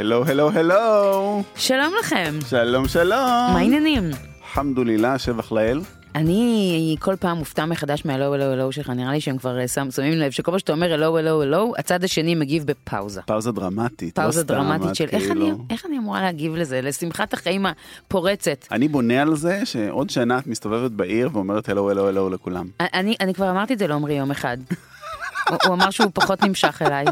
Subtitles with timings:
[0.00, 1.42] הלו, הלו, הלו.
[1.56, 2.34] שלום לכם.
[2.48, 3.18] שלום, שלום.
[3.52, 4.10] מה העניינים?
[4.52, 5.80] חמדולילה, שבח לאל.
[6.14, 9.90] אני כל פעם מופתע מחדש מהלו אלו אלו שלך, נראה לי שהם כבר אה, שם-
[9.90, 13.22] שמים לב שכל פעם שאתה אומר אלו אלו אלו, הצד השני מגיב בפאוזה.
[13.22, 14.18] פאוזה דרמטית.
[14.18, 17.66] לא פאוזה סתם, דרמטית של איך כאילו- אני, איך אני אמורה להגיב לזה, לשמחת החיים
[17.66, 18.66] הפורצת.
[18.72, 22.66] אני בונה על זה שעוד שנה את מסתובבת בעיר ואומרת הלו, הלו, הלו לכולם.
[22.80, 24.56] אני, אני כבר אמרתי את זה לעומרי יום אחד.
[25.66, 27.04] הוא אמר שהוא פחות נמשך אליי.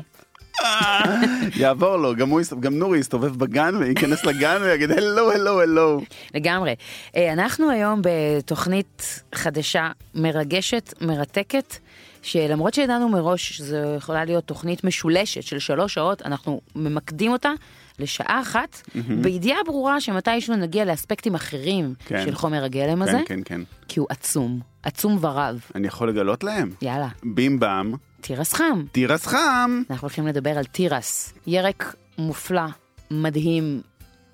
[1.61, 6.01] יעבור לו, גם, הוא, גם נורי יסתובב בגן וייכנס לגן ויגיד הלו, הלו, הלו.
[6.35, 6.75] לגמרי.
[7.17, 11.77] אה, אנחנו היום בתוכנית חדשה, מרגשת, מרתקת,
[12.23, 17.51] שלמרות שידענו מראש שזו יכולה להיות תוכנית משולשת של שלוש שעות, אנחנו ממקדים אותה
[17.99, 18.83] לשעה אחת,
[19.23, 22.25] בידיעה ברורה שמתישהו נגיע לאספקטים אחרים כן.
[22.25, 23.61] של חומר הגלם הזה, כן, כן, כן.
[23.89, 25.61] כי הוא עצום, עצום ורב.
[25.75, 26.71] אני יכול לגלות להם.
[26.83, 28.83] יאללה, בים במ, תירס חם.
[28.93, 29.83] תירס חם.
[29.91, 32.63] אנחנו הולכים לדבר על תירס, ירק מופלא,
[33.11, 33.81] מדהים,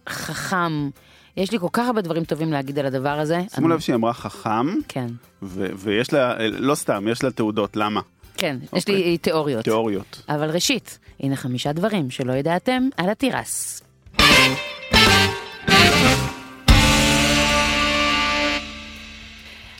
[0.09, 0.91] חכם.
[1.37, 3.41] יש לי כל כך הרבה דברים טובים להגיד על הדבר הזה.
[3.55, 5.07] שימו אני- לב שהיא אמרה חכם, כן,
[5.43, 8.01] ו- ויש לה, לא סתם, יש לה תעודות, למה?
[8.37, 8.95] כן, יש אוקיי.
[9.05, 9.65] לי תיאוריות.
[9.65, 10.23] תיאוריות.
[10.29, 13.83] אבל ראשית, הנה חמישה דברים שלא ידעתם על התירס.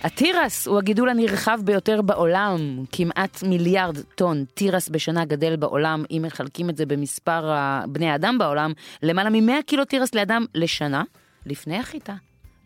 [0.05, 6.71] התירס הוא הגידול הנרחב ביותר בעולם, כמעט מיליארד טון תירס בשנה גדל בעולם, אם מחלקים
[6.71, 7.53] את זה במספר
[7.89, 8.73] בני האדם בעולם,
[9.03, 11.03] למעלה מ-100 קילו תירס לאדם לשנה,
[11.47, 12.15] לפני החיטה,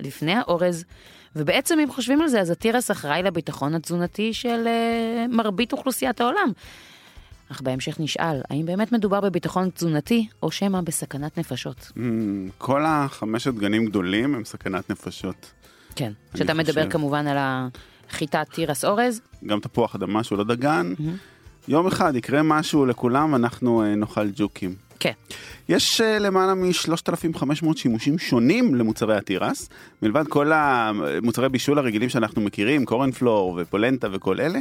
[0.00, 0.84] לפני האורז,
[1.37, 6.53] ובעצם אם חושבים על זה, אז התירס אחראי לביטחון התזונתי של uh, מרבית אוכלוסיית העולם.
[7.53, 11.93] אך בהמשך נשאל, האם באמת מדובר בביטחון תזונתי, או שמא בסכנת נפשות?
[11.97, 12.00] Mm,
[12.59, 15.53] כל החמשת גנים גדולים הם סכנת נפשות.
[15.98, 16.12] כן.
[16.34, 16.92] אני שאתה מדבר חושב.
[16.92, 17.36] כמובן על
[18.10, 20.94] החיטת תירס אורז, גם תפוח אדמה שהוא לא דגן.
[21.69, 24.75] יום אחד יקרה משהו לכולם, אנחנו אה, נאכל ג'וקים.
[25.00, 25.12] כן.
[25.69, 29.69] יש אה, למעלה מ-3,500 שימושים שונים למוצרי התירס,
[30.03, 34.58] מלבד כל המוצרי בישול הרגילים שאנחנו מכירים, קורנפלור ופולנטה וכל אלה,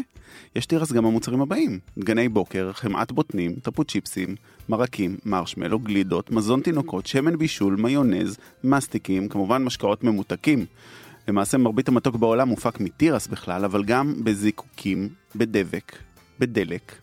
[0.55, 4.35] יש תירס גם במוצרים הבאים, דגני בוקר, חמאת בוטנים, טפו צ'יפסים,
[4.69, 10.65] מרקים, מרשמלו, גלידות, מזון תינוקות, שמן בישול, מיונז, מסטיקים, כמובן משקאות ממותקים.
[11.27, 15.95] למעשה מרבית המתוק בעולם מופק מתירס בכלל, אבל גם בזיקוקים, בדבק,
[16.39, 16.95] בדלק,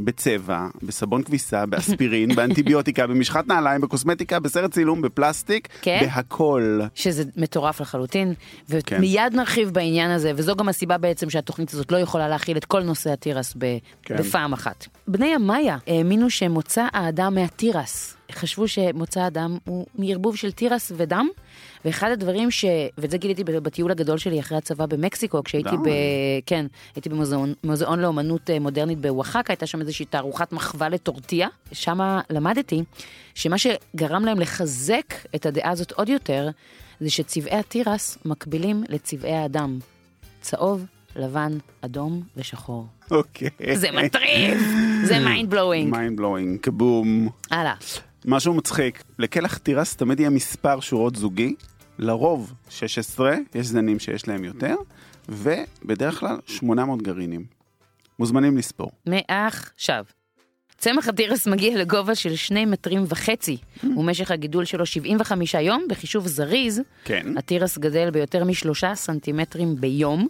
[0.00, 5.98] בצבע, בסבון כביסה, באספירין, באנטיביוטיקה, במשחת נעליים, בקוסמטיקה, בסרט צילום, בפלסטיק, כן?
[6.00, 6.80] בהכל.
[6.94, 8.34] שזה מטורף לחלוטין,
[8.86, 8.96] כן.
[8.98, 12.82] ומיד נרחיב בעניין הזה, וזו גם הסיבה בעצם שהתוכנית הזאת לא יכולה להכיל את כל
[12.82, 14.16] נושא התירס ב- כן.
[14.16, 14.86] בפעם אחת.
[15.08, 18.16] בני המאיה האמינו שמוצא האדם מהתירס.
[18.32, 21.28] חשבו שמוצא האדם הוא מערבוב של תירס ודם,
[21.86, 22.64] ואחד הדברים ש...
[22.98, 25.76] ואת זה גיליתי בטיול הגדול שלי אחרי הצבא במקסיקו, כשהייתי.
[25.76, 25.90] ב...
[26.46, 31.48] כן, הייתי במוזיאון מוזיאון לאומנות אה, מודרנית בוואחקה, הייתה שם איזושהי תערוכת מחווה לטורטיה.
[31.72, 31.98] שם
[32.30, 32.82] למדתי
[33.34, 36.48] שמה שגרם להם לחזק את הדעה הזאת עוד יותר,
[37.00, 39.78] זה שצבעי התירס מקבילים לצבעי האדם.
[40.40, 40.84] צהוב,
[41.16, 42.86] לבן, אדום ושחור.
[43.10, 43.50] אוקיי.
[43.74, 44.58] זה מטריף!
[45.04, 45.90] זה mind blowing.
[45.90, 47.28] Mind blowing, כבום.
[47.50, 47.74] הלאה.
[48.24, 51.54] משהו מצחיק, לקלח תירס תמיד יהיה מספר שורות זוגי,
[51.98, 54.74] לרוב 16, יש זנים שיש להם יותר,
[55.28, 57.44] ובדרך כלל 800 גרעינים.
[58.18, 58.90] מוזמנים לספור.
[59.06, 60.04] מעכשיו.
[60.78, 66.80] צמח התירס מגיע לגובה של שני מטרים וחצי, ומשך הגידול שלו 75 יום, בחישוב זריז,
[67.04, 67.38] כן.
[67.38, 70.28] התירס גדל ביותר משלושה סנטימטרים ביום,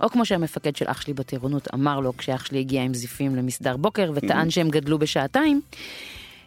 [0.00, 3.76] או כמו שהמפקד של אח שלי בטירונות אמר לו כשאח שלי הגיע עם זיפים למסדר
[3.76, 5.60] בוקר וטען שהם גדלו בשעתיים,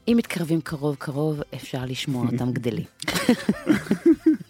[0.07, 2.85] אם מתקרבים קרוב קרוב אפשר לשמוע אותם גדלים.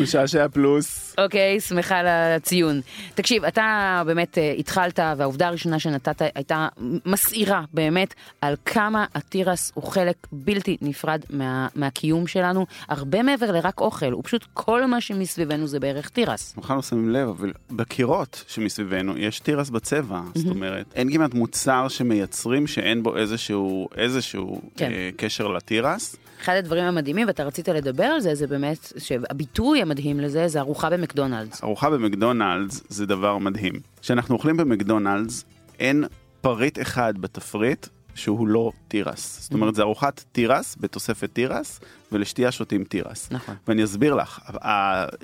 [0.00, 1.14] משעשע פלוס.
[1.18, 2.80] אוקיי, שמחה על הציון.
[3.14, 6.68] תקשיב, אתה באמת אה, התחלת, והעובדה הראשונה שנתת הייתה
[7.06, 13.80] מסעירה באמת על כמה התירס הוא חלק בלתי נפרד מה, מהקיום שלנו, הרבה מעבר לרק
[13.80, 16.54] אוכל, הוא פשוט כל מה שמסביבנו זה בערך תירס.
[16.58, 20.20] בכלל לא שמים לב, אבל בקירות שמסביבנו יש תירס בצבע.
[20.34, 24.90] זאת אומרת, אין כמעט מוצר שמייצרים שאין בו איזשהו, איזשהו כן.
[24.92, 26.16] אה, קשר לתירס.
[26.42, 30.90] אחד הדברים המדהימים, ואתה רצית לדבר על זה, זה באמת, שהביטוי המדהים לזה זה ארוחה
[30.90, 31.64] במקדונלדס.
[31.64, 33.72] ארוחה במקדונלדס זה דבר מדהים.
[34.00, 35.44] כשאנחנו אוכלים במקדונלדס,
[35.80, 36.04] אין
[36.40, 39.38] פריט אחד בתפריט שהוא לא תירס.
[39.40, 41.80] זאת אומרת, זה ארוחת תירס בתוספת תירס,
[42.12, 43.28] ולשתייה שותים תירס.
[43.30, 43.54] נכון.
[43.68, 44.40] ואני אסביר לך,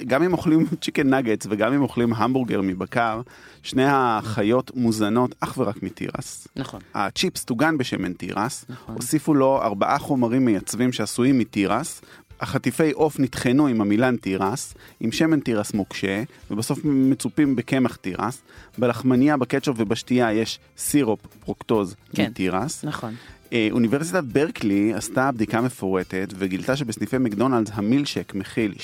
[0.06, 3.20] גם אם אוכלים chicken nuggets וגם אם אוכלים המבורגר מבקר,
[3.62, 6.48] שני החיות מוזנות אך ורק מתירס.
[6.56, 6.80] נכון.
[6.94, 8.94] הצ'יפס טוגן בשמן תירס, נכון.
[8.94, 12.00] הוסיפו לו ארבעה חומרים מייצבים שעשויים מתירס,
[12.40, 18.42] החטיפי עוף נטחנו עם עמילן תירס, עם שמן תירס מוקשה, ובסוף מצופים בקמח תירס.
[18.78, 22.26] בלחמניה, בקטשופ ובשתייה יש סירופ פרוקטוז כן.
[22.26, 22.84] מתירס.
[22.84, 23.14] נכון.
[23.52, 28.74] אה, אוניברסיטת ברקלי עשתה בדיקה מפורטת וגילתה שבסניפי מקדונלדס המילשק מכיל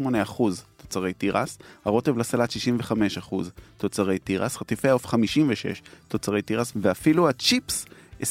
[0.00, 0.42] 78%
[0.76, 3.34] תוצרי תירס, הרוטב לסלט 65%
[3.76, 7.86] תוצרי תירס, חטיפי העוף 56 תוצרי תירס, ואפילו הצ'יפס
[8.22, 8.24] 23%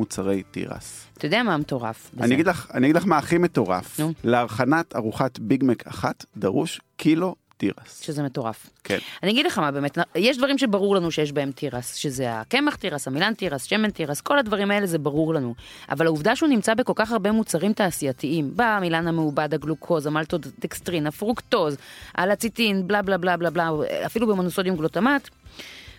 [0.00, 1.06] מוצרי תירס.
[1.18, 2.24] אתה יודע מה המטורף בזה?
[2.24, 4.00] אני אגיד, לך, אני אגיד לך מה הכי מטורף.
[4.00, 4.12] נו.
[4.24, 8.00] להכנת ארוחת ביג מק אחת דרוש קילו תירס.
[8.02, 8.70] שזה מטורף.
[8.84, 8.98] כן.
[9.22, 13.08] אני אגיד לך מה באמת, יש דברים שברור לנו שיש בהם תירס, שזה הקמח תירס,
[13.08, 15.54] המילן תירס, שמן תירס, כל הדברים האלה זה ברור לנו.
[15.90, 21.76] אבל העובדה שהוא נמצא בכל כך הרבה מוצרים תעשייתיים, בעמילן המעובד, הגלוקוז, המלטודקסטרין, הפרוקטוז,
[22.14, 23.70] הלציטין, בלה בלה בלה בלה בלה,
[24.06, 25.28] אפילו במונוסודיום גלוטמט,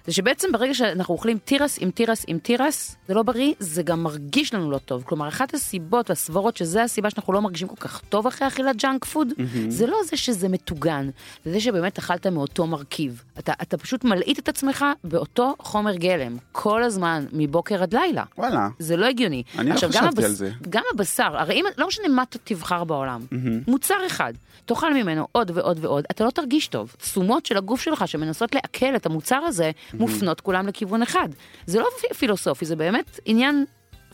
[0.08, 4.04] זה שבעצם ברגע שאנחנו אוכלים תירס עם תירס עם תירס, זה לא בריא, זה גם
[4.04, 5.04] מרגיש לנו לא טוב.
[5.04, 9.06] כלומר, אחת הסיבות והסברות שזה הסיבה שאנחנו לא מרגישים כל כך טוב אחרי אכילת junk
[9.06, 9.28] food,
[9.70, 11.10] זה לא זה שזה מטוגן,
[11.46, 13.24] זה זה שבאמת אכלת מאותו מרכיב.
[13.40, 18.24] אתה, אתה פשוט מלעיט את עצמך באותו חומר גלם, כל הזמן, מבוקר עד לילה.
[18.38, 18.68] וואלה.
[18.80, 19.44] זה לא הגיוני.
[19.58, 20.52] אני לא עכשיו, גם חשבתי הבס- על זה.
[20.70, 23.22] גם הבשר, הרי אם, לא משנה מה אתה תבחר בעולם,
[23.68, 24.34] מוצר אחד,
[24.66, 26.96] תאכל ממנו עוד ועוד ועוד, אתה לא תרגיש טוב.
[26.98, 31.30] תשומות של הגוף שלך שמנסות לעכל את המוצר הזה, מופנות כולם לכיוון אחד.
[31.66, 33.66] זה לא פי- פילוסופי, זה באמת עניין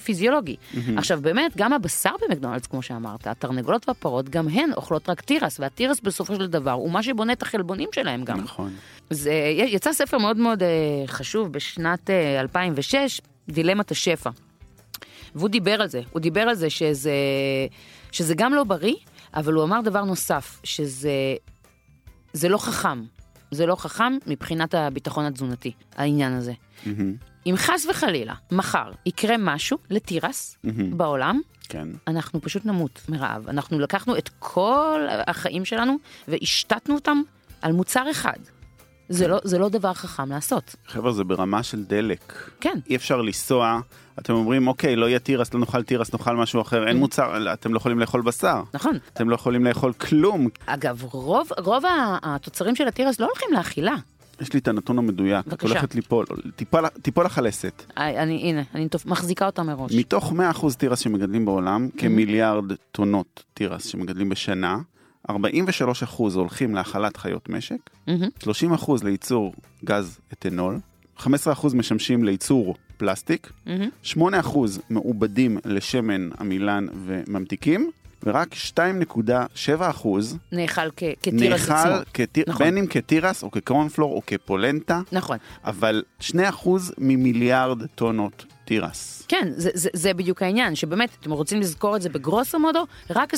[0.03, 0.55] פיזיולוגי.
[0.97, 5.99] עכשיו באמת, גם הבשר במקדונלדס, כמו שאמרת, התרנגולות והפרות, גם הן אוכלות רק תירס, והתירס
[5.99, 8.37] בסופו של דבר הוא מה שבונה את החלבונים שלהם גם.
[8.39, 8.73] נכון.
[9.09, 9.31] זה
[9.67, 10.67] יצא ספר מאוד מאוד אה,
[11.07, 14.29] חשוב בשנת אה, 2006, דילמת השפע.
[15.35, 17.11] והוא דיבר על זה, הוא דיבר על זה שזה,
[18.11, 18.95] שזה גם לא בריא,
[19.33, 21.11] אבל הוא אמר דבר נוסף, שזה
[22.33, 23.03] זה לא חכם.
[23.51, 26.53] זה לא חכם מבחינת הביטחון התזונתי, העניין הזה.
[27.45, 30.57] אם חס וחלילה, מחר, יקרה משהו לתירס
[30.97, 31.87] בעולם, כן.
[32.07, 33.47] אנחנו פשוט נמות מרעב.
[33.49, 35.97] אנחנו לקחנו את כל החיים שלנו
[36.27, 37.21] והשתתנו אותם
[37.61, 38.37] על מוצר אחד.
[39.09, 40.75] זה לא, זה לא דבר חכם לעשות.
[40.87, 42.33] חבר'ה, זה ברמה של דלק.
[42.61, 42.79] כן.
[42.89, 43.79] אי אפשר לנסוע,
[44.19, 47.73] אתם אומרים, אוקיי, לא יהיה תירס, לא נאכל תירס, נאכל משהו אחר, אין מוצר, אתם
[47.73, 48.63] לא יכולים לאכול בשר.
[48.73, 48.97] נכון.
[49.13, 50.47] אתם לא יכולים לאכול כלום.
[50.65, 51.83] אגב, רוב, רוב
[52.23, 53.95] התוצרים של התירס לא הולכים לאכילה.
[54.41, 55.67] יש לי את הנתון המדויק, את בבקשה.
[55.67, 56.25] הולכת ליפול,
[57.01, 57.83] תיפול, לך הלסת.
[57.97, 59.91] אה, אני, הנה, אני מחזיקה אותה מראש.
[59.95, 64.77] מתוך 100% תירס שמגדלים בעולם, כמיליארד טונות תירס שמגדלים בשנה,
[65.29, 65.33] 43%
[66.33, 67.77] הולכים להאכלת חיות משק,
[68.07, 68.29] מהמם.
[68.43, 68.47] 30%
[69.03, 69.53] לייצור
[69.85, 70.79] גז אתנול,
[71.19, 71.27] 15%
[71.73, 73.89] משמשים לייצור פלסטיק, מהמם.
[74.03, 74.17] 8%
[74.89, 77.91] מעובדים לשמן עמילן וממתיקים,
[78.23, 80.07] ורק 2.7%
[80.51, 82.01] נאכל כ- כתירס נאכל, עצמו.
[82.13, 82.65] כתיר, נכון.
[82.65, 85.37] בין אם כתירס או כקורנפלור או כפולנטה, נכון.
[85.65, 86.33] אבל 2%
[86.97, 89.23] ממיליארד טונות תירס.
[89.27, 93.33] כן, זה, זה, זה בדיוק העניין, שבאמת, אתם רוצים לזכור את זה בגרוסו מודו, רק
[93.33, 93.37] 20%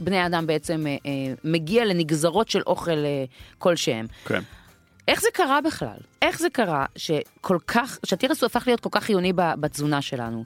[0.00, 3.24] בני אדם בעצם אה, אה, מגיע לנגזרות של אוכל אה,
[3.58, 4.06] כלשהם.
[4.24, 4.42] כן.
[5.08, 5.96] איך זה קרה בכלל?
[6.22, 10.44] איך זה קרה שכל כך, שהתירס הוא הפך להיות כל כך חיוני בתזונה שלנו?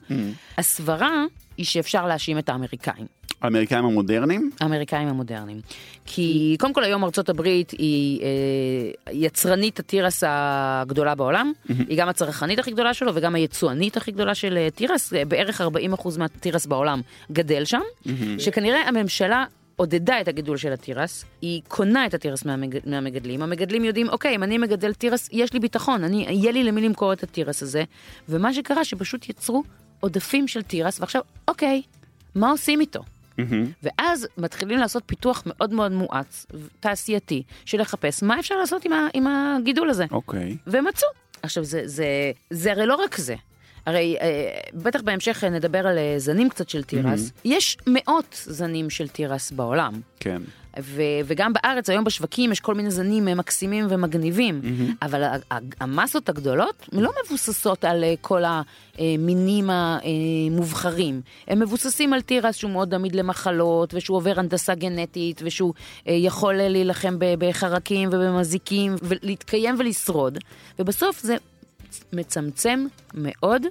[0.59, 1.25] הסברה
[1.57, 3.07] היא שאפשר להאשים את האמריקאים.
[3.43, 5.61] האמריקאים המודרניים, האמריקאים המודרניים.
[6.07, 12.59] כי קודם כל היום ארצות הברית היא אה, יצרנית התירס הגדולה בעולם, היא גם הצרכנית
[12.59, 15.65] הכי גדולה שלו וגם היצואנית הכי גדולה של אה, תירס, אה, בערך 40%
[16.19, 17.01] מהתירס בעולם
[17.33, 17.81] גדל שם,
[18.39, 19.45] שכנראה הממשלה...
[19.77, 22.79] עודדה את הגידול של התירס, היא קונה את התירס מהמג...
[22.87, 26.81] מהמגדלים, המגדלים יודעים, אוקיי, אם אני מגדל תירס, יש לי ביטחון, אני, יהיה לי למי
[26.81, 27.85] למכור את התירס הזה,
[28.29, 29.63] ומה שקרה שפשוט יצרו
[30.01, 31.83] עודפים של תירס, ועכשיו, אוקיי,
[32.35, 33.01] מה עושים איתו?
[33.83, 36.47] ואז מתחילים לעשות פיתוח מאוד מאוד מואץ,
[36.81, 40.05] תעשייתי, של לחפש מה אפשר לעשות עם, ה, עם הגידול הזה.
[40.11, 40.57] אוקיי.
[40.67, 41.09] ומצאו.
[41.43, 42.07] עכשיו, זה, זה,
[42.51, 43.35] זה הרי לא רק זה.
[43.87, 47.33] הרי אה, בטח בהמשך נדבר על אה, זנים קצת של תירס.
[47.45, 50.01] יש מאות זנים של תירס בעולם.
[50.21, 50.43] כן.
[50.81, 54.61] ו- וגם בארץ, היום בשווקים יש כל מיני זנים אה, מקסימים ומגניבים,
[55.03, 58.43] אבל ה- ה- המסות הגדולות לא מבוססות על אה, כל
[58.99, 61.21] המינים המובחרים.
[61.49, 65.75] הם מבוססים על תירס שהוא מאוד עמיד למחלות, ושהוא עובר הנדסה גנטית, ושהוא
[66.09, 70.39] אה, יכול אה, להילחם בחרקים ובמזיקים, ולהתקיים ולשרוד.
[70.79, 71.37] ובסוף זה
[72.13, 73.63] מצמצם מאוד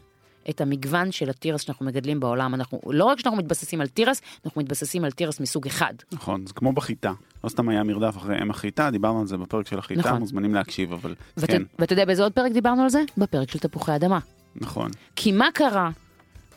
[0.50, 2.54] את המגוון של התירס שאנחנו מגדלים בעולם.
[2.54, 5.94] אנחנו, לא רק שאנחנו מתבססים על תירס, אנחנו מתבססים על תירס מסוג אחד.
[6.12, 7.12] נכון, זה כמו בחיטה.
[7.44, 10.20] לא סתם היה מרדף אחרי אם החיטה, דיברנו על זה בפרק של החיטה, נכון.
[10.20, 13.04] מוזמנים להקשיב, אבל ואת, כן, ואתה יודע באיזה עוד פרק דיברנו על זה?
[13.18, 14.20] בפרק של תפוחי אדמה.
[14.56, 14.92] נכון.
[15.16, 15.90] כי מה קרה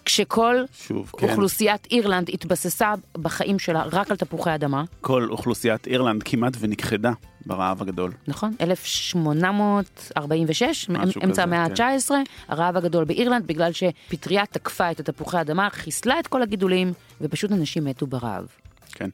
[0.05, 0.57] כשכל
[0.87, 6.53] שוב, כן, אוכלוסיית אירלנד התבססה בחיים שלה רק על תפוחי אדמה, כל אוכלוסיית אירלנד כמעט
[6.61, 7.13] ונכחדה
[7.47, 8.13] ברעב הגדול.
[8.29, 8.55] נכון?
[8.61, 11.85] 1846, משהו אמצע המאה כן.
[11.85, 12.11] ה-19,
[12.49, 17.85] הרעב הגדול באירלנד, בגלל שפטריה תקפה את התפוחי אדמה, חיסלה את כל הגידולים, ופשוט אנשים
[17.85, 18.47] מתו ברעב.
[18.93, 19.11] כן.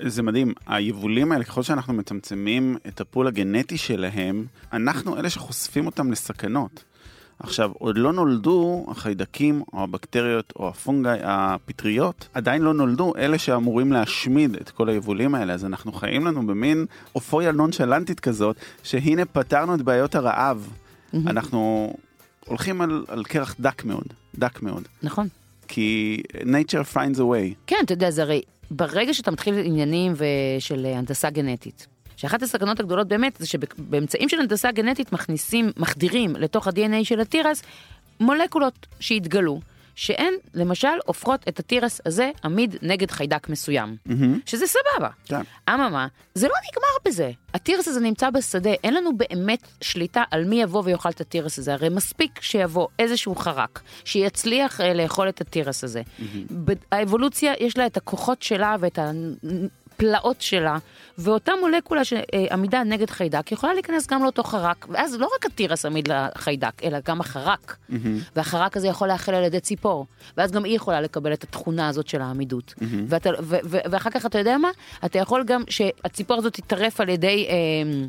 [0.00, 6.12] זה מדהים, היבולים האלה, ככל שאנחנו מצמצמים את הפול הגנטי שלהם, אנחנו אלה שחושפים אותם
[6.12, 6.84] לסכנות.
[7.38, 13.92] עכשיו, עוד לא נולדו החיידקים או הבקטריות או הפונגי, הפטריות, עדיין לא נולדו אלה שאמורים
[13.92, 19.74] להשמיד את כל היבולים האלה, אז אנחנו חיים לנו במין אופוריה נונשלנטית כזאת, שהנה פתרנו
[19.74, 20.70] את בעיות הרעב.
[21.14, 21.92] אנחנו
[22.46, 24.06] הולכים על, על קרח דק מאוד,
[24.38, 25.28] דק מאוד, נכון?
[25.68, 27.54] כי nature finds a way.
[27.66, 30.14] כן, אתה יודע, זה הרי ברגע שאתה מתחיל עניינים
[30.58, 36.66] של הנדסה גנטית, שאחת הסכנות הגדולות באמת זה שבאמצעים של הנדסה גנטית מכניסים, מחדירים לתוך
[36.66, 37.62] ה-DNA של התירס
[38.20, 39.60] מולקולות שהתגלו,
[39.94, 43.96] שהן למשל הופכות את התירס הזה עמיד נגד חיידק מסוים,
[44.46, 45.08] שזה סבבה.
[45.24, 45.40] כן.
[45.68, 47.30] אממה, זה לא נגמר בזה.
[47.54, 51.72] התירס הזה נמצא בשדה, אין לנו באמת שליטה על מי יבוא ויאכל את התירס הזה.
[51.72, 56.02] הרי מספיק שיבוא איזשהו חרק, שיצליח אה, לאכול את התירס הזה.
[56.64, 58.98] ב- האבולוציה, יש לה את הכוחות שלה ואת
[59.96, 60.78] הפלאות שלה,
[61.18, 66.08] ואותה מולקולה שעמידה נגד חיידק יכולה להיכנס גם לאותו חרק, ואז לא רק התירס עמיד
[66.08, 67.76] לחיידק, אלא גם החרק.
[68.36, 72.08] והחרק הזה יכול לאכל על ידי ציפור, ואז גם היא יכולה לקבל את התכונה הזאת
[72.08, 72.74] של העמידות.
[73.08, 74.68] ואתה, ו, ו, ואחר כך אתה יודע מה?
[75.04, 77.46] אתה יכול גם שהציפור הזאת תטרף על ידי...
[77.48, 78.06] אה,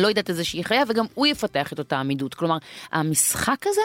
[0.00, 2.34] לא יודעת איזושהי חיה, וגם הוא יפתח את אותה עמידות.
[2.34, 2.58] כלומר,
[2.92, 3.80] המשחק הזה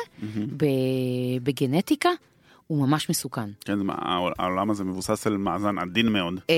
[0.57, 2.09] ב- בגנטיקה
[2.69, 3.49] הוא ממש מסוכן.
[3.65, 3.79] כן,
[4.39, 6.33] העולם הזה מבוסס על מאזן עדין מאוד.
[6.49, 6.55] אה,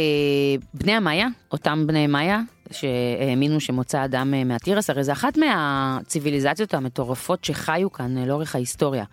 [0.73, 2.41] בני המאיה, אותם בני מאיה,
[2.71, 9.03] שהאמינו שמוצא אדם אה, מהתירס, הרי זה אחת מהציוויליזציות המטורפות שחיו כאן אה, לאורך ההיסטוריה.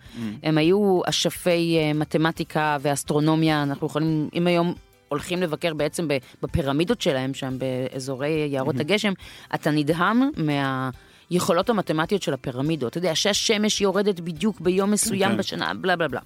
[0.43, 4.73] הם היו אשפי מתמטיקה ואסטרונומיה, אנחנו יכולים, אם היום
[5.07, 6.07] הולכים לבקר בעצם
[6.41, 9.13] בפירמידות שלהם שם באזורי יערות הגשם,
[9.55, 10.89] אתה נדהם מה...
[11.31, 15.37] יכולות המתמטיות של הפירמידות, אתה יודע, שהשמש יורדת בדיוק ביום מסוים כן.
[15.37, 16.21] בשנה, בלה בלה בלה.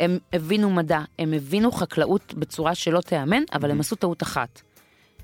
[0.00, 4.62] הם הבינו מדע, הם הבינו חקלאות בצורה שלא תיאמן, אבל הם עשו טעות אחת.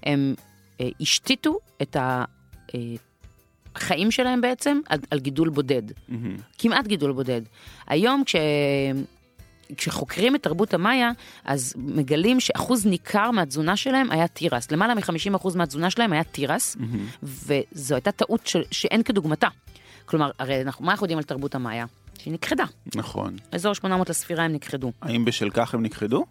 [0.02, 0.34] הם
[0.80, 2.24] אה, השתיתו את אה,
[3.74, 5.82] החיים שלהם בעצם על, על גידול בודד.
[6.58, 7.42] כמעט גידול בודד.
[7.86, 8.36] היום כש...
[9.76, 11.10] כשחוקרים את תרבות המאיה,
[11.44, 14.70] אז מגלים שאחוז ניכר מהתזונה שלהם היה תירס.
[14.70, 16.76] למעלה מ-50% מהתזונה שלהם היה תירס,
[17.22, 18.56] וזו הייתה טעות ש...
[18.70, 19.48] שאין כדוגמתה.
[20.04, 21.86] כלומר, הרי אנחנו, מה אנחנו יודעים על תרבות המאיה?
[22.20, 22.64] שהיא נכחדה.
[22.94, 23.36] נכון.
[23.52, 24.92] אזור 800 לספירה הם נכחדו.
[25.02, 26.24] האם בשל כך הם נכחדו?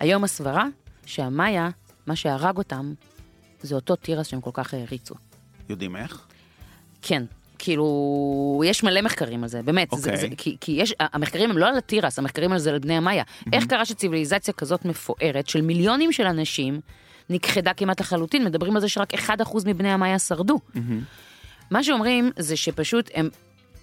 [0.00, 0.64] היום הסברה
[1.06, 1.68] שהמאיה,
[2.06, 2.92] מה שהרג אותם,
[3.62, 5.14] זה אותו תירס שהם כל כך העריצו.
[5.68, 6.26] יודעים איך?
[7.02, 7.22] כן.
[7.58, 9.88] כאילו, יש מלא מחקרים על זה, באמת.
[9.90, 10.16] זה, אוקיי.
[10.16, 13.22] זה, כי, כי יש, המחקרים הם לא על התירס, המחקרים על זה על בני המאיה.
[13.52, 16.80] איך קרה שציוויליזציה כזאת מפוארת, של מיליונים של אנשים,
[17.30, 19.20] נכחדה כמעט לחלוטין, מדברים על זה שרק 1%
[19.66, 20.60] מבני המאיה שרדו.
[21.70, 23.28] מה שאומרים זה שפשוט הם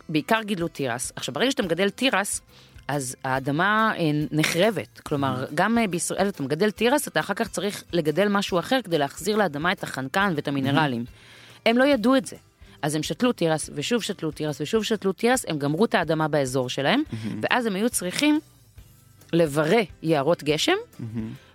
[0.09, 1.11] בעיקר גידלו תירס.
[1.15, 2.41] עכשיו, ברגע שאתה מגדל תירס,
[2.87, 4.99] אז האדמה אה, נחרבת.
[4.99, 8.97] כלומר, גם אה, בישראל אתה מגדל תירס, אתה אחר כך צריך לגדל משהו אחר כדי
[8.97, 11.05] להחזיר לאדמה את החנקן ואת המינרלים.
[11.65, 12.35] הם לא ידעו את זה.
[12.81, 16.69] אז הם שתלו תירס, ושוב שתלו תירס, ושוב שתלו תירס, הם גמרו את האדמה באזור
[16.69, 17.03] שלהם,
[17.41, 18.39] ואז הם היו צריכים
[19.33, 20.75] לברא יערות גשם,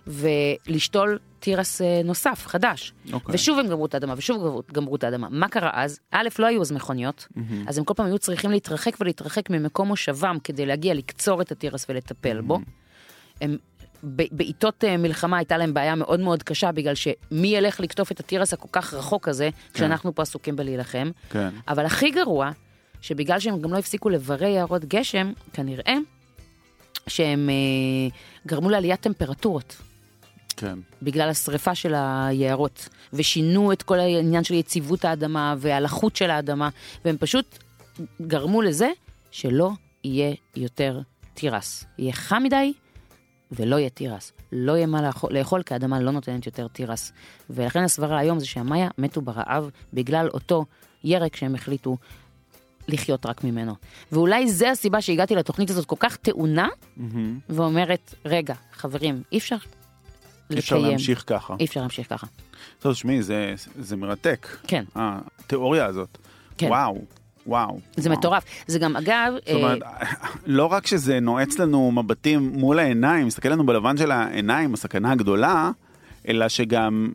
[0.07, 2.93] ולשתול תירס אה, נוסף, חדש.
[3.13, 3.35] אוקיי.
[3.35, 5.27] ושוב הם גמרו את האדמה, ושוב גמרו, את האדמה.
[5.29, 5.99] מה קרה אז?
[6.11, 7.27] א', לא היו אז מכוניות,
[7.67, 11.85] אז הם כל פעם היו צריכים להתרחק ולהתרחק ממקום מושבם כדי להגיע לקצור את התירס
[11.89, 12.59] ולטפל בו.
[13.41, 13.57] הם,
[14.31, 18.53] בעיתות אה, מלחמה הייתה להם בעיה מאוד מאוד קשה, בגלל שמי ילך לקטוף את התירס
[18.53, 21.11] הכל כך רחוק הזה, כשאנחנו פה עסוקים בלהילחם.
[21.29, 21.49] כן.
[21.67, 22.51] אבל הכי גרוע,
[23.01, 25.95] שבגלל שהם גם לא הפסיקו לברא יערות גשם, כנראה
[27.07, 28.17] שהם אה,
[28.47, 29.81] גרמו לעליית טמפרטורות.
[30.61, 30.79] כן.
[31.01, 36.69] בגלל השריפה של היערות, ושינו את כל העניין של יציבות האדמה והלחות של האדמה,
[37.05, 37.57] והם פשוט
[38.21, 38.89] גרמו לזה
[39.31, 39.71] שלא
[40.03, 41.01] יהיה יותר
[41.33, 41.85] תירס.
[41.97, 42.73] יהיה חם מדי,
[43.51, 44.31] ולא יהיה תירס.
[44.51, 47.11] לא יהיה מה לאכול, לאכול כי האדמה לא נותנת יותר תירס.
[47.49, 50.65] ולכן הסברה היום זה שהמאיה מתו ברעב בגלל אותו
[51.03, 51.97] ירק שהם החליטו
[52.87, 53.75] לחיות רק ממנו.
[54.11, 56.67] ואולי זה הסיבה שהגעתי לתוכנית הזאת כל כך טעונה,
[57.49, 59.55] ואומרת, רגע, חברים, אי אפשר
[60.53, 60.91] אי אפשר לקיים.
[60.91, 61.55] להמשיך ככה.
[61.59, 62.27] אי אפשר להמשיך ככה.
[62.79, 64.47] טוב, תשמעי, זה, זה מרתק.
[64.67, 66.17] כן, התיאוריה הזאת.
[66.57, 66.67] כן.
[66.67, 67.01] וואו,
[67.47, 67.79] וואו.
[67.95, 68.19] זה וואו.
[68.19, 68.43] מטורף.
[68.67, 69.79] זה גם, אגב, זאת אומרת,
[70.45, 75.71] לא רק שזה נועץ לנו מבטים מול העיניים, מסתכל לנו בלבן של העיניים, הסכנה הגדולה,
[76.27, 77.11] אלא שגם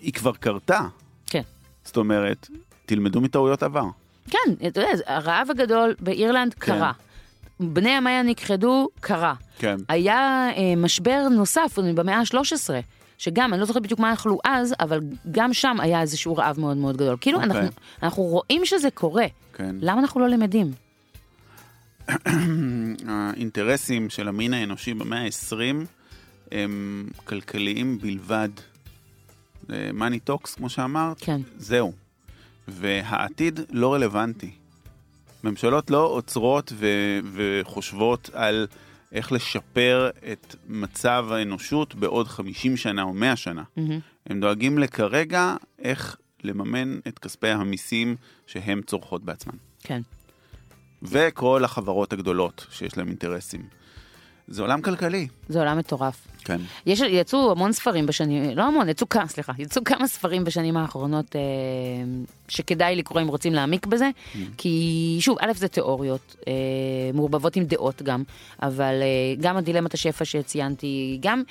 [0.00, 0.80] היא כבר קרתה.
[1.26, 1.42] כן.
[1.84, 2.48] זאת אומרת,
[2.86, 3.84] תלמדו מטעויות עבר.
[4.30, 6.60] כן, אתה יודע, הרעב הגדול באירלנד כן.
[6.60, 6.92] קרה.
[7.60, 9.34] בני המאיה נכחדו, קרה.
[9.58, 9.76] כן.
[9.88, 12.70] היה אה, משבר נוסף במאה ה-13,
[13.18, 15.00] שגם, אני לא זוכרת בדיוק מה אכלו אז, אבל
[15.30, 17.16] גם שם היה איזשהו רעב מאוד מאוד גדול.
[17.20, 17.50] כאילו, אוקיי.
[17.56, 17.68] אנחנו,
[18.02, 19.26] אנחנו רואים שזה קורה.
[19.52, 19.76] כן.
[19.80, 20.72] למה אנחנו לא למדים?
[23.08, 25.86] האינטרסים של המין האנושי במאה ה-20
[26.52, 28.48] הם כלכליים בלבד.
[29.94, 31.40] money talks, כמו שאמרת, כן.
[31.58, 31.92] זהו.
[32.68, 34.50] והעתיד לא רלוונטי.
[35.44, 38.66] ממשלות לא עוצרות ו- וחושבות על
[39.12, 43.62] איך לשפר את מצב האנושות בעוד 50 שנה או 100 שנה.
[43.76, 43.98] מהמם.
[44.26, 48.16] הם דואגים לכרגע איך לממן את כספי המיסים
[48.46, 49.54] שהם צורכות בעצמן.
[49.82, 50.00] כן.
[51.02, 53.79] וכל החברות הגדולות שיש להם אינטרסים.
[54.50, 55.28] זה עולם כלכלי.
[55.48, 56.26] זה עולם מטורף.
[56.44, 56.60] כן.
[56.86, 61.36] יש, יצאו המון ספרים בשנים, לא המון, יצאו כמה, סליחה, יצאו כמה ספרים בשנים האחרונות
[61.36, 61.40] אה,
[62.48, 64.10] שכדאי לקרוא אם רוצים להעמיק בזה,
[64.56, 66.52] כי שוב, א' זה תיאוריות, אה,
[67.14, 68.22] מעורבבות עם דעות גם,
[68.62, 69.06] אבל אה,
[69.40, 71.42] גם הדילמת השפע שציינתי, גם...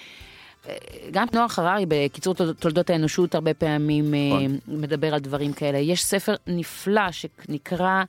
[0.70, 0.74] אה,
[1.12, 4.58] גם נוער חררי בקיצור תול- תולדות האנושות הרבה פעמים אה, נכון.
[4.68, 5.78] מדבר על דברים כאלה.
[5.78, 8.04] יש ספר נפלא שנקרא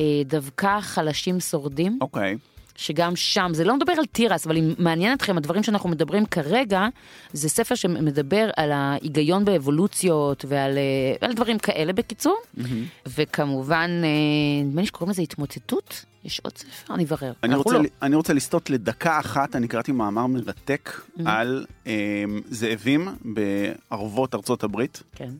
[0.00, 1.98] אה, דווקא חלשים שורדים.
[2.00, 2.36] אוקיי.
[2.76, 6.86] שגם שם, זה לא מדבר על תירס, אבל אם מעניין אתכם, הדברים שאנחנו מדברים כרגע,
[7.32, 12.38] זה ספר שמדבר על ההיגיון באבולוציות ועל אה, על דברים כאלה בקיצור.
[13.06, 16.04] וכמובן, אה, נדמה לי שקוראים לזה התמוטטות?
[16.24, 16.94] יש עוד ספר?
[16.94, 17.32] אני אברר.
[17.42, 17.84] אני רוצה, לא.
[18.02, 25.02] אני רוצה לסטות לדקה אחת, אני קראתי מאמר מרתק על אה, זאבים בערבות ארצות הברית.
[25.14, 25.30] כן.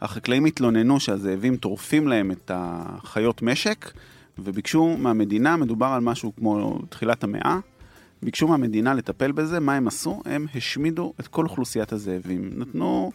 [0.00, 3.92] החקלאים התלוננו שהזאבים טורפים להם את החיות משק,
[4.38, 7.58] וביקשו מהמדינה, מדובר על משהו כמו תחילת המאה,
[8.22, 10.22] ביקשו מהמדינה לטפל בזה, מה הם עשו?
[10.24, 12.50] הם השמידו את כל אוכלוסיית הזאבים.
[12.56, 13.12] נתנו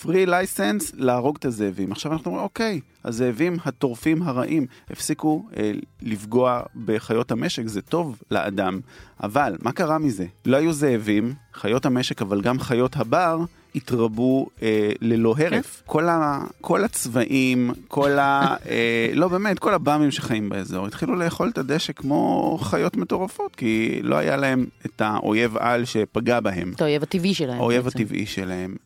[0.00, 1.92] פרי לייסנס להרוג את הזאבים.
[1.92, 8.80] עכשיו אנחנו אומרים, אוקיי, הזאבים הטורפים הרעים הפסיקו אה, לפגוע בחיות המשק, זה טוב לאדם.
[9.22, 10.26] אבל מה קרה מזה?
[10.46, 13.38] לא היו זאבים, חיות המשק, אבל גם חיות הבר.
[13.74, 15.82] התרבו אה, ללא הרף.
[15.86, 18.56] כל, ה, כל הצבעים, כל ה...
[18.68, 24.00] אה, לא באמת, כל הבאמים שחיים באזור התחילו לאכול את הדשא כמו חיות מטורפות, כי
[24.02, 26.72] לא היה להם את האויב על שפגע בהם.
[26.76, 27.60] את האויב הטבעי שלהם.
[27.60, 27.98] האויב בעצם.
[27.98, 28.76] הטבעי שלהם.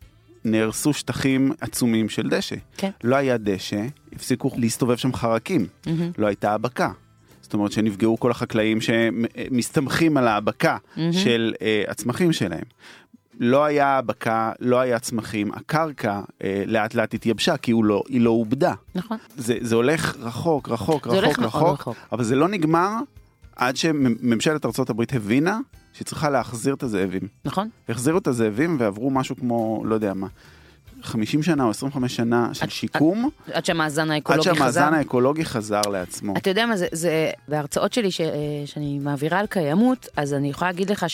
[0.45, 2.57] נהרסו שטחים עצומים של דשא.
[2.77, 2.91] כן.
[3.05, 5.67] לא היה דשא, הפסיקו להסתובב שם חרקים.
[5.87, 6.11] מהמם.
[6.19, 6.91] לא הייתה האבקה.
[7.43, 11.13] זאת אומרת שנפגעו כל החקלאים שמסתמכים על האבקה מהמם.
[11.13, 12.65] של uh, הצמחים שלהם.
[13.41, 18.21] לא היה האבקה, לא היה צמחים, הקרקע uh, לאט לאט התייבשה כי הוא לא, היא
[18.21, 18.75] לא עובדה.
[18.95, 19.17] נכון.
[19.37, 21.97] זה, זה הולך רחוק, רחוק, זה הולך רחוק, מאוד רחוק, רחוק.
[22.13, 22.91] אבל זה לא נגמר
[23.57, 25.59] עד שממשלת ארה"ב הבינה
[25.93, 27.23] שהיא צריכה להחזיר את הזאבים.
[27.45, 27.69] נכון?
[27.89, 30.27] החזירו את הזאבים ועברו משהו כמו, לא יודע מה,
[31.03, 34.55] 50 שנה או 25 שנה של עד- שיקום, עד שהמאזן עד האקולוגי חזר.
[34.55, 36.35] שהמאזן האקולוגי חזר לעצמו.
[36.37, 38.27] אתה יודע מה זה, זה בהרצאות שלי ש, אה,
[38.67, 41.07] שאני מעבירה על קיימות, אז אני יכולה להגיד לך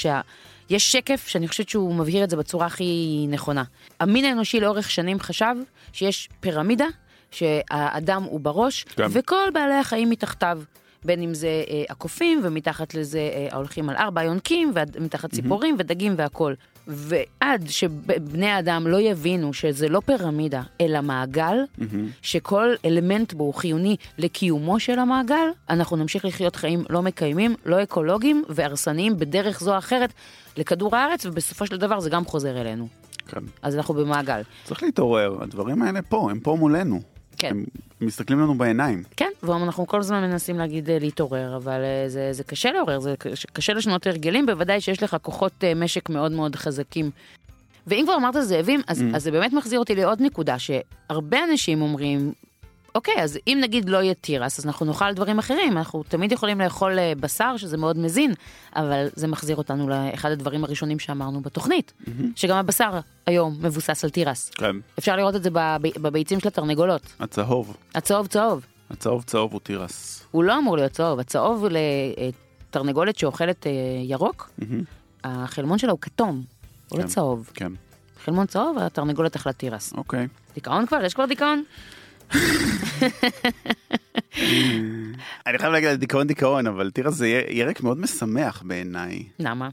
[0.68, 3.64] שיש שקף שאני חושבת שהוא מבהיר את זה בצורה הכי נכונה.
[4.01, 5.55] המין האנושי לאורך שנים חשב
[5.92, 6.87] שיש פירמידה,
[7.31, 9.07] שהאדם הוא בראש, כן.
[9.11, 10.62] וכל בעלי החיים מתחתיו.
[11.05, 16.14] בין אם זה אה, הקופים, ומתחת לזה אה, ההולכים על ארבע היונקים, ומתחת ציפורים ודגים
[16.16, 16.55] והכול.
[16.87, 22.09] ועד שבני האדם לא יבינו שזה לא פירמידה, אלא מעגל, מהמם.
[22.22, 27.83] שכל אלמנט בו הוא חיוני לקיומו של המעגל, אנחנו נמשיך לחיות חיים לא מקיימים, לא
[27.83, 30.12] אקולוגיים והרסניים בדרך זו או אחרת
[30.57, 32.88] לכדור הארץ, ובסופו של דבר זה גם חוזר אלינו.
[33.29, 33.41] כן.
[33.62, 34.41] אז אנחנו במעגל.
[34.65, 37.01] צריך להתעורר, הדברים האלה פה, הם פה מולנו.
[37.38, 37.49] כן.
[37.51, 37.65] הם
[38.07, 39.03] מסתכלים לנו בעיניים.
[39.17, 43.15] כן, ואנחנו כל הזמן מנסים להגיד אה, להתעורר, אבל אה, זה, זה קשה לעורר, זה
[43.19, 47.11] קשה- קשה לשנות הרגלים, בוודאי שיש לך כוחות אה, משק מאוד מאוד חזקים.
[47.87, 49.17] ואם כבר אמרת זאבים, אז, Mm.
[49.17, 52.33] אז זה באמת מחזיר אותי לעוד נקודה, שהרבה אנשים אומרים,
[52.95, 56.61] אוקיי, אז אם נגיד לא יהיה תירס, אז אנחנו נאכל דברים אחרים, אנחנו תמיד יכולים
[56.61, 58.35] לאכול אה, בשר, שזה מאוד מזין,
[58.77, 61.93] אבל זה מחזיר אותנו לאחד הדברים הראשונים שאמרנו בתוכנית,
[62.37, 62.91] שגם הבשר
[63.27, 64.51] היום מבוסס על תירס.
[64.51, 64.77] כן.
[64.99, 68.67] אפשר לראות את זה בב- בביצים של התרנגולות, הצהוב, הצהוב צהוב.
[68.91, 70.25] הצהוב צהוב הוא תירס.
[70.31, 71.65] הוא לא אמור להיות צהוב, הצהוב
[72.71, 73.71] לתרנגולת שאוכלת אה,
[74.05, 74.83] ירוק, מהמם.
[75.25, 76.43] החלמון שלה הוא כתום,
[76.89, 77.09] הוא לא כן.
[77.09, 77.51] צהוב.
[77.55, 77.73] כן,
[78.25, 79.93] חלמון צהוב, התרנגולת אכלה תירס.
[79.97, 80.29] אוקיי.
[80.55, 81.05] דיכאון כבר?
[81.05, 81.63] יש כבר דיכאון?
[85.47, 89.23] אני חייב להגיד על דיכאון דיכאון, אבל תירס זה ירק מאוד משמח בעיניי.
[89.38, 89.68] למה?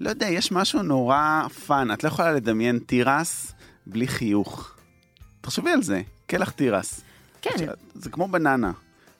[0.00, 1.92] לא יודע, יש משהו נורא fun.
[1.92, 3.52] את לא יכולה לדמיין תירס
[3.86, 4.74] בלי חיוך.
[5.40, 7.00] תחשבי על זה, קלח תירס.
[7.42, 8.72] כן, זה כמו בננה.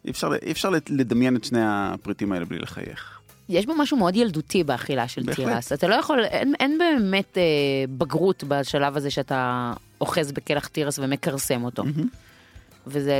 [0.05, 3.21] אי אפשר, אי אפשר לדמיין את שני הפריטים האלה בלי לחייך.
[3.49, 5.47] יש בו משהו מאוד ילדותי באכילה של בהחלט.
[5.49, 5.73] תירס.
[5.73, 7.43] אתה לא יכול, אין, אין באמת אה,
[7.99, 11.83] בגרות בשלב הזה שאתה אוחז בקלח תירס ומכרסם אותו.
[12.87, 13.15] וזה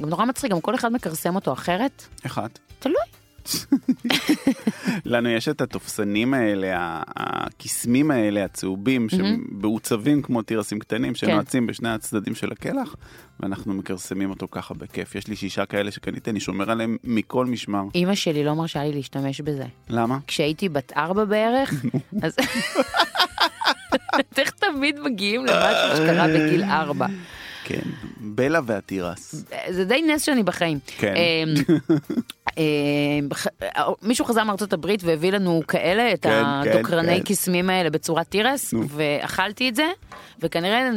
[0.00, 2.04] גם נורא מצחיק, גם כל אחד מכרסם אותו אחרת.
[2.24, 2.58] איך את?
[2.78, 2.96] תלוי.
[5.04, 11.66] לנו יש את התופסנים האלה, ה- הקסמים האלה, הצהובים, שהם מעוצבים כמו תירסים קטנים, שנועצים
[11.66, 12.96] בשני הצדדים של הקלח,
[13.40, 15.14] ואנחנו מכרסמים אותו ככה בכיף.
[15.14, 17.82] יש לי שישה כאלה שקניתי, אני שומר עליהם מכל משמר.
[17.94, 19.64] אימא שלי לא מרשה לי להשתמש בזה.
[19.88, 20.18] למה?
[20.26, 21.72] כשהייתי בת ארבע בערך,
[22.22, 22.36] אז...
[24.38, 27.06] איך תמיד מגיעים למשהו שקרה בגיל ארבע.
[27.66, 29.44] כן, בלה והתירס.
[29.70, 30.78] זה די נס שאני בחיים.
[30.98, 31.14] כן.
[31.16, 31.54] אמ,
[32.58, 33.28] אמ,
[34.02, 37.24] מישהו חזר מארצות הברית והביא לנו כאלה, את כן, הדוקרני כן.
[37.24, 38.74] קסמים האלה בצורת תירס.
[38.88, 39.86] ואכלתי את זה,
[40.40, 40.90] וכנראה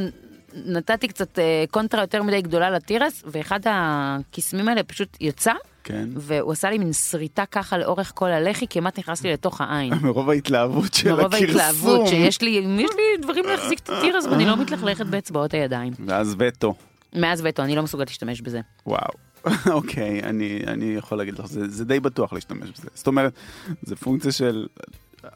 [0.66, 6.10] נתתי קצת אה, קונטרה יותר מדי גדולה לתירס, ואחד הקסמים האלה פשוט יצא, כן.
[6.16, 9.94] והוא עשה לי מין שריטה ככה לאורך כל הלחי, כמעט נכנס לי לתוך העין.
[10.04, 11.48] מרוב ההתלהבות של מרוב הכרסום.
[11.48, 15.94] ההתלהבות שיש לי, יש לי דברים להחזיק את התירס ואני לא מתלכלכת באצבעות הידיים.
[16.06, 16.74] ואז וטו.
[17.14, 18.62] מאז וטו, אני לא מסוגלת להשתמש בזה.
[18.86, 19.12] וואו.
[19.72, 22.88] אוקיי, אני, אני יכול להגיד לך, זה, זה די בטוח להשתמש בזה.
[22.94, 23.34] זאת אומרת,
[23.82, 24.68] זה פונקציה של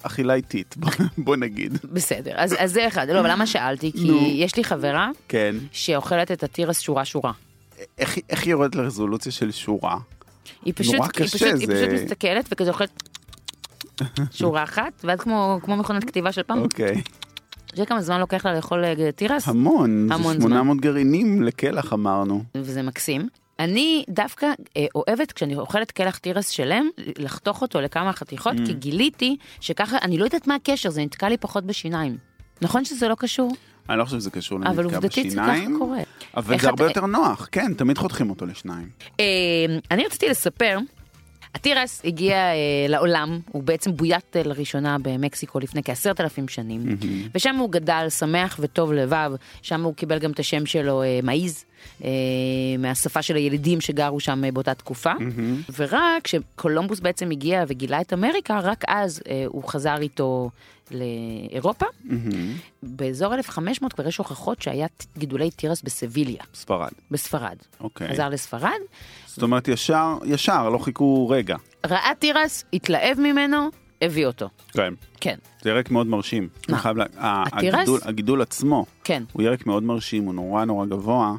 [0.03, 0.75] אכילה איטית,
[1.17, 1.77] בוא, נגיד.
[1.91, 3.09] בסדר, אז, אז זה אחד.
[3.09, 3.91] לא, אבל למה שאלתי?
[3.91, 4.21] כי נו.
[4.33, 5.55] יש לי חברה כן.
[5.71, 7.31] שאוכלת את התירס שורה שורה.
[7.97, 9.97] איך, איך היא יורדת לרזולוציה של שורה?
[10.65, 13.09] היא פשוט, נורא היא קשה, פשוט, היא זה- פשוט מסתכלת וכזה אוכלת
[14.31, 17.01] שורה אחת, ואז כמו, כמו מכונת כתיבה של פעם, אוקיי.
[17.65, 19.47] אתה יודע כמה זמן לוקח לה לאכול אה, תירס?
[19.47, 22.43] המון, המון זה 800 גרעינים לקלח אמרנו.
[22.55, 23.27] וזה מקסים.
[23.59, 24.45] אני דווקא
[24.77, 28.65] אה, אוהבת כשאני אוכלת קלח תירס שלם, לחתוך אותו לכמה חתיכות, Mm.
[28.65, 32.17] כי גיליתי שככה, אני לא יודעת מה הקשר, זה נתקע לי פחות בשיניים.
[32.61, 33.51] נכון שזה לא קשור,
[33.89, 35.99] אני לא חושב שזה קשור אבל לנתקע עובדתית זה ככה בשיניים, קורה.
[36.37, 38.89] אבל זה הרבה יותר נוח, כן, תמיד חותכים אותו לשניים.
[39.19, 39.25] אה,
[39.91, 40.77] אני רציתי לספר,
[41.55, 42.53] התירס הגיע אה,
[42.89, 46.97] לעולם, הוא בעצם בוית לראשונה במקסיקו לפני כעשרת אלפים שנים,
[47.35, 51.65] ושם הוא גדל שמח וטוב לבב, שם הוא קיבל גם את השם שלו אה, מעיז,
[52.79, 55.11] מהשפה של הילידים שגרו שם אה, באותה תקופה,
[55.77, 60.49] ורק כשקולומבוס בעצם הגיע וגילה את אמריקה, רק אז אה, הוא חזר איתו
[60.91, 61.85] לאירופה.
[62.83, 67.55] באזור 1500 כבר יש הוכחות שהיה גידולי תירס בסביליה, ספרד, בספרד.
[67.79, 68.09] אוקיי.
[68.09, 68.69] חזר לספרד,
[69.25, 71.55] זאת אומרת, ישר, ישר, לא חיכו רגע.
[71.85, 73.67] ראה תירס, התלהב ממנו,
[74.01, 74.49] הביא אותו.
[74.73, 74.93] כן.
[75.21, 76.49] כן, זה ירק מאוד מרשים.
[76.69, 76.81] מה?
[76.95, 77.75] לה- התירס?
[77.79, 79.23] הגידול- הגידול עצמו, כן.
[79.33, 81.33] הוא ירק מאוד מרשים, הוא נורא נורא גבוה.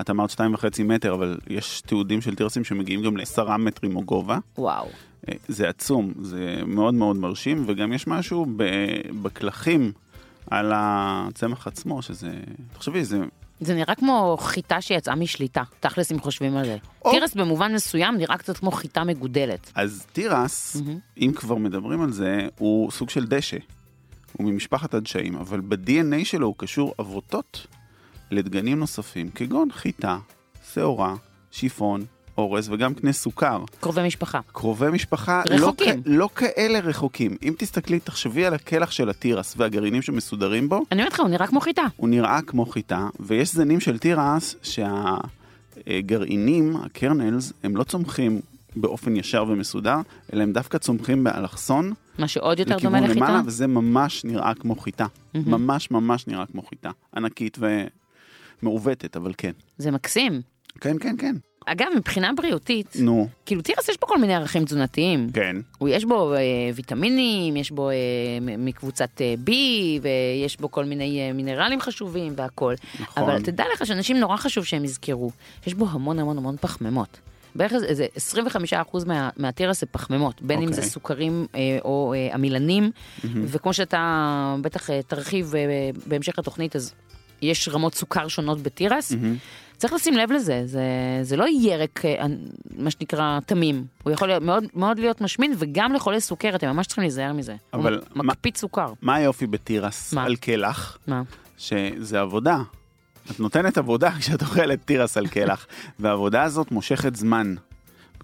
[0.00, 4.02] את אמרת שתיים וחצי מטר, אבל יש תיעודים של תירסים שמגיעים גם לעשרה מטרים או
[4.02, 4.38] גובה.
[4.58, 4.88] וואו.
[5.28, 8.46] אה, זה עצום, זה מאוד מאוד מרשים, וגם יש משהו
[9.22, 9.92] בקלחים
[10.50, 12.30] על הצמח עצמו, שזה...
[12.72, 13.18] תחשבי, זה...
[13.60, 16.76] זה נראה כמו חיטה שיצאה משליטה, תכלס אם חושבים על זה.
[17.04, 17.10] או.
[17.10, 19.72] תירס במובן מסוים נראה קצת כמו חיטה מגודלת.
[19.74, 20.76] אז תירס,
[21.18, 23.56] אם כבר מדברים על זה, הוא סוג של דשא.
[24.32, 27.66] הוא ממשפחת הדשאים, אבל ב-DNA שלו הוא קשור אבותות
[28.32, 30.18] לדגנים נוספים, כגון חיטה,
[30.72, 31.14] שעורה,
[31.50, 32.04] שיפון,
[32.38, 33.64] אורז וגם קנה סוכר.
[33.80, 34.40] קרובי משפחה.
[34.52, 36.02] קרובי משפחה רחוקים.
[36.06, 37.36] לא, לא כאלה רחוקים.
[37.42, 41.46] אם תסתכלי, תחשבי על הקלח של התירס והגרעינים שמסודרים בו, אני אומרת לך, הוא נראה
[41.46, 41.82] כמו חיטה.
[41.96, 44.56] הוא נראה כמו חיטה, ויש זנים של תירס
[45.86, 48.40] שהגרעינים, הקרנלס, הם לא צומחים
[48.76, 49.96] באופן ישר ומסודר,
[50.32, 53.26] אלא הם דווקא צומחים באלכסון, מה שעוד יותר דומה לכיוון לחיטה.
[53.26, 55.06] למעלה, וזה ממש נראה כמו חיטה.
[55.34, 56.90] ממש ממש נראה כמו חיטה.
[57.16, 57.58] ענקית
[58.62, 59.50] ומעוותת, אבל כן.
[59.78, 60.42] זה מקסים.
[60.80, 61.36] כן, כן, כן.
[61.66, 65.30] אגב, מבחינה בריאותית, נו, כאילו תירס יש בו כל מיני ערכים תזונתיים.
[65.34, 65.56] כן.
[65.78, 66.38] הוא יש בו אה,
[66.74, 67.94] ויטמינים, יש בו אה,
[68.58, 69.50] מקבוצת אה, B,
[70.02, 72.74] ויש בו כל מיני אה, מינרלים חשובים והכל.
[73.00, 73.22] נכון.
[73.22, 75.30] אבל תדע לך שאנשים נורא חשוב שהם יזכרו,
[75.66, 77.18] יש בו המון המון המון פחמימות.
[77.54, 80.82] בערך איזה- איזה 25% מה, מהתירס זה פחמימות, בין אם אוקיי.
[80.82, 82.90] זה סוכרים אה, או אה, עמילנים,
[83.24, 84.00] וכמו שאתה
[84.60, 85.60] בטח אה, תרחיב אה,
[86.06, 86.94] בהמשך התוכנית, אז
[87.42, 89.12] יש רמות סוכר שונות בתירס.
[89.76, 90.82] צריך לשים לב לזה, זה,
[91.22, 92.26] זה לא ירק, אה,
[92.76, 93.84] מה שנקרא, תמים.
[94.02, 97.56] הוא יכול להיות, מאוד, מאוד להיות משמין, וגם לחולי סוכרת, הם ממש צריכים להיזהר מזה.
[97.72, 98.92] אבל הוא מקפיץ סוכר.
[99.02, 100.24] מה היופי בתירס מה?
[100.24, 100.98] על קלח?
[101.06, 101.22] מה?
[101.58, 102.58] שזה עבודה.
[103.30, 105.66] את נותנת עבודה כשאת אוכלת תירס על קלח,
[105.98, 107.54] והעבודה הזאת מושכת זמן.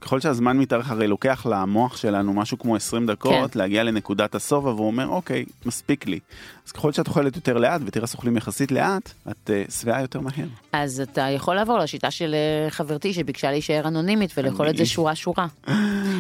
[0.01, 3.59] ככל שהזמן מתארך, הרי לוקח למוח שלנו משהו כמו 20 דקות כן.
[3.59, 6.19] להגיע לנקודת הסוף, והוא אומר, אוקיי, מספיק לי.
[6.67, 10.47] אז ככל שאת אוכלת יותר לאט, ותירס אוכלים יחסית לאט, את אה, שבעה יותר מהר.
[10.73, 14.87] אז אתה יכול לעבור לשיטה של אה, חברתי שביקשה להישאר אנונימית ולאכול את זה אני-
[14.89, 15.47] שורה שורה.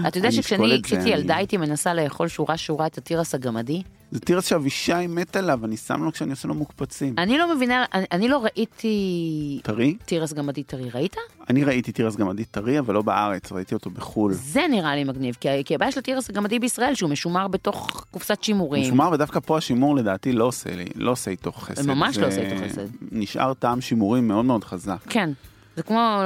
[0.08, 3.82] אתה יודע אני שכשאני כשהייתי אני- ילדה הייתי מנסה לאכול שורה שורה את התירס הגמדי?
[4.10, 7.14] זה תירס שאבישי מת עליו, אני שם לו כשאני עושה לו מוקפצים.
[7.18, 9.96] אני לא מבינה, אני, אני לא ראיתי טרי?
[10.04, 11.16] תירס גמדי טרי, ראית?
[11.50, 14.32] אני ראיתי תירס גמדי טרי, אבל לא בארץ, ראיתי אותו בחו"ל.
[14.32, 18.42] זה נראה לי מגניב, כי, כי הבעיה של התירס הגמדי בישראל שהוא משומר בתוך קופסת
[18.42, 18.82] שימורים.
[18.82, 21.86] משומר, ודווקא פה השימור לדעתי לא עושה לי, לא עושה איתו חסד.
[21.86, 22.86] ממש לא זה עושה איתו חסד.
[23.12, 24.98] נשאר טעם שימורים מאוד מאוד חזק.
[25.08, 25.30] כן.
[25.78, 26.18] זה כמו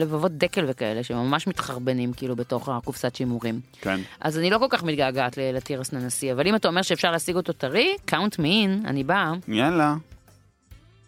[0.00, 3.60] לבבות דקל וכאלה שממש מתחרבנים כאילו בתוך הקופסת שימורים.
[3.80, 4.00] כן.
[4.20, 7.52] אז אני לא כל כך מתגעגעת לתירס ננסי, אבל אם אתה אומר שאפשר להשיג אותו
[7.52, 9.32] טרי, me in, אני באה.
[9.48, 9.94] יאללה.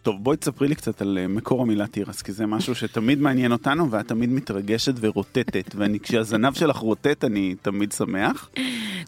[0.01, 3.51] טוב, בואי תספרי לי קצת על אה, מקור המילה תירס, כי זה משהו שתמיד מעניין
[3.51, 8.49] אותנו, ואת תמיד מתרגשת ורוטטת, ואני, כשהזנב שלך רוטט, אני תמיד שמח.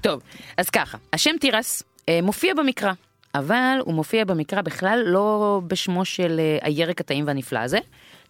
[0.02, 0.22] טוב,
[0.58, 2.92] אז ככה, השם תירס אה, מופיע במקרא,
[3.36, 7.80] אבל הוא מופיע במקרא בכלל לא בשמו של אה, הירק הטעים והנפלא הזה.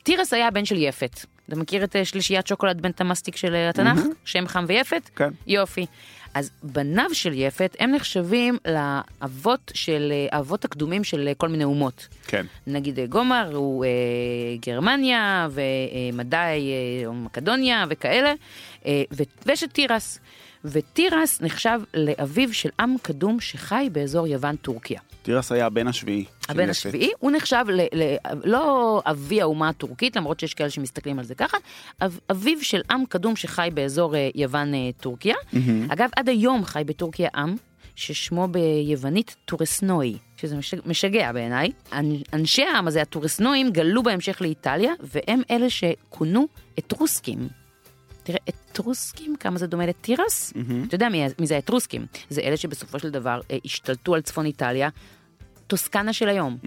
[0.04, 1.26] תירס היה הבן של יפת.
[1.48, 3.98] אתה מכיר את אה, שלישיית שוקולד בן תמסטיק של אה, התנ"ך?
[3.98, 4.12] מהמם.
[4.26, 5.10] שם חם ויפת?
[5.16, 5.30] כן.
[5.48, 5.86] יופי.
[6.34, 12.08] אז בניו של יפת הם נחשבים לאבות של, אה, האבות הקדומים של כל מיני אומות.
[12.28, 12.46] כן.
[12.68, 13.90] נגיד גומר הוא אה,
[14.66, 16.36] גרמניה ומדי
[17.06, 18.34] אה, מקדוניה וכאלה,
[18.86, 19.04] אה,
[19.46, 20.20] ויש את תירס.
[20.66, 25.00] ותירס נחשב לאביו של עם קדום שחי באזור יוון טורקיה.
[25.24, 26.26] תירס היה הבן השביעי.
[26.50, 26.70] הבן.
[26.70, 31.36] השביעי, הוא נחשב ל, ל, לא אבי האומה הטורקית, למרות שיש כאלה שמסתכלים על זה
[31.36, 31.58] ככה,
[32.02, 35.36] אב, אביו של עם קדום שחי באזור אה, יוון אה, טורקיה.
[35.90, 37.56] אגב, עד היום חי בטורקיה עם
[37.96, 41.72] ששמו ביוונית טורסנוי, שזה משג, משגע בעיניי.
[41.94, 46.48] אנ- אנשי העם הזה, הטורסנואים, גלו בהמשך לאיטליה, והם אלה שכונו
[46.80, 47.61] אתרוסקים.
[48.24, 50.54] תראה, אתרוסקים, כמה זה דומה לתירס?
[50.88, 52.06] אתה יודע מי, מי זה האתרוסקים?
[52.30, 54.90] זה אלה שבסופו של דבר אה, השתלטו על צפון איטליה,
[55.68, 56.58] טוסקנה של היום.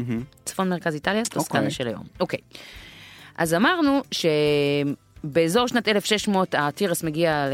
[0.45, 1.71] צפון מרכז איטליה, טוסקנה אוקיי.
[1.71, 2.05] של היום.
[2.21, 2.39] אוקיי.
[3.37, 7.49] אז אמרנו שבאזור שנת 1600 התירס מגיע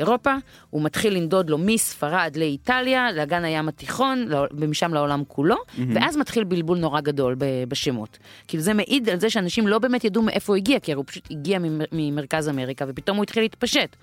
[0.00, 0.34] לאירופה,
[0.70, 5.56] הוא מתחיל לנדוד לו מספרד לאיטליה, לאגן הים התיכון, ומשם לעולם כולו,
[5.94, 7.36] ואז מתחיל בלבול נורא גדול
[7.68, 8.18] בשמות.
[8.48, 11.28] כאילו זה מעיד על זה שאנשים לא באמת ידעו מאיפה הוא הגיע, כי הוא פשוט
[11.30, 13.96] הגיע ממ- ממרכז אמריקה, ופתאום הוא התחיל להתפשט.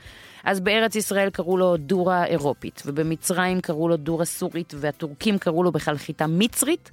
[0.44, 5.72] אז בארץ ישראל קראו לו דורה אירופית, ובמצרים קראו לו דורה סורית, והטורקים קראו לו
[5.72, 6.90] בכלל חיטה מצרית,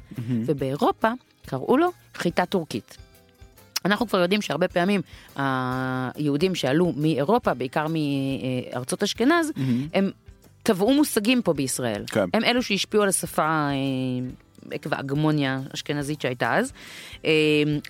[0.47, 1.09] ובאירופה
[1.47, 2.97] קראו לו חיטה טורקית.
[3.85, 5.01] אנחנו כבר יודעים שהרבה פעמים
[5.37, 7.87] היהודים שעלו מאירופה, בעיקר
[8.75, 9.51] מארצות אשכנז,
[9.95, 10.11] הם
[10.65, 12.05] טבעו מושגים פה בישראל.
[12.07, 12.25] כן.
[12.35, 13.75] הם אלו שהשפיעו על השפה אה,
[14.71, 16.73] עקב ההגמוניה האשכנזית שהייתה אז.
[17.25, 17.31] אה,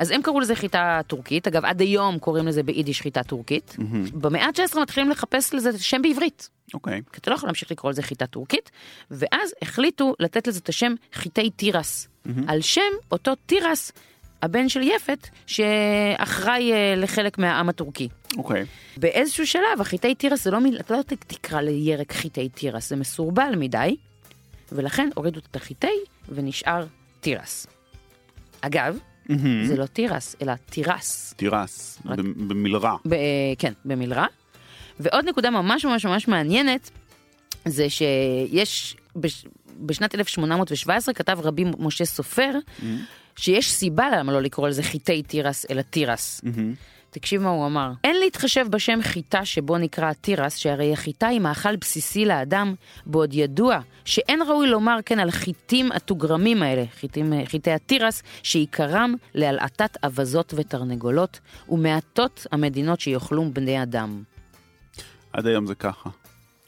[0.01, 3.77] אז הם קראו לזה חיטה טורקית, אגב עד היום קוראים לזה ביידיש חיטה טורקית.
[4.15, 6.49] במאה ה-19 מתחילים לחפש לזה שם בעברית.
[6.75, 7.01] אוקיי.
[7.13, 8.71] כי אתה לא יכול להמשיך לקרוא לזה חיטה טורקית,
[9.11, 12.09] ואז החליטו לתת לזה את השם חיטי תירס,
[12.47, 12.81] על שם
[13.13, 13.93] אותו תירס,
[14.45, 18.09] הבן של יפת, שאחראי אה, לחלק מהעם הטורקי.
[18.37, 18.65] אוקיי.
[18.97, 23.53] באיזשהו שלב, החיטי תירס זה לא מילה, אתה לא תקרא לירק חיטי תירס, זה מסורבל
[23.57, 23.97] מדי,
[24.73, 25.97] ולכן הורידו את החיטי
[26.29, 26.87] ונשאר
[27.21, 27.67] תירס.
[28.61, 28.99] אגב,
[29.67, 31.35] זה לא תירס, אלא תירס.
[31.37, 32.97] תירס, רק- במלרע.
[33.09, 33.15] ב-
[33.59, 34.27] כן, במלרע.
[35.01, 36.91] ועוד נקודה ממש ממש ממש מעניינת,
[37.65, 39.45] זה שיש, בש,
[39.81, 42.51] בשנת 1817 כתב רבי משה סופר,
[43.37, 46.41] שיש סיבה למה לא לקרוא לזה חיטי תירס, אלא תירס.
[47.15, 47.93] תקשיב מה הוא אמר.
[48.05, 52.75] אין להתחשב בשם חיטה שבו נקרא התירס, שהרי החיטה היא מאכל בסיסי לאדם,
[53.07, 59.15] בעוד ידוע שאין ראוי לומר כן על חיטים התוגרמים האלה, חיטים, אה, חיטי התירס, שעיקרם
[59.35, 64.23] להלעטת אבזות ותרנגולות, ומעטות המדינות שיאכלו בני אדם.
[65.33, 66.11] עד היום זה ככה.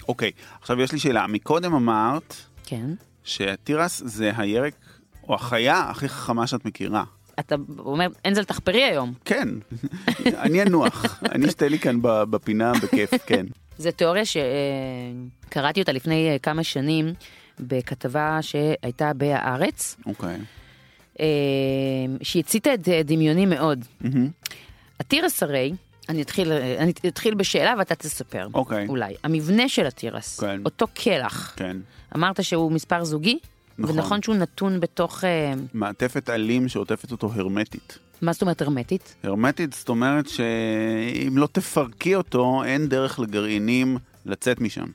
[0.09, 1.26] אוקיי, עכשיו יש לי שאלה.
[1.26, 2.90] מקודם אמרת כן.
[3.24, 4.74] שהתירס זה הירק
[5.29, 7.05] או החיה הכי חכמה שאת מכירה.
[7.41, 9.12] אתה אומר, אנזל תחפרי היום.
[9.25, 9.49] כן,
[10.27, 13.47] אני אנוח, אני אשתה לי כאן בפינה בכיף, כן.
[13.79, 17.12] זו תיאוריה שקראתי אותה לפני אה, כמה שנים
[17.61, 20.37] בכתבה שהייתה בהארץ, אוקיי.
[21.21, 21.27] אה,
[22.23, 23.85] שהציתה את אה, דמיוני מאוד.
[25.01, 25.73] התירס הרי,
[26.09, 28.49] אני אתחיל, אני אתחיל בשאלה ואתה תספר.
[28.55, 28.87] אוקיי.
[28.89, 29.15] אולי.
[29.25, 30.61] המבנה של התירס, כן.
[30.65, 31.77] אותו קלח, כן.
[32.17, 33.39] אמרת שהוא מספר זוגי?
[33.79, 33.99] נכון.
[33.99, 37.99] ונכון שהוא נתון בתוך, אה, מעטפת עלים שעוטפת אותו הרמטית.
[38.23, 39.15] מה זאת אומרת הרמטית?
[39.23, 44.87] הרמטית זאת אומרת שאם לא תפרקי אותו, אין דרך לגרעינים לצאת משם.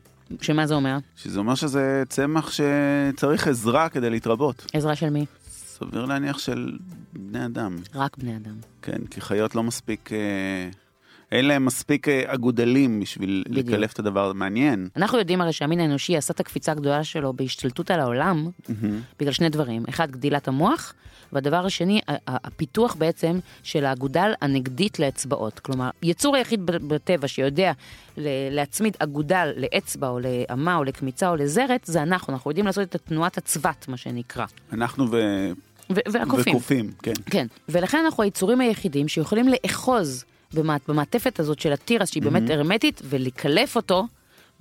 [0.42, 0.98] שמה זה אומר?
[1.16, 4.66] שזה אומר שזה צמח שצריך עזרה כדי להתרבות.
[4.74, 5.26] עזרה של מי?
[5.50, 6.78] סביר להניח של
[7.14, 7.78] בני אדם.
[7.96, 8.56] רק בני אדם.
[8.82, 10.10] כן, כי חיות לא מספיק...
[10.14, 10.70] אה,
[11.32, 13.68] אין להם מספיק אה, אגודלים בשביל בדיוק.
[13.68, 14.88] לקלף את הדבר המעניין.
[14.96, 18.50] אנחנו יודעים הרי שהמין האנושי עשה את הקפיצה הגדולה שלו בהשתלטות על העולם,
[19.20, 19.84] בגלל שני דברים.
[19.90, 20.94] אחד, גדילת המוח,
[21.34, 25.60] והדבר השני, הפיתוח בעצם של האגודל הנגדית לאצבעות.
[25.60, 27.72] כלומר, יצור היחיד בטבע שיודע
[28.52, 32.34] להצמיד אגודל לאצבע או לאמה או לקמיצה או לזרת, זה אנחנו.
[32.34, 34.46] אנחנו יודעים לעשות את תנועת הצבת, מה שנקרא.
[34.74, 35.18] אנחנו ו...
[35.92, 36.56] ו- והקופים.
[36.56, 37.14] וקופים, כן.
[37.26, 40.26] כן, ולכן אנחנו היצורים היחידים שיכולים לאחוז
[40.88, 44.08] במעטפת הזאת של התירס, שהיא באמת הרמטית, ולקלף אותו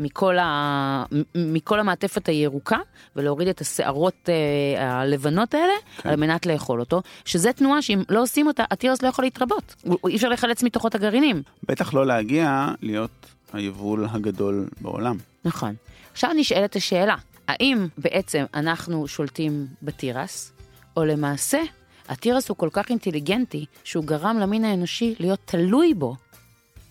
[0.01, 2.79] מכל, ה, מכל המעטפת הירוקה,
[3.17, 6.09] ולהוריד את השערות אה, הלבנות האלה, כן.
[6.09, 9.75] על מנת לאכול אותו, שזה תנועה שאם לא עושים אותה, התירס לא יכול להתרבות.
[10.07, 11.43] אי אפשר לחלץ מתוכו את הגרעינים.
[11.69, 15.17] בטח לא להגיע להיות היבול הגדול בעולם.
[15.45, 15.75] נכון.
[16.13, 17.17] עכשיו נשאלת השאלה,
[17.49, 20.53] האם בעצם אנחנו שולטים בתירס,
[20.97, 21.63] או למעשה
[22.11, 26.17] התירס הוא כל כך אינטליגנטי שהוא גרם למין האנושי להיות תלוי בו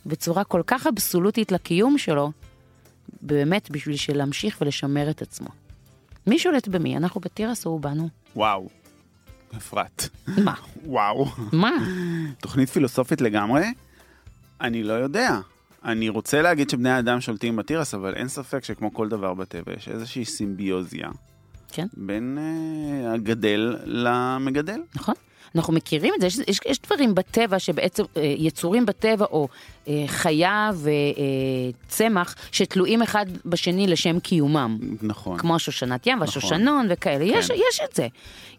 [0.06, 2.32] בצורה כל כך אבסולוטית לקיום שלו,
[3.22, 5.48] באמת בשביל להמשיך ולשמר את עצמו.
[6.28, 6.98] מי שולט במי?
[6.98, 8.10] אנחנו בתירס או הוא בנו?
[8.36, 8.70] וואו.
[9.58, 10.10] אפרת.
[10.28, 10.54] מה?
[10.86, 11.26] וואו.
[11.54, 11.72] מה?
[12.42, 13.66] תוכנית פילוסופית לגמרי?
[14.62, 15.40] אני לא יודע.
[15.86, 19.90] אני רוצה להגיד שבני האדם שולטים בתירס, אבל אין ספק שכמו כל דבר בטבע, יש
[19.90, 21.10] איזושהי סימביוזיה
[21.72, 24.82] כן, בין אה, הגדל למגדל.
[24.96, 25.16] נכון.
[25.56, 29.48] אנחנו מכירים את זה, יש, יש, יש דברים בטבע שבעצם, אה, יצורים בטבע או
[29.88, 30.72] אה, חיה
[31.88, 34.78] וצמח שתלויים אחד בשני לשם קיומם.
[35.02, 35.38] נכון.
[35.38, 37.54] כמו השושנת ים והשושנון וכאלה, יש, כן.
[37.54, 38.08] יש את זה.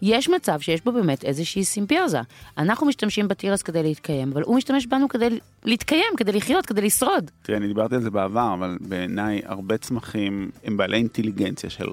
[0.03, 2.21] יש מצב שיש בו באמת איזושהי סימביוזה.
[2.59, 7.31] אנחנו משתמשים בתירס כדי להתקיים, אבל הוא משתמש בנו כדי להתקיים, כדי לחיות, כדי לשרוד.
[7.43, 11.89] תראה, אני דיברתי על זה בעבר, אבל בעיניי הרבה צמחים הם בעלי אינטליגנציה של,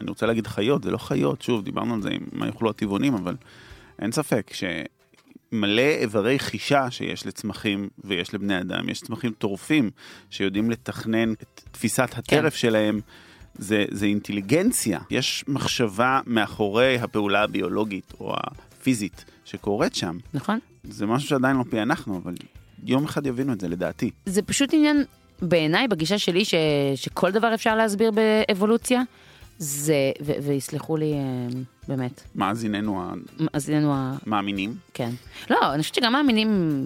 [0.00, 3.14] אני רוצה להגיד חיות, זה לא חיות, שוב, דיברנו על זה עם מה יאכלו הטבעונים,
[3.14, 3.36] אבל
[3.98, 9.90] אין ספק שמלא איברי חישה שיש לצמחים ויש לבני אדם, יש צמחים טורפים
[10.30, 12.58] שיודעים לתכנן את תפיסת הטרף כן.
[12.58, 13.00] שלהם.
[13.58, 20.18] זה, זה אינטליגנציה, יש מחשבה מאחורי הפעולה הביולוגית או הפיזית שקורית שם.
[20.34, 20.58] נכון?
[20.84, 22.34] זה משהו שעדיין לא פענחנו, אבל
[22.84, 24.10] יום אחד יבינו את זה לדעתי.
[24.26, 25.04] זה פשוט עניין,
[25.42, 26.54] בעיניי, בגישה שלי, ש,
[26.94, 29.02] שכל דבר אפשר להסביר באבולוציה,
[29.58, 31.18] זה, ו, ויסלחו לי, אה,
[31.88, 33.02] באמת, מאזיננו
[33.40, 34.16] מאזיננו ה...
[34.26, 34.74] המאמינים.
[34.94, 35.10] כן.
[35.50, 36.84] לא, אני חושבת שגם מאמינים,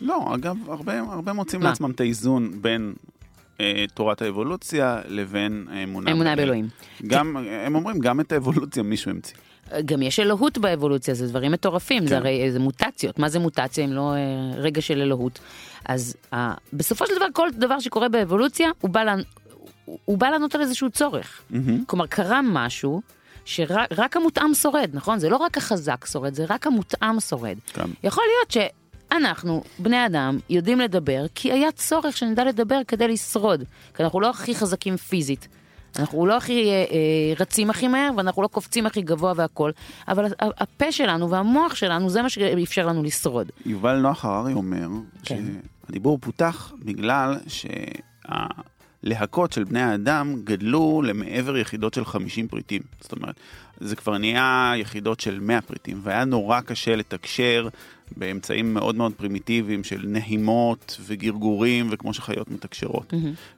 [0.00, 1.68] לא, אגב, הרבה, הרבה מוצאים מה?
[1.68, 2.94] לעצמם את האיזון בין
[3.60, 6.10] אה, תורת האבולוציה לבין האמונה.
[6.10, 6.44] אמונה באל.
[6.44, 6.68] באלוהים.
[7.06, 9.36] גם, הם אומרים, גם את האבולוציה מישהו המציא.
[9.84, 12.06] גם יש אלוהות באבולוציה, זה דברים מטורפים, כן.
[12.06, 14.18] זה הרי זה מוטציות, מה זה מוטציה אם לא אה,
[14.56, 15.38] רגע של אלוהות?
[15.84, 19.20] אז אה, בסופו של דבר כל דבר שקורה באבולוציה, הוא בא, לענ...
[19.86, 21.42] הוא- הוא בא לענות על איזשהו צורך.
[21.50, 21.84] מהמם.
[21.84, 23.02] כלומר, קרה משהו
[23.44, 25.18] שרק רק המותאם שורד, נכון?
[25.18, 27.56] זה לא רק החזק שורד, זה רק המותאם שורד.
[27.72, 27.86] כן.
[28.04, 28.68] יכול להיות
[29.12, 33.64] שאנחנו, בני אדם, יודעים לדבר, כי היה צורך שנדע לדבר כדי לשרוד.
[33.96, 35.48] כי אנחנו לא הכי חזקים פיזית.
[35.98, 36.84] אנחנו לא הכי אה, אה,
[37.40, 39.70] רצים הכי מהר, ואנחנו לא קופצים הכי גבוה והכל,
[40.08, 43.50] אבל הפה שלנו והמוח שלנו, זה מה שאפשר לנו לשרוד.
[43.66, 44.88] יובל נוח הררי אומר
[45.24, 45.42] כן.
[45.86, 47.36] שהדיבור פותח בגלל
[49.04, 52.82] שהלהקות של בני האדם גדלו למעבר יחידות של 50 פריטים.
[53.00, 53.34] זאת אומרת,
[53.80, 57.68] זה כבר נהיה יחידות של 100 פריטים, והיה נורא קשה לתקשר
[58.16, 63.12] באמצעים מאוד מאוד פרימיטיביים של נהימות וגרגורים, וכמו שחיות מתקשרות.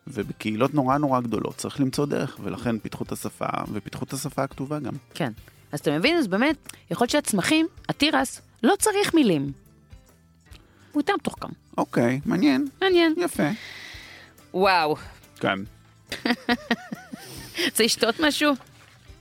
[0.07, 4.79] ובקהילות נורא נורא גדולות צריך למצוא דרך, ולכן פיתחו את השפה, ופיתחו את השפה הכתובה
[4.79, 4.92] גם.
[5.14, 5.33] כן.
[5.72, 9.53] אז אתה מבין, אז באמת, יכול להיות שהצמחים, התירס, לא צריך מילים.
[10.92, 11.48] הוא יותר מתוחכם.
[11.79, 13.14] אוקיי, מעניין, מעניין.
[13.18, 13.48] יפה.
[14.55, 14.96] וואו.
[15.40, 15.59] כן.
[17.66, 18.53] רוצה לשתות משהו?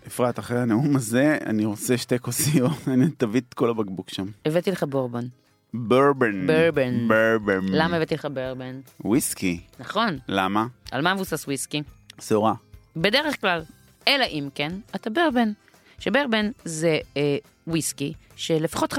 [0.07, 4.25] אפרת, אחרי הנאום הזה, אני רוצה שתי כוסיות, אני תביא את כל הבקבוק שם.
[4.45, 5.27] הבאתי לך בורבון.
[5.73, 6.47] ברבן.
[6.47, 7.07] ברבן.
[7.07, 7.65] ברבן.
[7.69, 8.79] למה הבאתי לך ברבן?
[9.05, 9.59] וויסקי.
[9.79, 10.17] נכון.
[10.27, 10.67] למה?
[10.91, 11.81] על מה מבוסס וויסקי?
[12.21, 12.53] שעורה.
[12.95, 13.61] בדרך כלל.
[14.07, 15.51] אלא אם כן, אתה ברבן.
[15.99, 18.97] שברבן זה אה, וויסקי שלפחות 51%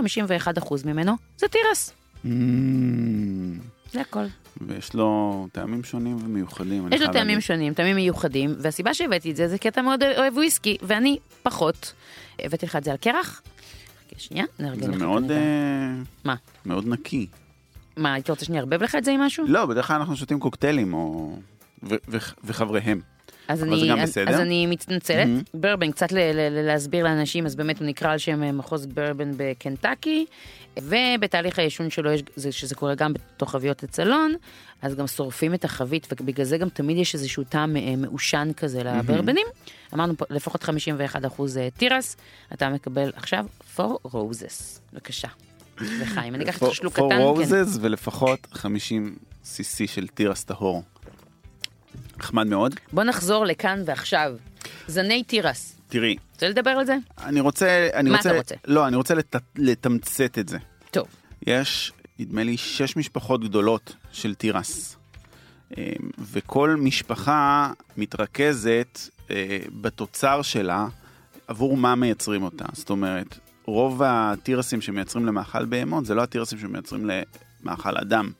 [0.84, 1.92] ממנו זה תירס.
[2.24, 2.28] Mm,
[3.92, 4.24] זה הכל.
[4.60, 6.92] ויש לו טעמים שונים ומיוחדים.
[6.92, 7.40] יש לו טעמים להגיד.
[7.40, 11.92] שונים, טעמים מיוחדים, והסיבה שהבאתי את זה זה כי אתה מאוד אוהב וויסקי, ואני פחות.
[12.38, 13.42] הבאתי לך את זה על קרח.
[14.18, 16.34] שנייה, נארגן זה לך מאוד, כאן את ה- אה, מה?
[16.66, 17.26] מאוד נקי.
[17.96, 19.44] מה, היית רוצה שאני אערבב לך את זה עם משהו?
[19.48, 21.36] לא, בדרך כלל אנחנו שותים קוקטיילים, או...
[21.82, 23.00] ו- ו- וחבריהם.
[23.48, 24.34] אז אני, זה אז?
[24.34, 25.26] אז אני מתנצלת.
[25.26, 25.44] Mhm.
[25.54, 28.86] ברבן, קצת ל- ל- ל- להסביר לאנשים, אז באמת הוא נקרא על שם אה, מחוז
[28.86, 30.26] ברבן בקנטקי,
[30.82, 34.34] ובתהליך העישון שלו, יש, זה, שזה קורה גם בתוך חביות הצלון,
[34.82, 38.82] אז גם שורפים את החבית, ובגלל זה גם תמיד יש איזשהו טעם אה, מעושן כזה
[38.82, 39.46] לברבנים.
[39.94, 42.16] אמרנו פה לפחות 51 אחוז תירס,
[42.52, 43.46] אתה מקבל עכשיו
[43.80, 44.80] 4 roses.
[44.92, 45.28] בבקשה.
[46.00, 47.42] לחיים, אני אקח את שלוק Four קטן, כן.
[47.42, 50.82] roses ולפחות 50 cc של תירס טהור.
[52.18, 52.74] נחמד מאוד.
[52.92, 54.36] בוא נחזור לכאן ועכשיו.
[54.86, 55.77] זני תירס.
[55.88, 56.96] תראי, רוצה לדבר על זה?
[57.18, 57.88] אני רוצה...
[57.94, 58.54] אני מה רוצה, אתה רוצה?
[58.66, 60.58] לא, אני רוצה לת, לתמצת את זה.
[60.90, 61.06] טוב.
[61.46, 64.96] יש, נדמה לי, שש משפחות גדולות של תירס.
[65.78, 68.98] אה, וכל משפחה מתרכזת
[69.30, 70.86] אה, בתוצר שלה
[71.46, 72.64] עבור מה מייצרים אותה.
[72.72, 77.10] זאת אומרת, רוב התירסים שמייצרים למאכל בהמות זה לא התירסים שמייצרים
[77.62, 78.30] למאכל אדם.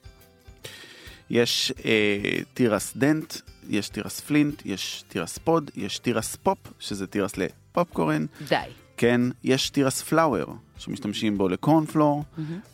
[1.30, 3.34] יש אה, תירס dent,
[3.68, 8.56] יש תירס flint, יש תירס pod, יש תירס פופ, שזה תירס לפופקורן, די.
[8.96, 10.46] כן, יש תירס flour,
[10.78, 12.24] שמשתמשים בו לקורנפלור,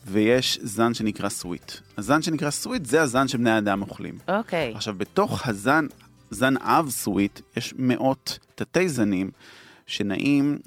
[0.06, 1.72] ויש זן שנקרא sweet.
[1.98, 4.18] הזן שנקרא sweet זה הזן שבני אדם אוכלים.
[4.28, 4.72] אוקיי.
[4.74, 5.86] עכשיו, בתוך הזן,
[6.30, 9.30] זן אב sweet, יש מאות תתי זנים
[9.86, 10.58] שנעים,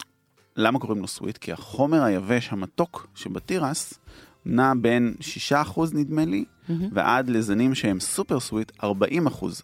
[0.55, 1.37] למה קוראים לו sweet?
[1.37, 3.93] כי החומר היבש המתוק שבתירס
[4.47, 5.13] נע בין
[5.51, 6.45] 6% נדמה לי,
[6.91, 8.85] ועד לזנים שהם super sweet, 40%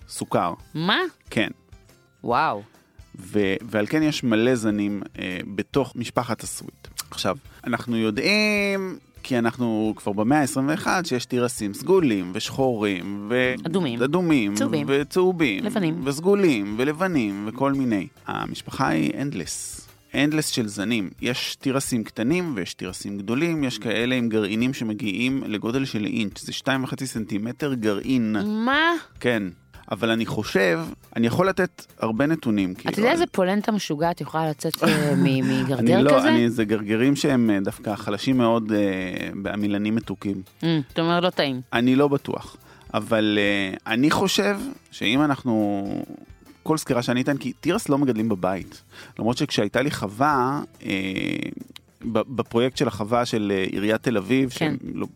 [0.08, 0.54] סוכר.
[0.74, 0.98] מה?
[1.30, 1.50] כן.
[2.24, 2.62] וואו.
[3.20, 6.88] ו- ועל כן יש מלא זנים אה, בתוך משפחת ה sweet.
[7.12, 13.54] עכשיו, אנחנו יודעים, כי אנחנו כבר במאה ה-21, שיש תירסים סגולים ושחורים ו...
[13.66, 14.04] אדומים.
[14.04, 14.56] אדומים.
[14.56, 14.88] צהובים.
[14.90, 15.64] וצהובים.
[15.64, 16.02] לבנים.
[16.04, 18.08] וסגולים ולבנים וכל מיני.
[18.28, 19.83] המשפחה היא endless.
[20.16, 21.09] אנדלס של זנים.
[21.22, 26.51] יש תירסים קטנים ויש תירסים גדולים, יש כאלה עם גרעינים שמגיעים לגודל של אינץ', זה
[26.51, 28.36] 2.5 סנטימטר גרעין.
[28.66, 28.91] מה?
[29.20, 29.43] כן.
[29.91, 30.80] אבל אני חושב,
[31.16, 32.74] אני יכול לתת הרבה נתונים.
[32.89, 36.30] אתה יודע איזה פולנטה משוגעת יכולה לצאת אה, אני מגרגר לא, כזה?
[36.30, 40.41] אני, זה גרגרים שהם אה, דווקא חלשים מאוד אה, בעמילנים מתוקים.
[40.64, 41.61] אה, אתה אומר לא טעים.
[41.74, 42.57] אני לא בטוח.
[42.93, 44.59] אבל אה, אני חושב
[44.91, 45.84] שאם אנחנו...
[46.64, 48.84] כל סקירה שאני אתן, כי תירס לא מגדלים בבית.
[49.20, 50.91] למרות שכשהייתה לי חווה, אה,
[52.05, 54.55] בפרויקט של החווה של אה, עיריית תל אביב, כן.
[54.55, 55.07] שהם לא-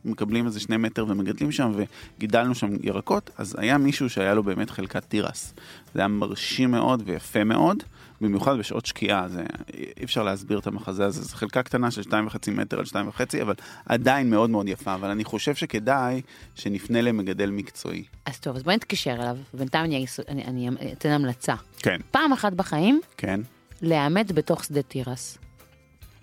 [0.46, 1.72] איזה שני מטר ומגדלים שם,
[2.18, 5.54] וגידלנו שם ירקות, אז היה מישהו שהיה לו באמת חלקת תירס.
[5.94, 7.84] זה היה מרשים מאוד ויפה מאוד,
[8.22, 9.44] במיוחד בשעות שקיעה, זה,
[9.74, 13.54] אי אפשר להסביר את המחזה הזה, זו חלקה קטנה של 2.5 מטר על 2.5, אבל
[13.86, 16.22] עדיין מאוד מאוד יפה, אבל אני חושב שכדאי
[16.56, 18.04] שנפנה למגדל מקצועי.
[18.26, 21.56] אז טוב, אז בוא נתקשר אליו, ובינתיים אני, אני, אני אתן המלצה.
[21.78, 22.02] כן.
[22.12, 23.40] פעם אחת בחיים, כן.
[23.82, 25.38] לאמת בתוך שדה תירס.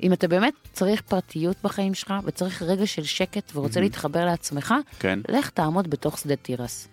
[0.02, 5.18] אם אתה באמת צריך פרטיות בחיים שלך, וצריך רגע של שקט ורוצה להתחבר לעצמך, כן.
[5.28, 6.88] לך תעמוד בתוך שדה תירס.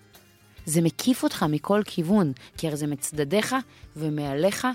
[0.66, 3.56] זה מקיף אותך מכל כיוון, כי הרי זה מצדדיך
[3.95, 4.68] ומעליך,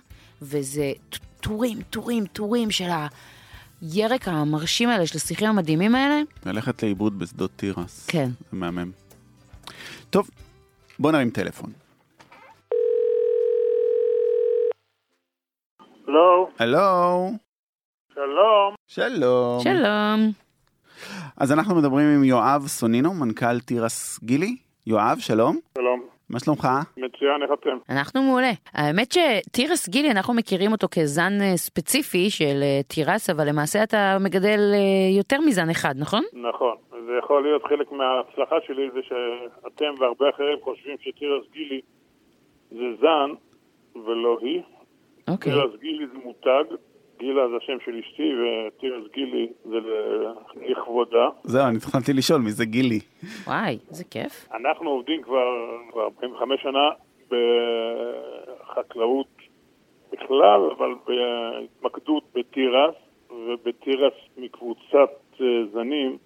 [0.43, 0.93] וזה
[1.41, 2.89] טורים, טורים, טורים של
[3.83, 6.21] הירק המרשים האלה, של השיחים המדהימים האלה.
[6.47, 8.07] ללכת לאיבוד בשדות תירס.
[8.07, 8.29] כן.
[8.51, 8.91] זה מהמם.
[10.11, 10.31] טוב,
[10.99, 11.73] בוא נרים טלפון.
[16.09, 17.31] הלו, הלו,
[18.15, 18.75] שלום.
[18.87, 19.61] שלום.
[19.61, 20.33] שלום.
[21.37, 24.57] אז אנחנו מדברים עם יואב סונינו, מנכ"ל תירס גילי.
[24.87, 25.59] יואב, שלום.
[25.79, 26.06] שלום.
[26.31, 26.69] מה שלומך?
[26.97, 27.77] מצוין, איך אתם?
[27.91, 28.51] אנחנו מעולה.
[28.75, 34.17] האמת שתירס גילי, אנחנו מכירים אותו כזן אה, ספציפי של אה, תירס, אבל למעשה אתה
[34.21, 36.23] מגדל אה, יותר מזן אחד, נכון?
[36.33, 36.77] נכון.
[37.07, 41.81] זה יכול להיות חלק מההצלחה שלי, זה שאתם והרבה אחרים חושבים שתירס גילי
[42.71, 43.31] זה זן
[43.95, 44.63] ולא היא.
[45.29, 45.53] אוקיי.
[45.53, 46.65] תירס גילי זה מותג,
[47.19, 49.77] גילה זה השם של אשתי, ותירס גילי זה
[50.67, 51.29] לכבודה.
[51.45, 53.01] זהו, אני תכננתי לשאול, מי זה גילי?
[53.47, 54.49] וואי, איזה כיף.
[54.55, 55.47] אנחנו עובדים כבר,
[55.91, 56.89] כבר 45 שנה
[57.31, 59.27] בחקלאות
[60.13, 62.95] בכלל, אבל בהתמקדות בתירס,
[63.31, 65.11] ובתירס מקבוצת
[65.41, 66.17] אה, זנים,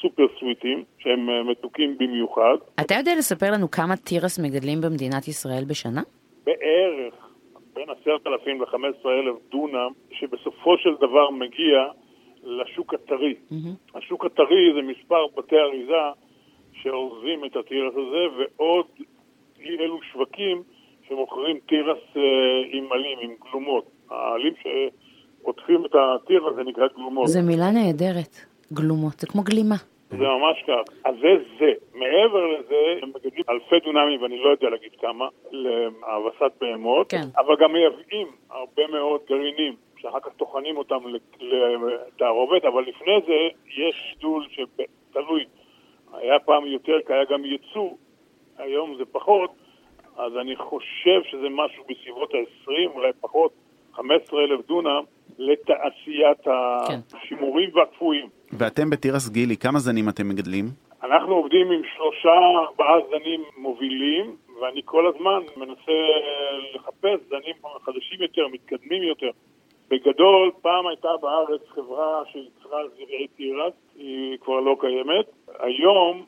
[0.00, 2.56] סופר סוויטים, שהם אה, מתוקים במיוחד.
[2.80, 6.02] אתה יודע לספר לנו כמה תירס מגדלים במדינת ישראל בשנה?
[6.44, 7.31] בערך
[7.74, 11.88] בין 10,000 ל-15,000 דונם, שבסופו של דבר מגיע
[12.44, 13.34] לשוק הטרי.
[13.94, 16.02] השוק הטרי זה מספר בתי אריזה
[16.72, 18.86] שאורזים את התירס הזה, ועוד
[19.60, 20.62] אי אלו שווקים
[21.08, 22.22] שמוכרים תירס אה,
[22.72, 23.84] עם עלים, עם גלומות.
[24.10, 27.28] העלים שעוטפים את התירס זה נקרא גלומות.
[27.28, 28.36] זו מילה נהדרת.
[28.72, 29.76] גלומות, זה כמו גלימה.
[30.18, 30.94] זה ממש כך.
[31.04, 31.72] אז זה זה.
[31.94, 37.26] מעבר לזה, הם מגדלים אלפי דונמים, ואני לא יודע להגיד כמה, להאבסת בהמות, כן.
[37.36, 40.98] אבל גם מייבאים הרבה מאוד גרעינים, שאחר כך טוחנים אותם
[41.40, 45.44] לתערובת, אבל לפני זה יש גידול שתלוי.
[46.12, 47.90] היה פעם יותר, כי היה גם ייצוא,
[48.58, 49.50] היום זה פחות,
[50.16, 53.52] אז אני חושב שזה משהו בסביבות ה-20, אולי פחות,
[53.92, 55.04] 15 אלף דונם
[55.46, 56.44] לתעשיית
[56.88, 57.16] כן.
[57.16, 58.26] השימורים והקפואים.
[58.58, 60.64] ואתם בתירס גילי, כמה זנים אתם מגדלים?
[61.02, 62.38] אנחנו עובדים עם שלושה,
[62.68, 65.92] ארבעה זנים מובילים, ואני כל הזמן מנסה
[66.74, 69.30] לחפש זנים חדשים יותר, מתקדמים יותר.
[69.88, 75.26] בגדול, פעם הייתה בארץ חברה שייצרה זרעי תירס, היא כבר לא קיימת.
[75.58, 76.24] היום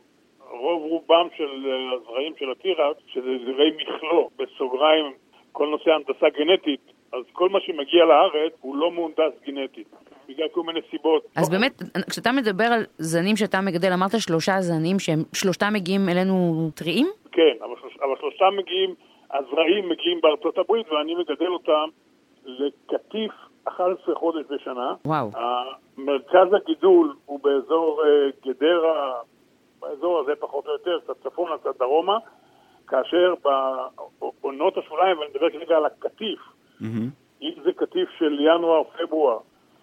[0.50, 5.12] רוב רובם של הזרעים של התירס, שזה זרעי מכלוא, בסוגריים,
[5.52, 6.80] כל נושא הנדסה גנטית,
[7.14, 9.88] אז כל מה שמגיע לארץ הוא לא מהונדס גנטית,
[10.28, 11.22] בגלל כל מיני סיבות.
[11.36, 16.34] אז באמת, כשאתה מדבר על זנים שאתה מגדל, אמרת שלושה זנים שהם שלושתם מגיעים אלינו
[16.74, 17.06] טריים?
[17.32, 18.94] כן, אבל, שלוש, אבל שלושתם מגיעים,
[19.30, 21.88] הזרעים מגיעים בארצות הברית ואני מגדל אותם
[22.44, 23.32] לקטיף
[23.64, 24.94] 11 חודש בשנה.
[25.06, 25.30] וואו.
[25.98, 29.12] מרכז הגידול הוא באזור uh, גדרה,
[29.80, 32.18] באזור הזה פחות או יותר, קצת צפונה, קצת דרומה,
[32.88, 33.34] כאשר
[34.42, 36.40] בעונות השוליים, ואני מדבר כרגע על הקטיף.
[37.42, 39.38] אם זה קטיף של ינואר-פברואר,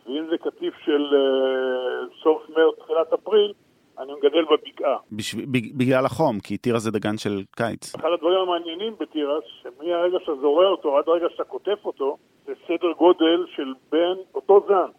[0.06, 3.54] ואם זה קטיף של uh, סוף מרץ, תחילת אפריל,
[4.00, 4.98] אני מגדל בבקעה.
[5.12, 5.38] בשב...
[5.78, 7.96] בגלל החום, כי תירס זה דגן של קיץ.
[7.96, 12.92] אחד הדברים המעניינים בתירס, שמהרגע שאתה זורע אותו עד הרגע שאתה קוטף אותו, זה סדר
[12.98, 14.92] גודל של בין, אותו זן,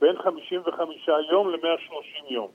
[0.00, 2.48] בין 55 יום ל-130 יום.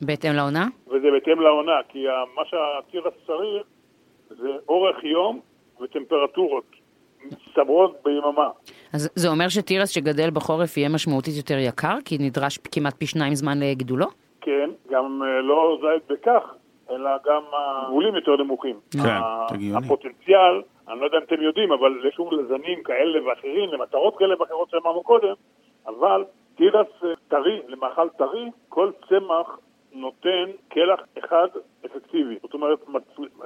[0.00, 0.66] בהתאם לעונה?
[0.86, 2.04] וזה בהתאם לעונה, כי
[2.36, 3.66] מה שהתירס צריך
[4.28, 5.40] זה אורך יום
[5.80, 6.79] וטמפרטורות
[7.24, 8.48] מצטברות ביממה.
[8.92, 11.96] אז זה אומר שתירס שגדל בחורף יהיה משמעותית יותר יקר?
[12.04, 14.06] כי נדרש כמעט פי שניים זמן לגידולו?
[14.40, 16.42] כן, גם אה, לא זית בכך,
[16.90, 18.76] אלא גם הגבולים יותר נמוכים.
[18.92, 19.86] כן, הגיוני.
[19.86, 24.40] הפוטנציאל, אני לא יודע אם אתם יודעים, אבל יש שוב לזנים כאלה ואחרים, למטרות כאלה
[24.40, 25.34] ואחרות שאמרנו קודם,
[25.86, 26.24] אבל
[26.56, 29.58] תירס אה, טרי, למאכל טרי, כל צמח
[29.92, 31.48] נותן קלח אחד
[31.86, 32.38] אפקטיבי.
[32.42, 32.78] זאת אומרת,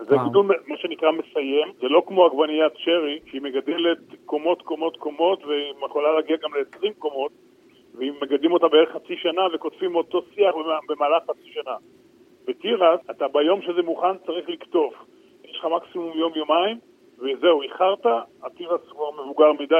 [0.00, 5.44] זה גידול, מה שנקרא מסיים, זה לא כמו עגבניית שרי, שהיא מגדלת קומות, קומות, קומות,
[5.44, 7.32] והיא יכולה להגיע גם ל-20 קומות,
[7.94, 10.54] ואם מגדלים אותה בערך חצי שנה וקוטפים אותו שיח
[10.88, 11.76] במהלך חצי שנה.
[12.44, 14.94] בתירס, אתה ביום שזה מוכן צריך לקטוף.
[15.44, 16.78] יש לך מקסימום יום-יומיים,
[17.18, 18.06] וזהו, איחרת,
[18.42, 19.74] התירס כבר מבוגר מדי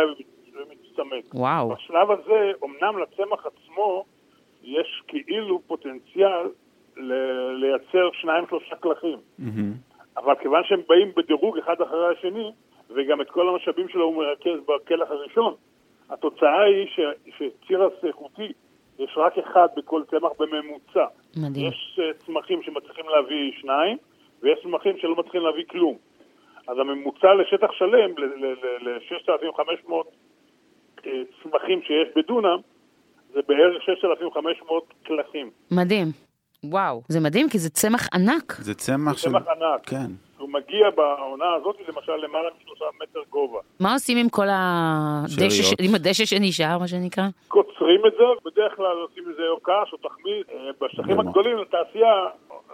[0.55, 1.35] ומצטמק.
[1.35, 1.69] וואו.
[1.69, 4.05] בשלב הזה, אמנם לצמח עצמו
[4.65, 6.47] יש כאילו פוטנציאל
[6.97, 9.19] ל- לייצר שניים-שלושה קלחים.
[9.41, 9.95] Mm-hmm.
[10.17, 12.53] אבל כיוון שהם באים בדירוג אחד אחרי השני,
[12.91, 15.55] וגם את כל המשאבים שלו הוא מרכז בקלח הראשון,
[16.11, 18.53] התוצאה היא ש- שצירס איכותי,
[18.99, 21.07] יש רק אחד בכל צמח בממוצע.
[21.37, 21.69] מדהים.
[21.69, 23.97] יש uh, צמחים שמצליחים להביא שניים,
[24.43, 25.97] ויש צמחים שלא מצליחים להביא כלום.
[26.69, 28.11] אז הממוצע לשטח שלם,
[28.81, 29.93] ל-6,500
[30.99, 31.07] uh,
[31.43, 32.59] צמחים שיש בדונם,
[33.35, 35.51] זה בערך 6,500 קלחים.
[35.71, 36.07] מדהים.
[36.65, 38.53] וואו, זה מדהים כי זה צמח ענק.
[38.53, 39.31] זה צמח של...
[39.31, 39.89] צמח ענק.
[39.89, 40.11] כן.
[40.39, 43.59] הוא מגיע בעונה הזאת למשל למעלה משלושה מטר גובה.
[43.81, 45.75] מה עושים עם כל הדשא, ש...
[45.81, 47.25] עם הדשא שנשאר, מה שנקרא?
[47.49, 50.47] קוצרים את זה, בדרך כלל עושים מזה או קש או תחמית.
[50.51, 52.15] אה, בשטחים הגדולים לתעשייה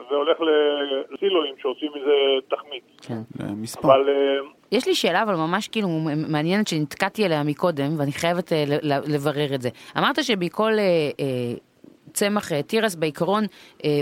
[0.09, 0.37] זה הולך
[1.11, 2.11] לסילואים שעושים מזה
[2.49, 2.83] תחמית.
[3.03, 3.21] כן.
[3.57, 3.89] מספר.
[3.89, 4.09] אבל...
[4.09, 5.89] אה, יש לי שאלה אבל ממש כאילו
[6.29, 9.69] מעניינת שנתקעתי עליה מקודם ואני חייבת אה, לברר את זה.
[9.99, 10.73] אמרת שבכל
[12.13, 13.45] צמח תירס בעיקרון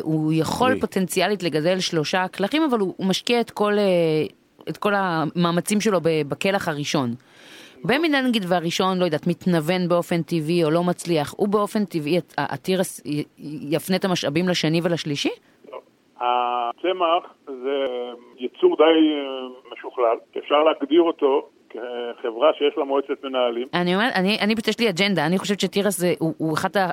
[0.02, 0.80] הוא יכול לי.
[0.80, 3.72] פוטנציאלית לגדל שלושה קלחים אבל הוא, הוא משקיע את כל,
[4.68, 7.14] את כל המאמצים שלו בקלח הראשון.
[7.84, 13.00] במידה נגיד והראשון, לא יודעת, מתנוון באופן טבעי או לא מצליח, הוא באופן טבעי, התירס
[13.70, 15.30] יפנה את המשאבים לשני ולשלישי?
[16.20, 17.84] הצמח זה
[18.38, 23.68] יצור די אה, משוכלל, אפשר להגדיר אותו כחברה שיש לה מועצת מנהלים.
[23.74, 26.76] אני אומרת, אני, אני פשוט יש לי אג'נדה, אני חושבת שתירס זה, הוא, הוא אחד,
[26.76, 26.90] ה,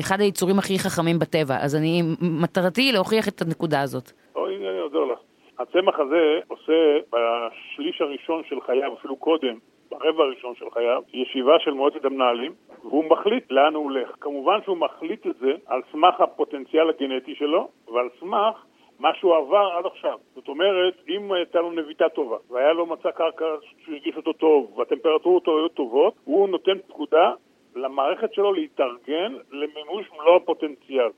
[0.00, 2.02] אחד היצורים הכי חכמים בטבע, אז אני,
[2.42, 4.12] מטרתי להוכיח את הנקודה הזאת.
[4.36, 5.18] או, הנה, אני עוזר לך.
[5.58, 9.58] הצמח הזה עושה בשליש הראשון של חייו, אפילו קודם,
[9.90, 12.52] ברבע הראשון של חייו, ישיבה של מועצת המנהלים,
[12.84, 14.16] והוא מחליט לאן הוא הולך.
[14.20, 18.64] כמובן שהוא מחליט את זה על סמך הפוטנציאל הגנטי שלו, ועל סמך
[18.98, 20.18] מה שהוא עבר עד עכשיו.
[20.34, 23.44] זאת אומרת, אם הייתה לו נביטה טובה, והיה לו מצע קרקע
[23.84, 27.32] שהרגיש אותו טוב, והטמפרטורות היו טובות, הוא נותן פקודה
[27.76, 31.10] למערכת שלו להתארגן למימוש מלוא הפוטנציאל.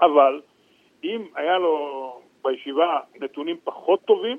[0.00, 0.40] אבל
[1.04, 4.36] אם היה לו בישיבה נתונים פחות טובים,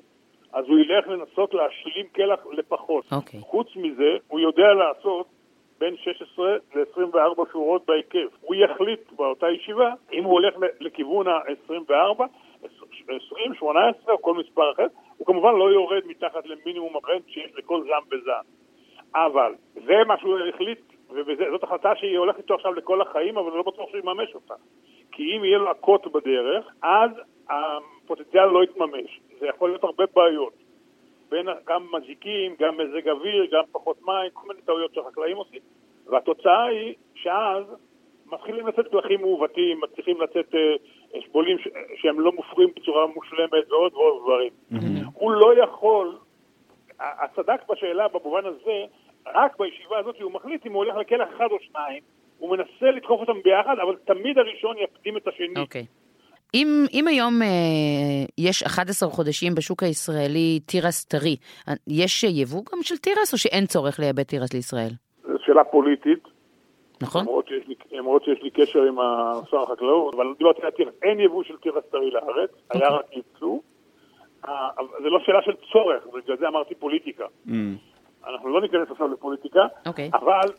[0.55, 3.05] אז הוא ילך לנסות להשלים קלח לפחות.
[3.05, 3.15] Okay.
[3.15, 3.39] אוקיי.
[3.39, 5.27] חוץ מזה, הוא יודע לעשות
[5.79, 8.37] בין 16 ל-24 שורות בהיקף.
[8.41, 12.23] הוא יחליט באותה ישיבה אם הוא הולך לכיוון ה-24,
[13.07, 14.87] 20, 18 או כל מספר אחר,
[15.17, 18.45] הוא כמובן לא יורד מתחת למינימום הרנט שיש לכל זן וזן.
[19.15, 20.79] אבל זה מה שהוא החליט,
[21.09, 24.53] וזאת החלטה שהיא הולכת איתו עכשיו לכל החיים, אבל לא בטוח שהוא יממש אותה.
[25.11, 27.11] כי אם יהיה לו עקות בדרך, אז
[27.49, 29.19] הפוטנציאל לא יתממש.
[29.39, 30.53] זה יכול להיות הרבה בעיות.
[31.29, 35.59] בין גם מזיקים, גם מזג אוויר, גם פחות מים, כל מיני טעויות שהחקלאים עושים.
[36.05, 37.63] והתוצאה היא שאז
[38.25, 41.67] מתחילים לצאת פלחים מעוותים, מצליחים לצאת אה, שבולים ש...
[41.95, 44.51] שהם לא מופרים בצורה מושלמת ועוד ועוד דברים.
[44.71, 45.09] Mm-hmm.
[45.13, 46.17] הוא לא יכול,
[46.99, 48.85] הצדק בשאלה במובן הזה,
[49.25, 52.03] רק בישיבה הזאת הוא מחליט אם הוא הולך לכלא אחד או שניים,
[52.37, 55.53] הוא מנסה לדחוף אותם ביחד, אבל תמיד הראשון יקדים את השני.
[55.57, 55.85] אוקיי.
[56.55, 57.47] אם, אם היום אה,
[58.37, 61.35] יש 11 חודשים בשוק הישראלי תירס טרי,
[61.87, 64.91] יש יבוא גם של תירס או שאין צורך לייבא תירס לישראל?
[65.23, 66.23] זו שאלה פוליטית.
[67.01, 67.21] נכון.
[67.21, 68.95] למרות שיש לי, למרות שיש לי קשר עם
[69.51, 72.77] שר החקלאות, אבל דיברתי על תירס, אין יבוא של תירס טרי לארץ, okay.
[72.77, 73.59] היה רק ייצוא.
[75.01, 77.25] זה לא שאלה של צורך, בגלל זה אמרתי פוליטיקה.
[77.47, 77.51] Mm.
[78.27, 79.89] אנחנו לא ניכנס עכשיו לפוליטיקה, okay.
[79.89, 80.09] אוקיי.
[80.13, 80.49] אבל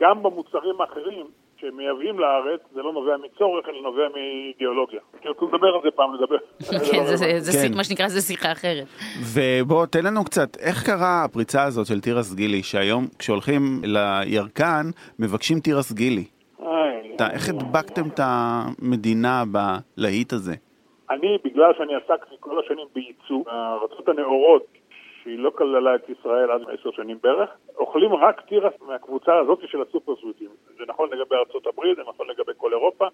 [0.00, 1.26] גם במוצרים האחרים
[1.62, 5.00] שמייבאים לארץ, זה לא נובע מצורך, אלא נובע מאידיאולוגיה.
[5.22, 6.36] תרצו לדבר על זה פעם, לדבר.
[6.92, 7.04] כן,
[7.38, 7.76] זה כן.
[7.76, 8.86] מה שנקרא, זה שיחה אחרת.
[9.34, 14.86] ובוא, תן לנו קצת, איך קרה הפריצה הזאת של תירס גילי, שהיום כשהולכים לירקן,
[15.18, 16.24] מבקשים תירס גילי?
[17.32, 20.54] איך הדבקתם את המדינה בלהיט הזה?
[21.10, 24.66] אני, בגלל שאני עסקתי כל השנים בייצוא, הארצות הנאורות
[25.22, 29.82] שהיא לא כללה את ישראל עד עשר שנים בערך, אוכלים רק תירס מהקבוצה הזאת של
[29.82, 30.50] הסופר סוויטים.
[30.78, 33.06] זה נכון לגבי ארצות הברית, זה נכון לגבי כל אירופה,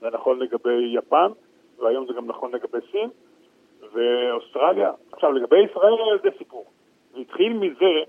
[0.00, 1.30] זה נכון לגבי יפן,
[1.78, 3.10] והיום זה גם נכון לגבי סין
[3.92, 4.92] ואוסטרליה.
[5.12, 6.66] עכשיו, לגבי ישראל זה סיפור.
[7.12, 8.02] זה התחיל מזה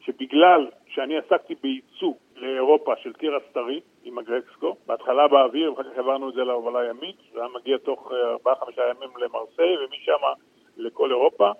[0.00, 6.28] שבגלל שאני עסקתי בייצוא לאירופה של תירס טרי עם הגרקסקו, בהתחלה באוויר, ואחר כך העברנו
[6.28, 8.12] את זה להובלה ימית, זה היה מגיע תוך
[8.46, 8.48] 4-5
[8.90, 10.18] ימים למרסיי, ומשם
[10.76, 11.50] לכל אירופה.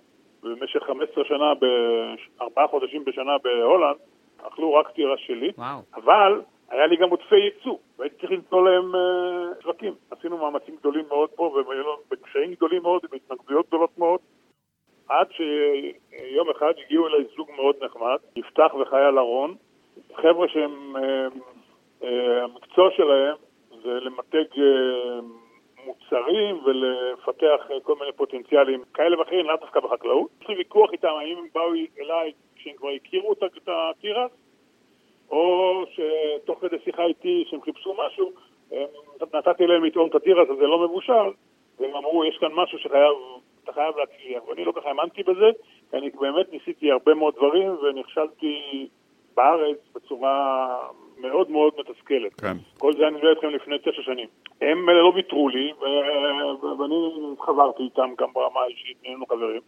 [0.47, 3.97] ובמשך 15 שנה, בארבעה חודשים בשנה בהולנד,
[4.42, 5.53] אכלו רק תירס שלי.
[5.59, 5.78] וואו.
[5.94, 6.40] אבל
[6.70, 9.94] היה לי גם עודפי ייצוא, והייתי צריך למצוא להם uh, שווקים.
[10.11, 14.20] עשינו מאמצים גדולים מאוד פה, ובקשיים גדולים מאוד, ובהתנגדויות גדולות מאוד,
[15.09, 19.55] עד שיום אחד הגיעו אליי זוג מאוד נחמד, יפתח וחיה ארון,
[20.14, 21.34] חבר'ה שהם, uh,
[22.03, 22.07] uh,
[22.42, 23.36] המקצוע שלהם
[23.82, 24.53] זה למתג...
[24.55, 25.36] Uh,
[26.12, 30.30] מוצרים ולפתח כל מיני פוטנציאלים כאלה ואחרים, לאו דווקא בחקלאות.
[30.40, 34.30] יש לי ויכוח איתם האם הם באו אליי כשהם כבר הכירו את התירס,
[35.30, 38.32] או שתוך כדי שיחה איתי שהם חיפשו משהו,
[39.34, 41.30] נתתי להם לטעום את התירס הזה לא מבושל,
[41.78, 43.12] והם אמרו יש כאן משהו שחייב,
[43.64, 44.48] אתה חייב להצליח.
[44.48, 45.50] ואני לא ככה האמנתי בזה,
[45.90, 48.88] כי אני באמת ניסיתי הרבה מאוד דברים ונכשלתי
[49.36, 50.76] בארץ בצורה
[51.19, 52.41] מאוד מאוד מתסכלת.
[52.41, 52.57] כן.
[52.79, 54.29] כל זה אני מדבר איתכם לפני תשע שנים.
[54.61, 55.73] הם לא ויתרו לי,
[56.79, 56.95] ואני
[57.41, 59.61] חברתי איתם גם ברמה האישית, נהיינו חברים,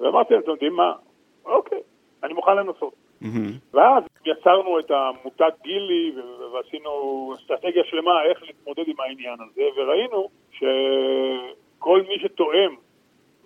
[0.00, 0.92] ואמרתי להם, אתם יודעים מה?
[1.44, 1.80] אוקיי,
[2.22, 2.94] אני מוכן לנסות.
[3.72, 6.12] ואז יצרנו את המותג גילי
[6.52, 12.74] ועשינו אסטרטגיה שלמה איך להתמודד עם העניין הזה, וראינו שכל מי שתואם,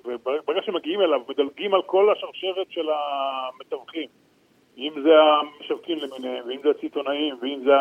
[0.04, 4.08] וברגע שמגיעים אליו, מדלגים על כל השרשרת של המתווכים.
[4.78, 7.72] אם זה המשווקים למיניהם, ואם זה הסיטונאים, ואם זה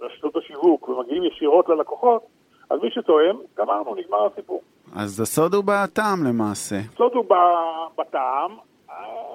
[0.00, 2.22] רשתות השיווק, ומגיעים ישירות ללקוחות,
[2.70, 4.60] אז מי שטועם, גמרנו, נגמר הסיפור.
[4.96, 6.76] אז הסוד הוא בטעם למעשה.
[6.94, 7.24] הסוד הוא
[7.98, 8.50] בטעם,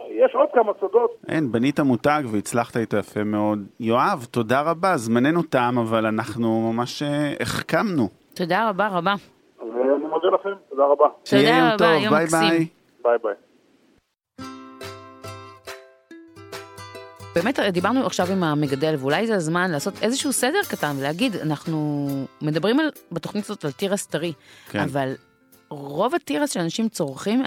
[0.10, 1.12] יש עוד כמה סודות.
[1.28, 3.60] אין, בנית מותג והצלחת איתו יפה מאוד.
[3.80, 8.08] יואב, תודה רבה, זמננו תם, אבל אנחנו ממש אה, החכמנו.
[8.34, 9.14] תודה רבה רבה.
[9.60, 11.06] ואני מודה לכם, תודה רבה.
[11.24, 12.50] תודה רבה, יום מקסים.
[12.50, 12.68] ביי
[13.04, 13.18] ביי.
[13.24, 13.34] ביי.
[17.46, 22.08] באמת דיברנו עכשיו עם המגדל, ואולי זה הזמן לעשות איזשהו סדר קטן ולהגיד, אנחנו
[22.42, 24.34] מדברים על, בתוכנית הזאת על תירס טרי,
[24.70, 24.80] כן.
[24.80, 25.14] אבל
[25.70, 27.44] רוב התירס שאנשים צורכים,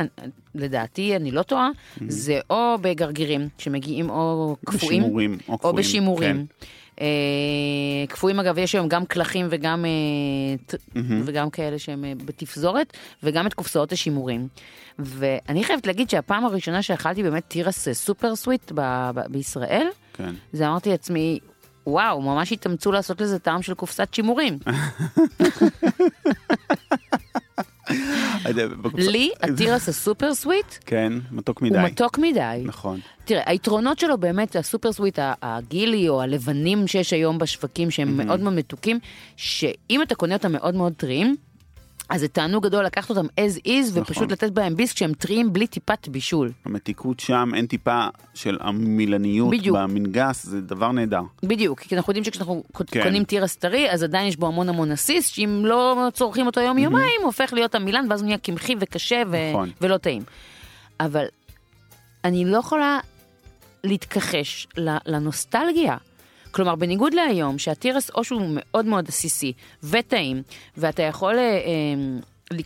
[0.54, 2.04] לדעתי, אני לא טועה, mm-hmm.
[2.08, 6.46] זה או בגרגירים, שמגיעים או קפואים, בשימורים, או, או בשימורים.
[6.60, 6.66] כן.
[7.00, 10.98] אה, קפואים אגב, יש היום גם קלחים וגם, mm-hmm.
[11.24, 14.48] וגם כאלה שהם אה, בתפזורת, וגם את קופסאות השימורים.
[14.98, 20.34] ואני חייבת להגיד שהפעם הראשונה שאכלתי באמת תירס סופר סוויט ב- ב- בישראל, כן.
[20.52, 21.38] זה אמרתי לעצמי,
[21.86, 24.58] וואו, ממש התאמצו לעשות לזה טעם של קופסת שימורים.
[28.94, 31.78] לי התירס הסופר סוויט, כן, מתוק מדי.
[31.78, 32.62] הוא מתוק מדי.
[32.64, 33.00] נכון.
[33.24, 38.52] תראה, היתרונות שלו באמת, הסופר סוויט, הגילי או הלבנים שיש היום בשווקים, שהם מאוד מאוד
[38.52, 38.98] מתוקים,
[39.36, 41.36] שאם אתה קונה אותם מאוד מאוד טריים,
[42.08, 44.02] אז זה תענוג גדול לקחת אותם as is נכון.
[44.02, 46.52] ופשוט לתת בהם ביס כשהם טריים בלי טיפת בישול.
[46.64, 49.76] המתיקות שם, אין טיפה של המילניות בדיוק.
[49.76, 51.22] במנגס, זה דבר נהדר.
[51.42, 53.02] בדיוק, כי אנחנו יודעים שכשאנחנו כן.
[53.02, 56.78] קונים תירס טרי, אז עדיין יש בו המון המון עסיס, שאם לא צורכים אותו יום
[56.78, 59.36] יומיים, הוא הופך להיות המילן, ואז הוא נהיה קמחי וקשה ו...
[59.50, 59.70] נכון.
[59.80, 60.22] ולא טעים.
[61.00, 61.24] אבל
[62.24, 62.98] אני לא יכולה
[63.84, 64.66] להתכחש
[65.06, 65.96] לנוסטלגיה
[66.50, 70.42] כלומר, בניגוד להיום, שהתירס או שהוא מאוד מאוד עסיסי וטעים,
[70.76, 71.38] ואתה יכול...
[71.38, 71.94] אה, אה,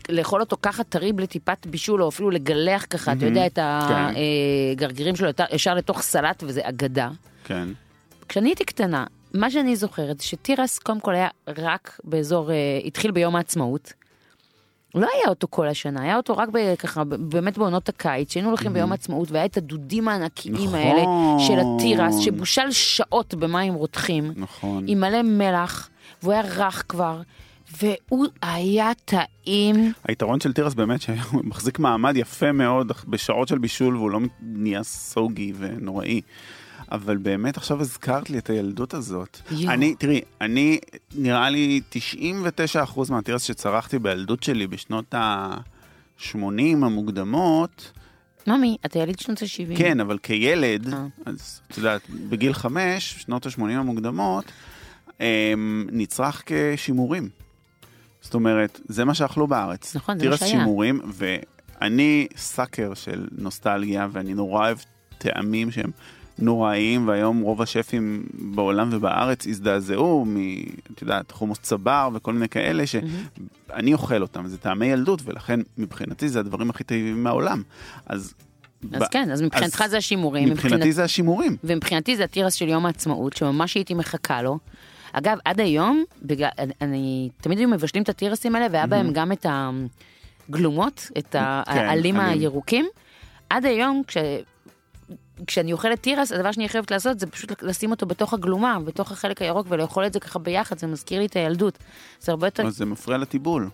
[0.09, 3.17] לאכול אותו ככה טרי בלי טיפת בישול, או אפילו לגלח ככה, mm-hmm.
[3.17, 5.25] אתה יודע, את הגרגירים כן.
[5.25, 7.11] אה, שלו ישר לתוך סלט, וזה אגדה.
[7.45, 7.69] כן.
[8.29, 12.51] כשאני הייתי קטנה, מה שאני זוכרת זה שתירס קודם כל היה רק באזור,
[12.85, 13.93] התחיל ביום העצמאות,
[14.95, 18.73] לא היה אותו כל השנה, היה אותו רק ב- ככה, באמת בעונות הקיץ, שהיינו הולכים
[18.73, 20.75] ביום העצמאות, והיה את הדודים הענקיים נכון.
[20.75, 21.03] האלה
[21.39, 24.85] של התירס, שבושל שעות במים רותחים, נכון.
[24.89, 25.89] עם מלא מלח,
[26.23, 27.21] והוא היה רך כבר,
[27.83, 29.93] והוא היה טעים.
[30.09, 31.17] היתרון של תירס באמת שהוא
[31.51, 36.21] מחזיק מעמד יפה מאוד בשעות של בישול והוא לא נהיה סוגי ונוראי.
[36.93, 39.39] אבל באמת עכשיו הזכרת לי את הילדות הזאת.
[39.51, 39.73] יואו.
[39.73, 40.79] אני, תראי, אני,
[41.15, 41.81] נראה לי
[42.95, 46.37] 99% מהתירס שצרכתי בילדות שלי בשנות ה-80
[46.83, 47.93] המוקדמות,
[48.47, 49.79] ממי, אתה יליד שנות ה-70.
[49.79, 51.07] כן, אבל כילד, אה.
[51.27, 54.45] אז את יודעת, בגיל חמש, שנות ה-80 המוקדמות,
[55.21, 57.29] הם נצרך כשימורים.
[58.21, 59.97] זאת אומרת, זה מה שאכלו בארץ.
[59.97, 60.61] נכון, זה מה תירס שהיה.
[60.61, 64.79] שימורים, ואני סאקר של נוסטלגיה, ואני נורא אוהב
[65.19, 65.91] טעמים שהם
[66.39, 70.37] נוראיים, והיום רוב השפים בעולם ובארץ הזדעזעו מ...
[70.95, 76.29] את יודעת, חומוס צבר וכל מיני כאלה, שאני אוכל אותם, זה טעמי ילדות, ולכן מבחינתי
[76.29, 77.63] זה הדברים הכי טובים מהעולם.
[78.07, 78.35] אז...
[78.93, 80.49] אז ב- כן, אז מבחינתך אז זה השימורים.
[80.49, 81.57] מבחינתי זה השימורים.
[81.65, 84.59] ומבחינתי זה התירס של יום העצמאות, שממש הייתי מחכה לו.
[85.13, 86.49] אגב, עד היום, בגלל,
[86.81, 89.47] אני, תמיד היו מבשלים את התירסים האלה, והיה בהם גם את
[90.49, 92.41] הגלומות, את כן, העלים עלים.
[92.41, 92.87] הירוקים.
[93.51, 94.17] עד היום, כש...
[95.47, 99.43] כשאני אוכלת תירס, הדבר שאני חייבת לעשות זה פשוט לשים אותו בתוך הגלומה, בתוך החלק
[99.43, 101.79] הירוק, ולאכול את זה ככה ביחד, זה מזכיר לי את הילדות.
[102.21, 102.71] זה הרבה יותר...
[102.71, 103.71] זה מפריע לטיבול,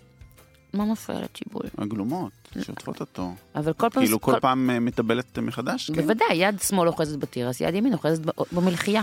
[0.72, 1.62] מה מפריע לטיבול?
[1.78, 3.34] הגלומות שעוטפות אותו.
[3.54, 4.02] אבל כל פעם...
[4.02, 5.90] כאילו כל פעם אה, מטבלת מחדש?
[5.90, 6.02] כן?
[6.02, 9.02] בוודאי, יד שמאל אוחזת בתירס, יד ימין אוחזת במלחייה.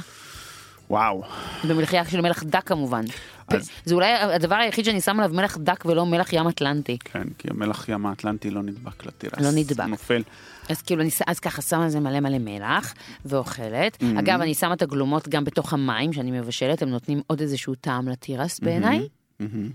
[0.89, 1.23] וואו.
[1.69, 3.01] במלחייה של מלח דק כמובן.
[3.47, 6.97] אז- זה אולי הדבר היחיד שאני שמה עליו מלח דק ולא מלח ים אטלנטי.
[7.05, 9.39] כן, כי המלח ים האטלנטי לא נדבק לתירס.
[9.39, 9.85] לא נדבק.
[9.85, 10.21] נופל.
[10.69, 12.93] אז כאילו אני אז ככה שמה על זה מלא מלא מלח
[13.25, 13.95] ואוכלת.
[14.01, 14.19] Mm-hmm.
[14.19, 18.07] אגב אני שמה את הגלומות גם בתוך המים שאני מבשלת, הם נותנים עוד איזשהו טעם
[18.07, 19.07] לתירס בעיניי,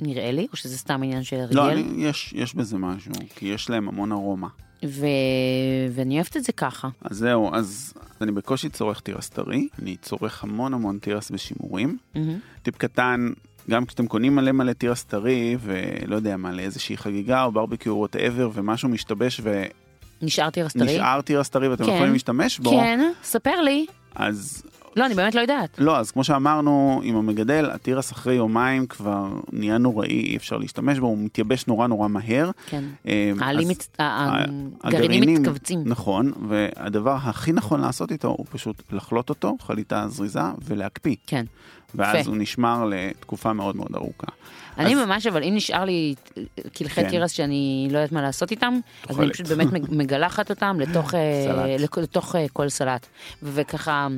[0.00, 1.78] נראה לי, או שזה סתם עניין של לא, הרגל.
[1.80, 4.48] אני, יש, יש בזה משהו, כי יש להם המון ארומה.
[4.84, 5.06] ו...
[5.90, 6.88] ואני אוהבת את זה ככה.
[7.02, 11.98] אז זהו, אז אני בקושי צורך תירס טרי, אני צורך המון המון תירס בשימורים.
[12.14, 12.38] מהמם.
[12.62, 13.28] טיפ קטן,
[13.70, 18.50] גם כשאתם קונים מלא מלא תירס טרי, ולא יודע מה, לאיזושהי חגיגה או ברבקיו whatever,
[18.54, 19.40] ומשהו משתבש
[20.22, 20.82] נשאר תירס טרי?
[20.82, 21.92] ונשאר תירס טרי ואתם כן.
[21.92, 23.86] יכולים להשתמש בו, כן, ספר לי.
[24.14, 24.62] אז
[24.96, 25.78] לא, אני באמת לא יודעת.
[25.78, 30.98] לא, אז כמו שאמרנו, עם המגדל, התירס אחרי יומיים כבר נהיה נוראי, אי אפשר להשתמש
[30.98, 32.50] בו, הוא מתייבש נורא נורא מהר.
[32.66, 32.84] כן.
[33.08, 33.32] אה,
[34.84, 35.82] הגרעינים מתכווצים.
[35.84, 41.16] נכון, והדבר הכי נכון לעשות איתו הוא פשוט לחלוט אותו, חליטה זריזה, ולהקפיא.
[41.26, 41.44] כן.
[41.94, 42.26] ואז.
[42.26, 44.26] הוא נשמר לתקופה מאוד מאוד ארוכה.
[44.78, 46.14] אני אז- ממש, אבל אם נשאר לי
[46.72, 47.08] קלחי כן.
[47.10, 48.74] תירס שאני לא יודעת מה לעשות איתם,
[49.08, 49.30] אז אני.
[49.32, 53.06] פשוט באמת מג- מגלחת אותם לתוך, אה, לתוך אה, כל סלט.
[53.42, 54.08] וככה,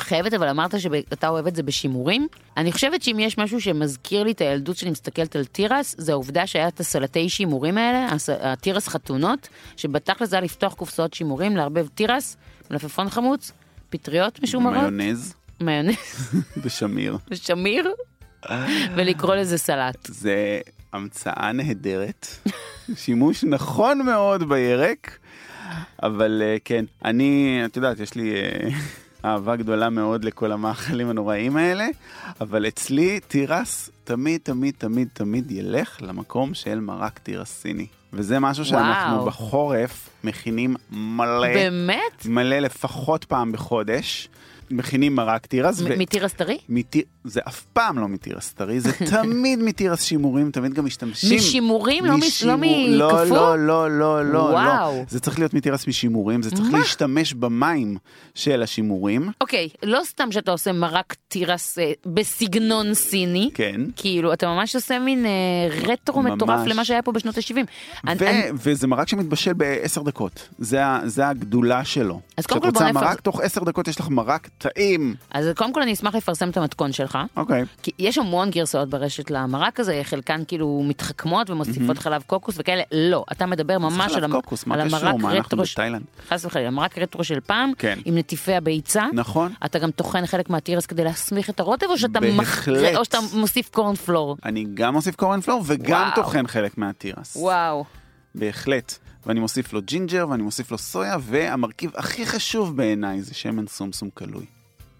[0.00, 2.28] חייבת, אבל אמרת שאתה אוהב את זה בשימורים.
[2.56, 6.46] אני חושבת שאם יש משהו שמזכיר לי את הילדות שאני מסתכלת על תירס, זה העובדה
[6.46, 8.08] שהיה את הסלטי שימורים האלה,
[8.40, 12.36] התירס חתונות, שבתכל'ס זה היה לפתוח קופסאות שימורים, לערבב תירס,
[12.70, 13.52] מלפפון חמוץ,
[13.90, 15.34] פטריות משומרות, מיונז.
[15.60, 15.96] מיונז.
[16.62, 17.18] ושמיר.
[17.30, 17.92] ושמיר,
[18.96, 20.08] ולקרוא לזה סלט.
[20.08, 20.60] זה
[20.92, 22.26] המצאה נהדרת,
[22.96, 25.18] שימוש נכון מאוד בירק,
[26.02, 28.68] אבל אה, כן, אני, את יודעת, יש לי אה,
[29.24, 31.86] אהבה גדולה מאוד לכל המאכלים הנוראים האלה,
[32.40, 37.86] אבל אצלי תירס תמיד, תמיד, תמיד, תמיד ילך למקום של מרק תירס סיני.
[38.12, 39.26] וזה משהו שאנחנו וואו.
[39.26, 42.26] בחורף מכינים מלא, באמת?
[42.26, 44.28] מלא לפחות פעם בחודש.
[44.70, 46.58] מכינים מרק תירס, ו- מתירס טרי?
[46.68, 47.02] מתיר...
[47.24, 51.36] זה אף פעם לא מתירס טרי, זה תמיד מתירס שימורים, תמיד גם משתמשים.
[51.36, 52.04] משימורים?
[52.04, 52.56] לא מ- משימור-
[52.88, 53.28] לא לא?
[53.28, 54.92] לא, לא, לא, לא, וואו.
[54.98, 55.02] לא.
[55.08, 56.74] זה צריך להיות מתירס משימורים, זה צריך?
[56.74, 57.96] להשתמש במים
[58.34, 59.30] של השימורים.
[59.40, 63.50] אוקיי, לא סתם שאתה עושה מרק תירס אה, בסגנון סיני.
[63.54, 63.80] כן.
[63.96, 65.30] כאילו, אתה ממש עושה מין אה,
[65.92, 66.22] רטרו.
[66.22, 67.54] מטורף למה שהיה פה בשנות ה-70.
[68.18, 70.80] ו- וזה מרק שמתבשל בעשר דקות, זה,
[71.28, 72.20] הגדולה שלו.
[72.36, 75.14] אז קודם כשאת כל בוא רוצה נפר- מרק, תוך עשר דקות יש לך מרק טעים.
[75.30, 77.13] אז קודם כל אני אשמח לפרסם את המתכון שלך.
[77.36, 77.64] אוקיי.
[77.82, 82.82] כי יש המון גרסאות ברשת למרק הזה, חלקן כאילו מתחכמות ומוסיפות חלב קוקוס וכאלה.
[82.92, 85.08] לא, אתה מדבר ממש על, המ- קוקוס, מה על הקשר?
[85.08, 85.76] המרק אנחנו רטרו, ש-?
[86.28, 87.98] חס וחלילה, מרק רטרו של פעם, כן.
[88.04, 89.04] עם נטיפי הביצה.
[89.12, 89.52] נכון.
[89.64, 92.96] אתה גם טוחן חלק מהתירס כדי להסמיך את הרוטב, או שאתה, בהחלט.
[92.96, 94.36] או שאתה מוסיף קורנפלור?
[94.44, 96.10] אני גם מוסיף קורנפלור וגם.
[96.14, 97.36] טוחן חלק מהתירס.
[97.36, 97.84] וואו.
[98.34, 98.98] בהחלט.
[99.26, 104.08] ואני מוסיף לו ג'ינג'ר ואני מוסיף לו סויה, והמרכיב הכי חשוב בעיניי זה שמן סומסום
[104.14, 104.44] קלוי.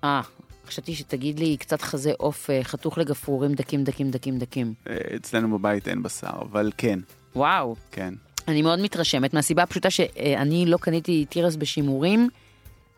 [0.04, 0.20] אה,
[0.66, 4.74] חשבתי שתגיד לי קצת חזה עוף אה, חתוך לגפרורים דקים דקים דקים דקים.
[4.88, 6.98] אה, אצלנו בבית אין בשר, אבל כן,
[7.36, 7.76] וואו.
[7.92, 8.14] כן.
[8.48, 12.28] אני מאוד מתרשמת מהסיבה הפשוטה שאני לא קניתי תירס בשימורים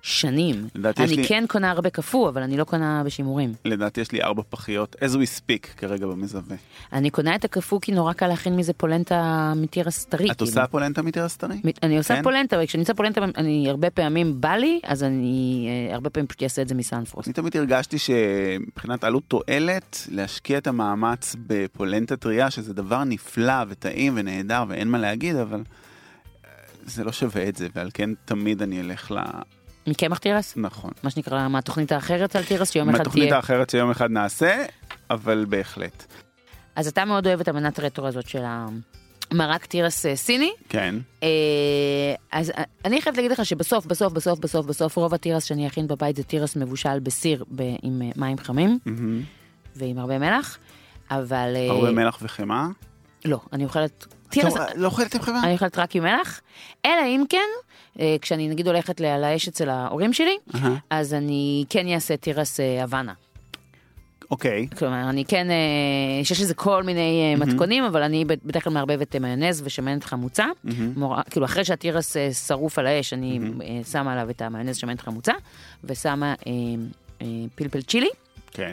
[0.07, 0.69] שנים.
[0.99, 3.53] אני לי- כן קונה הרבה קפוא, אבל אני לא קונה בשימורים.
[3.65, 6.57] לדעתי יש לי ארבע פחיות, as we speak, כרגע במזווה.
[6.93, 10.31] אני קונה את הקפוא כי נורא קל להכין מזה פולנטה מתירס טרי.
[10.31, 10.51] את כאילו.
[10.51, 11.57] עושה פולנטה מתירס טרי?
[11.83, 12.23] אני עושה כן?
[12.23, 16.43] פולנטה, וכשאני עושה פולנטה, אני הרבה פעמים בא לי, אז אני אה, הרבה פעמים פשוט
[16.43, 17.29] אעשה את זה מסנפרוסט.
[17.29, 24.13] אני תמיד הרגשתי שמבחינת עלות תועלת, להשקיע את המאמץ בפולנטה טריה, שזה דבר נפלא וטעים
[24.17, 25.61] ונהדר ואין מה להגיד, אבל
[26.45, 26.51] אה,
[26.85, 29.15] זה לא שווה את זה, ועל כן תמיד אני אלך.
[29.87, 30.55] מקמח תירס?
[30.57, 30.91] נכון.
[31.03, 33.37] מה שנקרא, מה התוכנית האחרת על תירס שיום אחד מהתוכנית תהיה.
[33.37, 34.65] האחרת שיום אחד נעשה,
[35.11, 36.05] אבל בהחלט.
[36.77, 40.53] אז אתה מאוד אוהב את המנת רטרו הזאת של המרק תירס אה, סיני.
[40.69, 40.95] כן.
[41.23, 41.29] אה,
[42.33, 45.89] אז אה, אני חייבת להגיד לך שבסוף, בסוף, בסוף, בסוף, בסוף, רוב התירס שאני אכין
[45.89, 47.45] בבית זה תירס מבושל בסיר
[47.83, 48.79] עם מים חמים.
[49.77, 50.59] ועם הרבה מלח,
[51.11, 51.57] אבל...
[51.71, 52.67] הרבה מלח וחמאה.
[53.25, 54.07] לא, אני אוכלת...
[54.29, 54.55] תירס...
[54.75, 55.43] לא אוכלת עם חמאה?
[55.45, 56.41] אני אוכלת רק עם מלח,
[56.87, 57.49] אלא אם כן,
[58.21, 60.75] כשאני נגיד הולכת ל- על האש אצל ההורים שלי, אהה.
[60.91, 63.13] אז אני כן אעשה תירס אה, הוואנה.
[64.31, 64.67] אוקיי.
[64.79, 65.57] כלומר, אני כן, אה,
[66.25, 67.01] שיש לזה כל מיני
[67.41, 70.47] אה, מתכונים, אבל אני בדרך כלל מערבבת אה, מיונז ושמנת חמוצה.
[70.97, 75.01] מור- כאילו, אחרי שהתירס אה, שרוף על האש, אני אה, שמה עליו את המיונז שמנת
[75.01, 75.33] חמוצה,
[75.85, 76.53] ושמה אה,
[77.23, 78.09] אה, פלפל צ'ילי.
[78.51, 78.73] כן.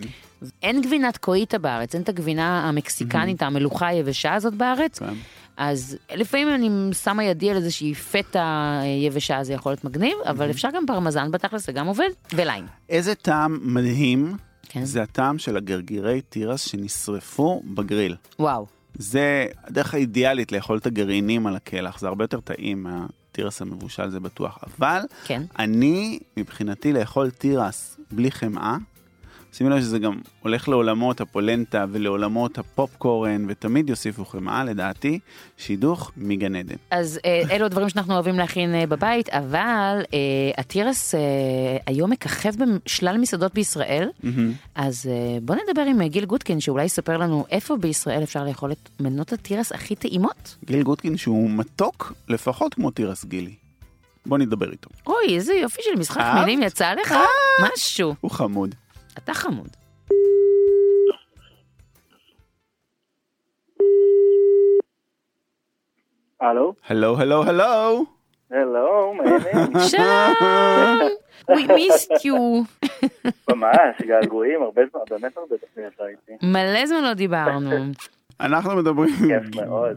[0.63, 4.99] אין גבינת קואיטה בארץ, אין את הגבינה המקסיקנית, המלוכה היבשה הזאת בארץ.
[4.99, 5.13] כן.
[5.58, 10.49] אז לפעמים אני שמה ידי על איזושהי פטה אה, יבשה, זה יכול להיות מגניב, אבל
[10.49, 12.66] אפשר גם פרמזן בתכלס, זה גם עובד, וליים.
[12.89, 14.38] איזה טעם מדהים
[14.70, 14.86] כן.
[14.86, 18.16] זה הטעם של הגרגירי תירס שנשרפו בגריל.
[18.39, 18.66] וואו.
[18.95, 24.20] זה הדרך האידיאלית לאכול את הגרעינים על הקלח, זה הרבה יותר טעים מהתירס המבושל, זה
[24.20, 24.60] בטוח.
[24.68, 25.43] אבל כן.
[25.60, 28.78] אני, מבחינתי, לאכול תירס בלי חמאה,
[29.54, 35.20] שימי לב שזה גם הולך לעולמות הפולנטה ולעולמות הפופקורן, ותמיד יוסיפו חמאה, לדעתי,
[35.58, 36.76] שידוך מגן עדן.
[36.91, 40.01] אז אה, אלו הדברים שאנחנו אוהבים להכין אה, בבית, אבל
[40.58, 41.20] התירס אה,
[41.86, 44.10] היום מככב בשלל מסעדות בישראל,
[44.76, 45.10] אז
[45.41, 49.72] בוא נדבר עם גיל גוטקין, שאולי יספר לנו איפה בישראל אפשר לאכול את מנות התירס
[49.72, 50.56] הכי טעימות.
[50.66, 53.54] גיל גוטקין שהוא מתוק לפחות כמו תירס גילי.
[54.26, 54.89] בוא נדבר איתו.
[55.08, 56.34] אוי, איזה יופי של משחק?
[56.39, 57.16] מילים יצא לך,
[57.62, 58.16] משהו.
[58.22, 58.76] הוא חמוד.
[59.18, 59.68] אתה חמוד.
[66.41, 66.74] הלו?
[66.88, 68.05] הלו, הלו, הלו.
[68.51, 69.80] הלו, מה העניינים?
[69.89, 71.09] שלום,
[71.51, 72.66] we missed you.
[73.49, 75.55] ממש, געגועים, הרבה זמן, באמת הרבה
[75.99, 76.32] לא הייתי.
[76.45, 77.70] מלא זמן לא דיברנו.
[78.41, 79.29] אנחנו מדברים עם.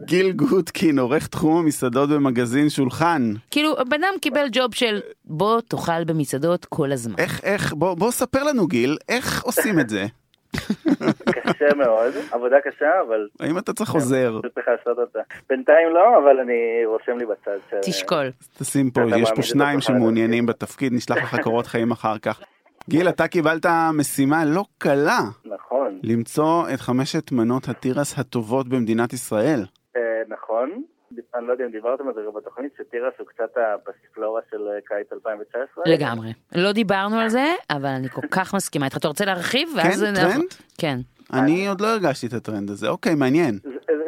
[0.05, 3.33] גיל גוטקין, עורך תחום המסעדות במגזין שולחן.
[3.51, 7.15] כאילו, בן אדם קיבל ג'וב של בוא תאכל במסעדות כל הזמן.
[7.19, 10.07] איך, איך, בוא, בוא ספר לנו גיל, איך עושים את זה?
[11.45, 14.39] קשה מאוד, עבודה קשה, אבל האם אתה צריך עוזר?
[14.43, 15.19] פשוט צריך לעשות אותה.
[15.49, 17.89] בינתיים לא, אבל אני רושם לי בצד ש...
[17.89, 18.31] תשקול.
[18.59, 22.41] תשים פה, יש פה שניים שמעוניינים בתפקיד, נשלח לך קורות חיים אחר כך.
[22.91, 29.61] גיל, אתה קיבלת משימה לא קלה, נכון, למצוא את חמשת מנות התירס הטובות במדינת ישראל.
[29.97, 30.83] אה, נכון.
[31.35, 34.81] אני לא יודע אם דיברתם על זה גם בתוכנית, שתירס הוא קצת הפסיפלורה של אה,
[34.85, 35.85] קיץ 2019.
[35.87, 36.33] לגמרי.
[36.55, 38.97] לא דיברנו על זה, אבל אני כל כך מסכימה איתך.
[38.97, 39.69] אתה רוצה להרחיב?
[39.83, 40.55] כן, טרנד?
[40.81, 40.97] כן.
[41.33, 43.59] אני עוד לא הרגשתי את הטרנד הזה, אוקיי, מעניין.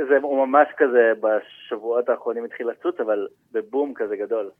[0.09, 4.51] זה, ממש כזה בשבועות האחרונים התחיל לצוץ, אבל בבום כזה גדול.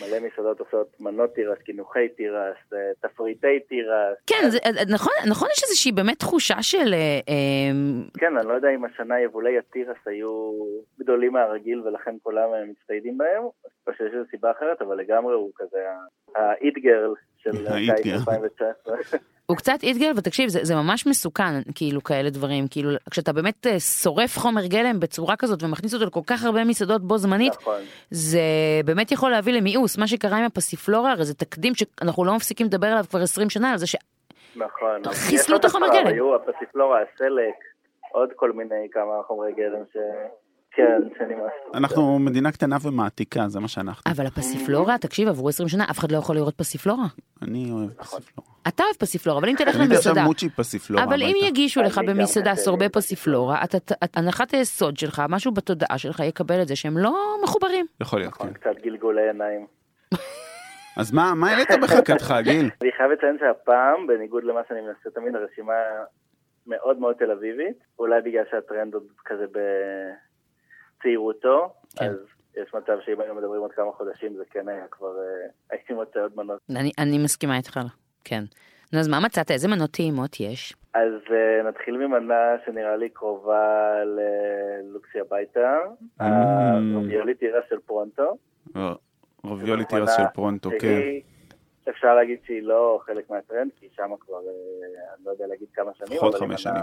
[0.00, 2.78] מלא מסעדות עושות מנות תירס, קינוחי תירס, אה,
[3.08, 4.16] תפריטי תירס.
[4.26, 4.58] כן, זה-
[4.92, 6.94] נכון, נכון יש איזושהי באמת תחושה של...
[6.94, 7.70] אה, אה,
[8.18, 10.52] כן, אני לא יודע אם השנה יבולי התירס היו
[11.00, 13.42] גדולים מהרגיל ולכן כולם אה, מצטיידים בהם,
[13.86, 15.78] או שיש איזו סיבה אחרת, אבל לגמרי הוא כזה
[16.36, 18.18] ה-it girl של קיץ girl.
[18.18, 18.96] 2019.
[19.46, 22.68] הוא קצת איטגל, ותקשיב, זה, זה ממש מסוכן, כאילו, כאלה דברים.
[22.70, 27.02] כאילו, כשאתה באמת אה, שורף חומר גלם בצורה כזאת ומכניס אותו לכל כך הרבה מסעדות
[27.02, 27.80] בו זמנית, נכון.
[28.10, 28.40] זה
[28.84, 29.98] באמת יכול להביא למיאוס.
[29.98, 33.72] מה שקרה עם הפסיפלורה, הרי זה תקדים שאנחנו לא מפסיקים לדבר עליו כבר 20 שנה,
[33.72, 33.96] על זה ש...
[34.56, 35.02] נכון.
[35.56, 36.06] את החומר גלם.
[36.06, 37.54] היו הפסיפלורה, הסלק,
[38.12, 39.96] עוד כל מיני כמה חומרי גלם ש...
[40.78, 41.74] כן, שנמאסו.
[41.78, 44.12] אנחנו מדינה קטנה ומעתיקה, זה מה שאנחנו.
[44.12, 47.04] אבל הפסיפלורה, תקשיב, עברו 20 שנה, אף אחד לא יכול לראות פסיפלורה.
[47.42, 48.48] אני אוהב פסיפלורה.
[48.68, 51.04] אתה אוהב פסיפלורה, אבל אם תלך אני עכשיו למסעדה, מוצ'י פסיפלורה.
[51.04, 51.36] אבל אם.
[51.42, 56.68] יגישו לך במסעדה סורבי פסיפלורה, אתה- אתה- הנחת היסוד שלך, משהו בתודעה שלך יקבל את
[56.68, 57.86] זה שהם לא מחוברים.
[58.00, 58.52] יכול להיות, נכון, כן.
[58.54, 59.66] קצת גלגולי עיניים.
[61.00, 62.70] אז מה מה העלית בחכתך, גיל?
[62.82, 65.72] אני חייב לציין שהפעם, בניגוד למה שאני מנסה תמיד, הרשימה
[66.66, 69.44] מאוד מאוד תל אביבית, אולי בגלל שהטרנד עוד כזה
[70.98, 72.04] בצעירותו, כן.
[72.04, 72.16] אז
[72.56, 76.20] יש מצב שאם היינו מדברים עוד כמה חודשים זה כן היה כבר, אה, הייתי מוצא
[76.20, 76.60] עוד מנות.
[76.76, 77.80] אני, אני מסכימה איתך,
[78.24, 78.44] כן.
[78.92, 79.50] נו, אז מה מצאת?
[79.50, 80.74] איזה מנות טעימות יש?
[80.94, 82.34] אז אה, נתחיל ממנה
[82.66, 85.76] שנראה לי קרובה ללוקסי הביתה,
[86.20, 86.24] Mm.
[86.94, 88.36] הרביולי תירס של פרונטו.
[89.44, 91.00] רביולי זו תירס של פרונטו, כן.
[91.90, 94.42] אפשר להגיד שהיא לא חלק מהטרנד, כי שם כבר, אה,
[95.16, 96.12] אני לא יודע להגיד כמה שנים.
[96.12, 96.82] לפחות חמש שנים.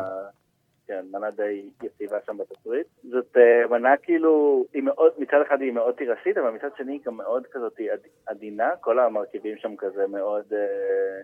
[0.88, 2.88] כן, מנה די יציבה שם בתפריט.
[3.04, 7.00] זאת אה, מנה כאילו, היא מאוד, מצד אחד היא מאוד תירסית, אבל מצד שני היא
[7.06, 11.22] גם מאוד כזאת עד- עדינה, כל המרכיבים שם כזה מאוד, אה,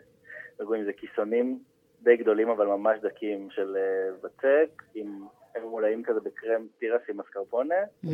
[0.59, 1.59] רגועים, זה כיסונים
[2.01, 7.17] די גדולים אבל ממש דקים של אה, בצק, עם, הם מולאים כזה בקרם תירס עם
[7.17, 7.75] מסקרפונה.
[8.05, 8.09] Mm.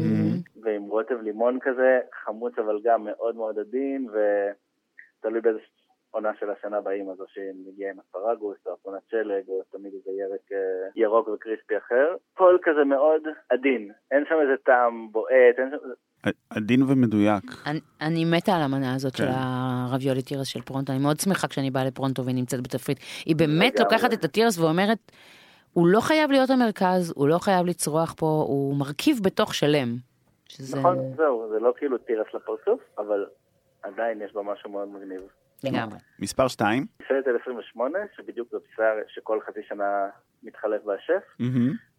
[0.62, 5.60] ועם רוטב לימון כזה, חמוץ אבל גם מאוד מאוד עדין, ותלוי באיזה
[6.18, 10.12] עונה של השנה באים, אז או שמגיע עם אספרגוס, או אפונת שלג, או תמיד איזה
[10.22, 10.58] ירק אה,
[10.96, 12.16] ירוק וקריספי אחר.
[12.34, 15.78] הכל כזה מאוד עדין, אין שם איזה טעם בועט, אין שם...
[16.50, 17.44] עדין ומדויק.
[17.66, 19.24] אני, אני מתה על המנה הזאת כן.
[19.24, 23.00] של הרביולי תירס של פרונטו, אני מאוד שמחה כשאני באה לפרונטו והיא נמצאת בתפריט.
[23.26, 23.94] היא באמת לגמרי.
[23.94, 25.12] לוקחת את התירס ואומרת,
[25.74, 29.96] הוא לא חייב להיות המרכז, הוא לא חייב לצרוח פה, הוא מרכיב בתוך שלם.
[30.50, 33.26] שזה נכון, זהו, זה לא כאילו תירס לפרצוף, אבל
[33.84, 35.22] עדיין יש בה משהו מאוד מגניב.
[35.64, 35.98] לגמרי.
[36.20, 36.86] מספר 2.
[37.02, 40.10] מסעדת 28, שבדיוק זו פיסה שכל חצי שנה
[40.44, 41.24] מתחלף בה השף.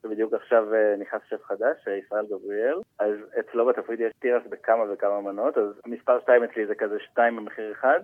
[0.04, 4.92] ובדיוק עכשיו אה, נכנס שף חדש, אה, ישראל גבריאל, אז אצלו בתפריט יש תירס בכמה
[4.92, 8.00] וכמה מנות, אז המספר 2 אצלי זה כזה 2 במחיר אחד.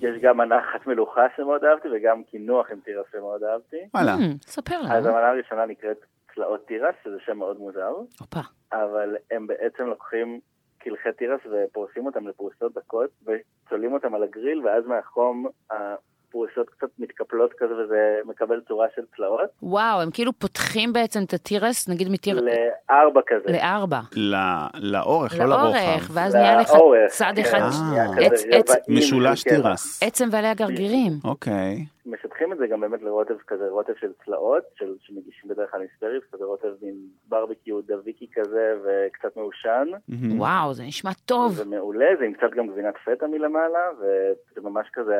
[0.00, 3.76] יש גם מנה אחת מלוכה שמאוד אהבתי, וגם קינוח עם תירס שמאוד אהבתי.
[3.94, 4.12] וואלה.
[4.42, 5.16] ספר אז לנו.
[5.16, 5.96] המנה הראשונה נקראת
[6.34, 8.40] צלעות תירס, שזה שם מאוד מוזר, הופה.
[8.72, 10.40] אבל הם בעצם לוקחים
[10.78, 17.50] קלחי תירס ופורסים אותם לפרוסות דקות, וצולעים אותם על הגריל, ואז מהחום הפרוסות קצת מתקפלות
[17.58, 19.50] כזה, וזה מקבל צורה של צלעות.
[19.62, 22.40] וואו, הם כאילו פותחים בעצם את התירס, נגיד מתיר...
[22.40, 23.52] לארבע כזה.
[23.52, 24.00] לארבע.
[24.16, 24.34] ל-
[24.74, 26.16] לאורך, לא לאורך, לרוחב.
[26.16, 28.74] ואז נהיה לך לאורך, צד כן, אחד, אה.
[28.88, 29.42] משולש.
[29.42, 30.02] תירס.
[30.02, 31.12] עצם ועלי הגרגירים.
[31.24, 31.84] אוקיי.
[32.10, 35.86] משטחים את זה גם באמת לרוטב כזה, רוטב של צלעות, של, שמגישים בדרך כלל עם
[35.96, 36.94] ספריס, כזה רוטב מין
[37.28, 39.88] ברביקיו דביקי כזה, וקצת מעושן.
[40.36, 41.52] וואו, זה נשמע טוב.
[41.52, 45.14] זה מעולה, זה עם קצת גם גבינת פטה מלמעלה, וזה ממש כזה,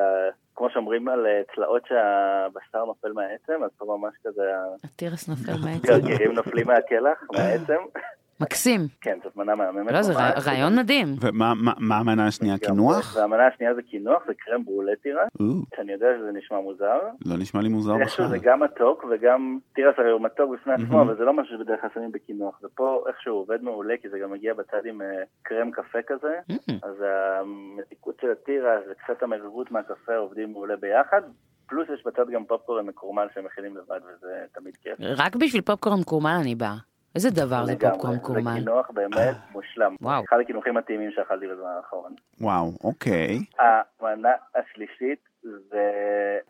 [0.55, 4.43] כמו שאומרים על אה, צלעות שהבשר נופל מהעצם, אז פה ממש כזה
[4.84, 5.93] התירס נופל מהעצם.
[5.95, 7.82] הגרגירים נופלים מהקלח, מהעצם.
[8.41, 8.80] מקסים.
[9.01, 9.93] כן, זאת מנה מהממת.
[9.93, 10.12] לא, זה
[10.47, 11.09] רעיון מדהים.
[11.20, 12.59] ומה מה- מה המנה השנייה?
[12.59, 13.16] קינוח?
[13.16, 15.45] והמנה השנייה זה קינוח, זה קרם ברולה תירס, או,
[15.76, 16.99] שאני יודע שזה נשמע מוזר.
[17.26, 18.39] לא נשמע לי מוזר איכשהו בכלל.
[18.39, 21.03] זה גם מתוק וגם תירס הרי הוא מתוק בפני עצמו.
[21.03, 22.61] אבל זה לא משהו שבדרך כלל שמים בקינוח.
[22.64, 25.07] ופה איכשהו עובד מעולה, כי זה גם מגיע בצד עם אה,
[25.43, 26.39] קרם קפה כזה,
[26.82, 26.95] אז
[27.41, 31.22] המתיקות של התירס וקצת המרירות מהקפה עובדים מעולה ביחד.
[31.66, 34.95] פלוס יש בצד גם פופקורן מקורמל שהם מכינים לבד, וזה תמיד כיף.
[35.01, 36.74] רק בשביל פופקורן מקורמל אני באה.
[37.14, 37.76] איזה דבר זה.
[37.78, 38.50] פופקורן מקורמל.
[38.52, 39.96] זה קינוח באמת מושלם.
[40.00, 40.24] וואו.
[40.28, 42.14] אחד הקינוחים הטעימים שאכלתי בזמן האחרון.
[42.40, 43.38] וואו, אוקיי.
[43.59, 45.90] המנה השלישית זה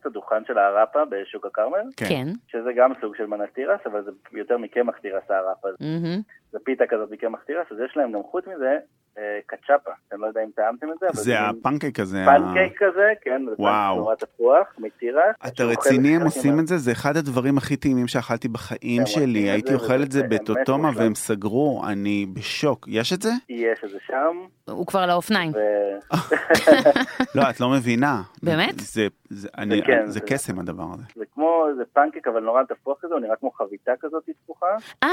[0.04, 2.26] הדוכן של העראפה בשוק הכרמל, כן.
[2.46, 5.68] שזה גם סוג של מנה תירס, אבל זה יותר מקמח תירס העראפה.
[5.80, 6.20] מהמם.
[6.50, 8.78] זה פיתה כזאת מקמח תירס, אז יש להם גם חוץ מזה אה,
[9.46, 9.90] קצ'אפה.
[10.12, 12.24] אני לא יודע אם טעמתם את זה, אבל זה הפנקייק הזה.
[12.26, 13.94] פנקייק כזה, כן, וואו.
[13.96, 15.36] תנועת תפוח מתירס.
[15.46, 16.78] אתה רציני הם עושים את זה?
[16.78, 19.50] זה אחד הדברים הכי טעימים שאכלתי בחיים שלי.
[19.50, 20.90] הייתי אוכל את זה בטוטומה.
[20.96, 22.86] והם סגרו, אני בשוק.
[22.88, 23.30] יש את זה?
[23.48, 24.36] יש את זה שם,
[24.70, 25.52] הוא כבר על האופניים.
[27.34, 28.22] לא, את לא מבינה.
[28.42, 28.74] באמת?
[28.78, 31.02] זה- זה אני- כן, זה קסם הדבר הזה.
[31.16, 34.66] זה כמו, זה פנקייק אבל נורא תפוח כזה, הוא נראה כמו חביתה כזאת תפוחה.
[35.04, 35.08] אה.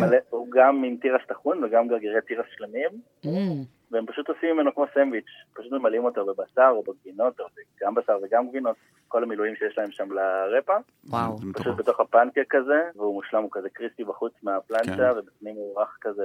[0.00, 2.88] מלא- הוא גם עם תירס טחון וגם גרגירי תירס שלמים,
[3.24, 5.24] אמ, והם פשוט עושים ממנו כמו סנדוויץ',
[5.54, 7.44] פשוט ממלאים אותו בבשר או בגבינות, או
[7.82, 8.76] גם בשר וגם גבינות,
[9.08, 10.72] כל המילואים שיש להם שם לרפה,
[11.04, 11.36] וואו.
[11.38, 11.76] פשוט מטורף.
[11.78, 15.18] בתוך הפנקייק כזה, והוא מושלם, הוא כזה קריספי בחוץ מהפלנצ'ה, כן.
[15.18, 16.22] ובפנים הוא רך כזה.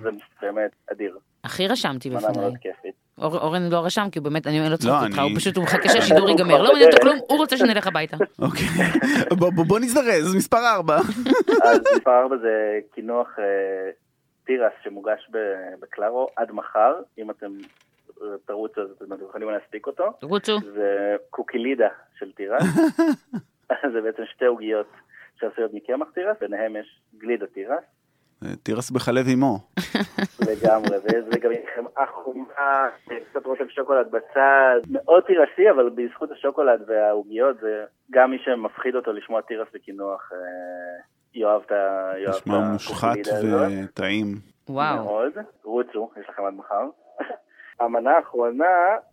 [0.00, 0.08] וזה
[0.42, 2.52] באמת אדיר, הכי רשמתי בפניי.
[3.18, 5.56] אור- אורן לא רשם כי הוא באמת, אני לא צוחקת לא, איתך, אני- הוא פשוט,
[5.56, 6.62] הוא מחכה שהשידור הוא ייגמר.
[6.62, 7.02] לא מעניין אותו.
[7.02, 8.16] כלום, הוא רוצה שנלך הביתה.
[8.46, 8.66] אוקיי.
[9.38, 10.96] בוא- בוא- בוא נזדרז, מספר 4.
[11.64, 12.52] אז מספר 4 זה
[12.94, 13.44] קינוח אה,
[14.48, 15.30] תירס שמוגש
[15.80, 17.52] בקלארו עד מחר, אם אתם
[18.22, 20.04] אה, תרוצו אז אתם יכולים להספיק אותו.
[20.22, 20.58] רוצו.
[20.60, 21.88] זה קוקילידה
[22.18, 22.62] של תירס.
[23.92, 24.86] זה בעצם שתי עוגיות
[25.40, 27.84] שעשויות מקמח תירס, ביניהם יש גלידה תירס,
[28.62, 29.58] תירס בחלב אימו.
[30.48, 32.88] לגמרי, וזה גם עם חמאה חומה,
[33.30, 39.12] קצת רוטב שוקולד בצד, מאוד תירסי, אבל בזכות השוקולד והעוגיות, זה גם מי שמפחיד אותו
[39.12, 40.32] לשמוע תירס וקינוח,
[41.34, 43.16] יאהב את ה- נשמע מושחת.
[43.84, 44.34] וטעים.
[44.68, 44.96] וואו.
[45.04, 45.32] מאוד.
[45.64, 46.84] רוצו, יש לכם עד מחר.
[47.80, 48.64] המנה האחרונה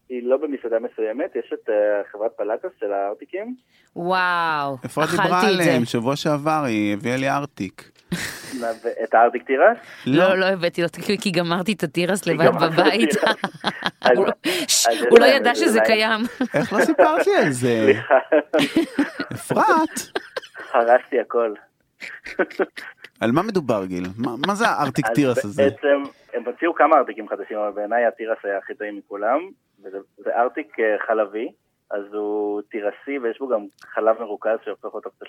[0.09, 1.75] היא לא במסעדה מסוימת, יש את אה,
[2.11, 3.55] חברת פלטוס של הארטיקים.
[3.95, 4.75] וואו.
[4.75, 5.63] את דיברה אכלתי את זה.
[5.63, 5.85] עליהם?
[5.85, 7.91] שבוע שעבר היא הביאה לי ארטיק.
[9.03, 9.77] את הארטיק תירס.
[10.05, 13.09] לא, לא הבאתי אותו כי- כי גמרתי את התירס לבד בבית.
[14.17, 14.25] הוא
[15.19, 16.21] לא- לא ידע שזה קיים.
[16.53, 17.83] איך לא סיפרת לי על זה?
[17.85, 18.15] סליחה,
[19.33, 19.99] אפרת?
[20.73, 21.53] הרסתי הכל.
[23.21, 24.03] על מה מדובר, גיל?
[24.17, 25.63] מה, מה זה הארטיק תירס הזה?
[25.63, 26.03] בעצם,
[26.33, 29.39] הם הוציאו כמה ארטיקים חדשים, אבל בעיניי התירס היה הכי טעים מכולם,
[29.83, 31.51] וזה זה ארטיק אה, חלבי,
[31.91, 35.25] אז הוא תירסי ויש בו גם חלב מרוכז שהופך אותו קצת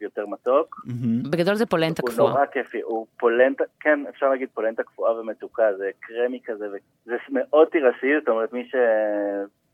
[0.00, 0.86] ליותר מתוק.
[1.30, 2.30] בגדול זה פולנטה הוא קפואה.
[2.30, 7.68] נורא כיפי, הוא פולנטה, כן, אפשר להגיד פולנטה קפואה ומתוקה, זה קרמי כזה, וזה מאוד
[7.68, 8.68] תירסי, זאת אומרת מי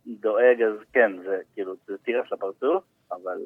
[0.07, 3.39] שדואג אז כן, זה כאילו, זה תירס לפרצוף, אבל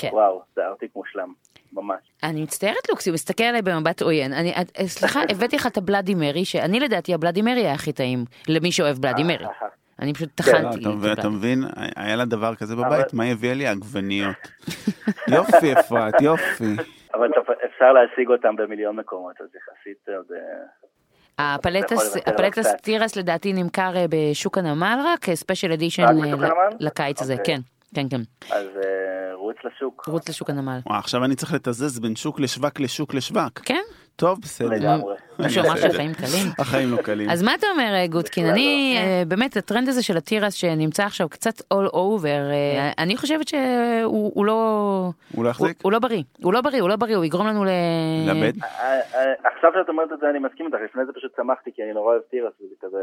[0.00, 0.08] כן.
[0.12, 1.32] וואו, זה ארטיק מושלם,
[1.72, 2.00] ממש.
[2.22, 4.32] אני מצטערת לוקסי, הוא מסתכל עליי במבט עוין.
[4.32, 8.24] אני, אה, סליחה, הבאתי לך את הבלאדי מרי, שאני לדעתי הבלאדי מרי היה הכי טעים
[8.48, 9.46] למי שאוהב בלאדי מרי.
[9.98, 11.12] אני פשוט לא, טחנתי.
[11.12, 11.64] אתה מבין-?
[11.96, 13.66] היה לה דבר כזה בבית, מה הביאה לי?
[13.66, 14.36] עגבניות.
[15.34, 16.76] יופי, אפרת, יופי.
[17.14, 17.28] אבל
[17.66, 20.26] אפשר להשיג אותם במיליון מקומות, אז יחסית עוד...
[20.32, 21.54] אה,
[22.26, 22.76] הפלטס.
[22.82, 26.02] תירס לדעתי נמכר אה, בשוק הנמל רק, special edition?
[26.80, 27.56] לקיץ הזה, אוקיי.
[27.56, 27.60] כן,
[27.94, 28.20] כן, כן.
[28.50, 30.04] אז אה, רוץ לשוק.
[30.08, 30.78] רוץ לשוק הנמל.
[30.86, 33.58] וואי, עכשיו אני צריך לתזז בין שוק לשוק לשוק לשוק.
[33.58, 33.82] כן,
[34.16, 34.68] טוב, בסדר.
[34.68, 35.14] לגמרי.
[35.38, 36.46] מישהו אמר שהחיים קלים.
[36.58, 37.30] החיים לא קלים.
[37.30, 38.46] אז מה אתה אומר אה, גודקין?
[38.46, 39.00] אני לא.
[39.00, 44.32] אה, באמת הטרנד הזה של התירס שנמצא עכשיו קצת all over, אה, אני חושבת שהוא
[44.34, 45.10] הוא לא...
[45.36, 45.78] הוא לא יחזיק?
[45.82, 47.68] הוא לא בריא, הוא לא בריא, הוא לא בריא, הוא יגרום לנו ל...
[48.26, 48.52] לאבד?
[49.44, 52.12] עכשיו שאת אומרת את זה אני מסכים איתך, לפני זה פשוט שמחתי כי אני נורא
[52.12, 52.98] אוהב תירס וזה כזה...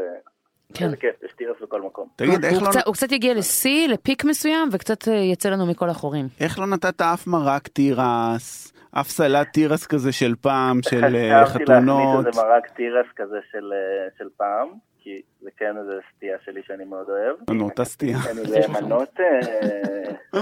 [0.74, 0.84] כן.
[0.84, 2.08] איזה כיף, יש תירס בכל מקום.
[2.16, 5.66] תגיד, איך הוא לא- קצת- הוא קצת יגיע לשיא, לפיק מסוים, וקצת אה, יצא לנו
[5.66, 6.26] מכל החורים.
[6.40, 11.64] איך לא נתת אף מרק תירס, אף סלט תירס כזה של פעם, של אה, חשבתי
[11.64, 12.14] חתונות?
[12.14, 14.68] להכניס איזה מרק תירס כזה של, אה, של פעם,
[15.02, 15.10] כי
[15.40, 17.36] זה כן איזה סטייה שלי שאני מאוד אוהב.
[17.50, 18.18] נו, אותה סטייה.
[18.30, 19.20] אני למנות...
[19.20, 20.40] אה, הוא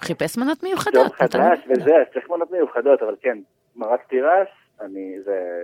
[0.06, 1.06] חיפש מנות מיוחדות.
[1.22, 3.38] נתן- חדש וזה, צריך מנות מיוחדות, אבל כן,
[3.76, 4.48] מרק תירס,
[4.80, 5.62] אני, זה,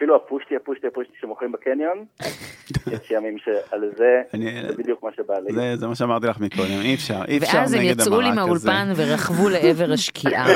[0.00, 2.04] אפילו הפושטי, הפושטי, הפושטי שמוכרים בקניון,
[2.92, 5.52] יש ימים שעל זה, אני- זה בדיוק מה שבא לי.
[5.52, 8.28] זה זה מה שאמרתי לך מקודם, אי אפשר, אי אפשר ואז הם נגד יצאו לי
[8.28, 8.70] המרק הזה.
[8.70, 10.46] מהאולפן ורכבו לעבר השקיעה,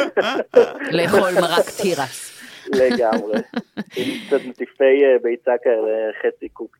[0.97, 2.41] לאכול מרק תירס.
[2.75, 3.39] לגמרי.
[3.97, 5.93] עם קצת נטיפי אה, ביצה כאלה,
[6.23, 6.77] חצי קוק.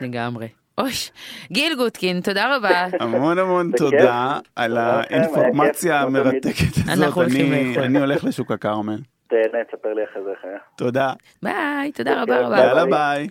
[0.00, 0.48] לגמרי.
[0.78, 1.10] אוש,
[1.52, 2.86] גיל גוטקין, תודה רבה.
[3.00, 3.72] המון המון.
[3.76, 6.00] תודה על לכם, היה האינפורמציה.
[6.00, 7.14] המרתקת אנחנו הזאת.
[7.16, 7.82] הולכים אני- לאכול.
[7.82, 8.98] אני הולך לשוק הכרמל.
[9.30, 10.58] תהנה, תספר לי אחרי זה איך היה.
[10.76, 11.12] תודה.
[11.42, 12.58] ביי, תודה רבה רבה.
[12.58, 13.28] יאללה ביי.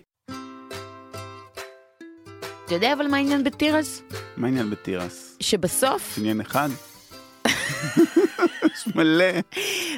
[2.66, 4.04] אתה יודע אבל מה העניין בתירס?
[4.38, 5.38] מה העניין בתירס?
[5.39, 6.70] שבסוף, עניין אחד?
[8.88, 9.26] יש מלא.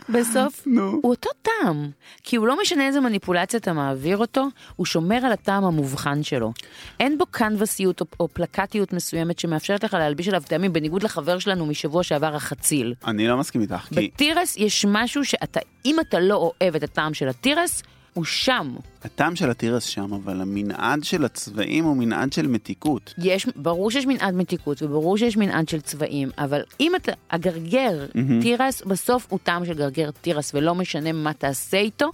[0.10, 1.00] בסוף, נו.
[1.04, 1.90] הוא אותו טעם.
[2.24, 6.54] כי הוא לא משנה איזה מניפולציה אתה מעביר אותו, הוא שומר על הטעם המובחן שלו.
[7.00, 11.66] אין בו קנבסיות או, או פלקטיות מסוימת שמאפשרת לך להלביש עליו טעמים, בניגוד לחבר שלנו
[11.66, 12.94] משבוע שעבר החציל.
[13.08, 17.14] אני לא מסכים איתך, כי בתירס יש משהו שאתה, אם אתה לא אוהב את הטעם
[17.14, 18.76] של התירס, הוא שם.
[19.04, 23.14] הטעם של התירס שם, אבל המנעד של הצבעים הוא מנעד של מתיקות.
[23.18, 28.42] יש, ברור שיש מנעד מתיקות וברור שיש מנעד של צבעים, אבל אם אתה, הגרגר מהמם.
[28.42, 32.10] תירס, בסוף הוא טעם של גרגר תירס, ולא משנה מה תעשה איתו,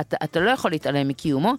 [0.00, 1.54] אתה, אתה לא יכול להתעלם מקיומו,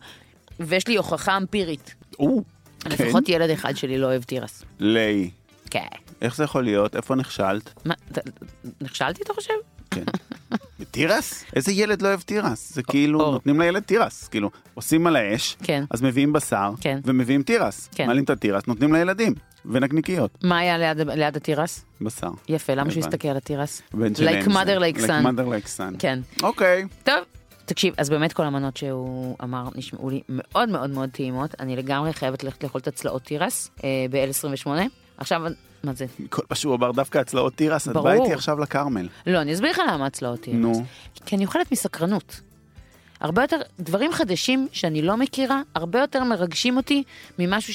[0.59, 1.95] ויש לי הוכחה אמפירית.
[2.19, 2.43] או,
[2.79, 2.89] כן.
[2.89, 4.63] לפחות ילד אחד שלי לא אוהב תירס.
[4.79, 5.29] ליי.
[5.69, 5.87] כן.
[6.21, 6.95] איך זה יכול להיות?
[6.95, 7.73] איפה נכשלת?
[7.85, 7.93] מה,
[8.81, 9.53] נכשלתי אתה חושב?
[9.91, 10.03] כן.
[10.91, 11.43] תירס?
[11.55, 12.73] איזה ילד לא אוהב תירס?
[12.73, 13.31] זה כאילו.
[13.31, 14.27] נותנים לילד תירס.
[14.27, 15.83] כאילו, עושים על האש, כן.
[15.89, 16.99] אז מביאים בשר, כן.
[17.05, 17.89] ומביאים תירס.
[17.95, 18.07] כן.
[18.07, 19.33] מעלים את התירס, נותנים לילדים.
[19.71, 21.85] ונקניקיות, מה היה ליד, ליד התירס?
[22.01, 22.29] בשר.
[22.49, 22.99] יפה, למה שהוא.
[22.99, 23.81] יסתכל על התירס?
[23.93, 25.07] בן שלהם Like mother, like son.
[25.07, 25.99] Like mother like son.
[25.99, 26.19] כן.
[26.43, 26.85] אוקיי.
[27.03, 27.15] טוב,
[27.65, 31.55] תקשיב, אז באמת כל המנות שהוא אמר נשמעו לי מאוד מאוד מאוד טעימות.
[31.59, 34.67] אני לגמרי חייבת ללכת לאכול את הצלעות תירס אה, ב-L28.
[35.17, 35.41] עכשיו,
[35.83, 36.05] מה זה?
[36.29, 37.93] כל מה שהוא אמר דווקא הצלעות תירס, את.
[37.93, 39.07] באה איתי עכשיו לכרמל.
[39.27, 40.57] לא, אני אסביר לך למה הצלעות תירס.
[40.57, 40.83] נו.
[41.25, 42.41] כי אני אוכלת מסקרנות.
[43.19, 47.03] הרבה יותר, דברים חדשים שאני לא מכירה, הרבה יותר מרגשים אותי
[47.39, 47.73] ממשהו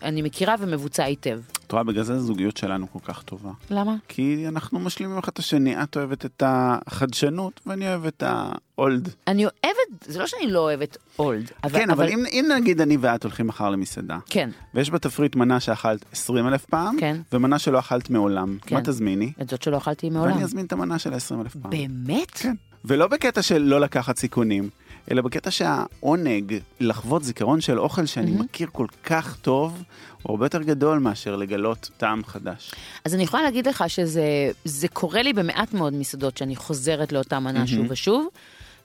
[0.00, 1.40] שאני מכירה ומבוצע היטב.
[1.66, 3.50] את רואה, בגלל זה הזוגיות שלנו כל כך טובה.
[3.70, 3.96] למה?
[4.08, 9.08] כי אנחנו משלימים אחד את השני, את אוהבת את החדשנות ואני אוהב את האולד.
[9.26, 11.78] אני אוהבת, זה לא שאני לא אוהבת אולד, אבל...
[11.78, 16.04] כן, אבל אם, אם נגיד אני ואת הולכים מחר למסעדה, כן, ויש בתפריט מנה שאכלת
[16.12, 17.20] 20 אלף פעם, כן.
[17.32, 18.76] ומנה שלא אכלת מעולם, כן.
[18.76, 19.32] מה תזמיני?
[19.42, 20.32] את זאת שלא אכלתי מעולם.
[20.32, 21.70] ואני אזמין את המנה של ה-20 אלף פעם.
[21.70, 22.30] באמת?
[22.30, 22.54] כן.
[22.84, 24.70] ולא בקטע של לא לקחת סיכונים,
[25.10, 28.44] אלא בקטע שהעונג לחוות זיכרון של אוכל שאני מהמם.
[28.44, 29.82] מכיר כל כך טוב,
[30.22, 32.72] הוא הרבה יותר גדול מאשר לגלות טעם חדש.
[33.04, 37.40] אז אני יכולה להגיד לך שזה זה קורה לי במעט מאוד מסעדות שאני חוזרת לאותה
[37.40, 38.28] מנה שוב ושוב.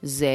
[0.01, 0.27] זה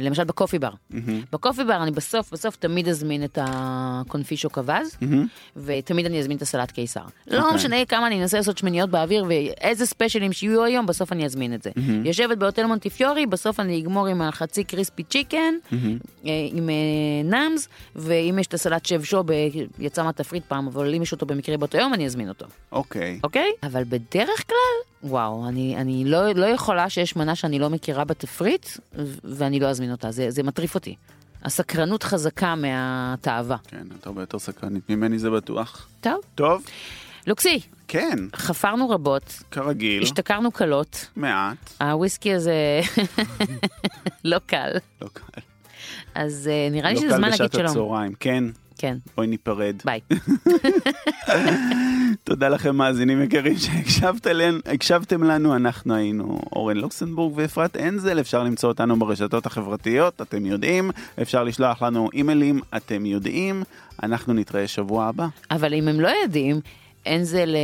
[0.00, 0.70] למשל בקופי בר.
[0.90, 1.20] מהמם.
[1.32, 5.26] בקופי בר אני בסוף בסוף תמיד אזמין את הקונפישו קווז, מהמם.
[5.56, 7.00] ותמיד אני אזמין את הסלט קיסר.
[7.26, 7.54] לא אוקיי.
[7.54, 11.62] משנה כמה אני אנסה לעשות שמיניות באוויר ואיזה ספיישלים שיהיו היום, בסוף אני אזמין את
[11.62, 11.70] זה.
[12.04, 15.78] יושבת בהוטל מונטיפיורי, בסוף אני אגמור עם החצי קריספי צ'יקן, אה,
[16.52, 16.74] עם אה,
[17.24, 19.48] נאמס, ואם יש את הסלט שב שוב, אה,
[19.78, 22.46] יצא מהתפריט פעם, אבל אם יש אותו במקרה באותו יום, אני אזמין אותו.
[22.72, 23.20] אוקיי.
[23.24, 23.50] אוקיי?
[23.62, 28.66] אבל בדרך כלל, וואו, אני, אני לא, לא יכולה שיש מנה שאני לא מכירה בתפריט,
[29.24, 30.94] ואני לא אזמין אותה, זה, זה מטריף אותי.
[31.44, 33.56] הסקרנות חזקה מהתאווה.
[33.68, 35.88] כן, אתה הרבה יותר סקרנית ממני זה בטוח.
[36.00, 36.62] טוב, טוב,
[37.26, 42.80] לוקסי, כן, חפרנו רבות, כרגיל, השתכרנו קלות, מעט, הוויסקי הזה
[44.24, 44.70] לא קל,
[45.02, 45.40] לא קל.
[46.14, 47.66] אז אה, נראה לי לא שזה קל זמן להגיד בשעת שלום.
[47.66, 48.44] הצהריים, כן,
[48.80, 49.76] כן, בואי ניפרד.
[49.84, 50.00] ביי.
[52.24, 58.98] תודה לכם מאזינים יקרים שהקשבתם לנו, אנחנו היינו אורן לוקסנבורג ואפרת אנזל, אפשר למצוא אותנו
[58.98, 60.90] ברשתות החברתיות, אתם יודעים,
[61.22, 63.62] אפשר לשלוח לנו אימיילים, אתם יודעים,
[64.02, 65.26] אנחנו נתראה שבוע הבא.
[65.50, 66.60] אבל אם הם לא יודעים,
[67.06, 67.56] אין זה ל...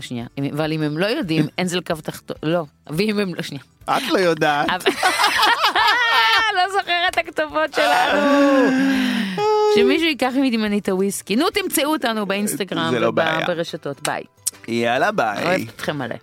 [0.00, 3.62] שנייה, אבל אם הם לא יודעים, אין זה לקו תחתון, לא, ואם הם לא, שנייה.
[3.84, 4.68] את לא יודעת.
[6.56, 9.45] לא זוכרת הכתובות שלנו.
[9.80, 11.36] שמישהו ייקח ממני את הוויסקי.
[11.36, 13.08] נו, תמצאו אותנו באינסטגרם לא.
[13.08, 14.08] וברשתות.
[14.08, 14.22] ביי.
[14.68, 15.44] יאללה ביי.
[15.44, 16.16] אוהבת אתכם מלא.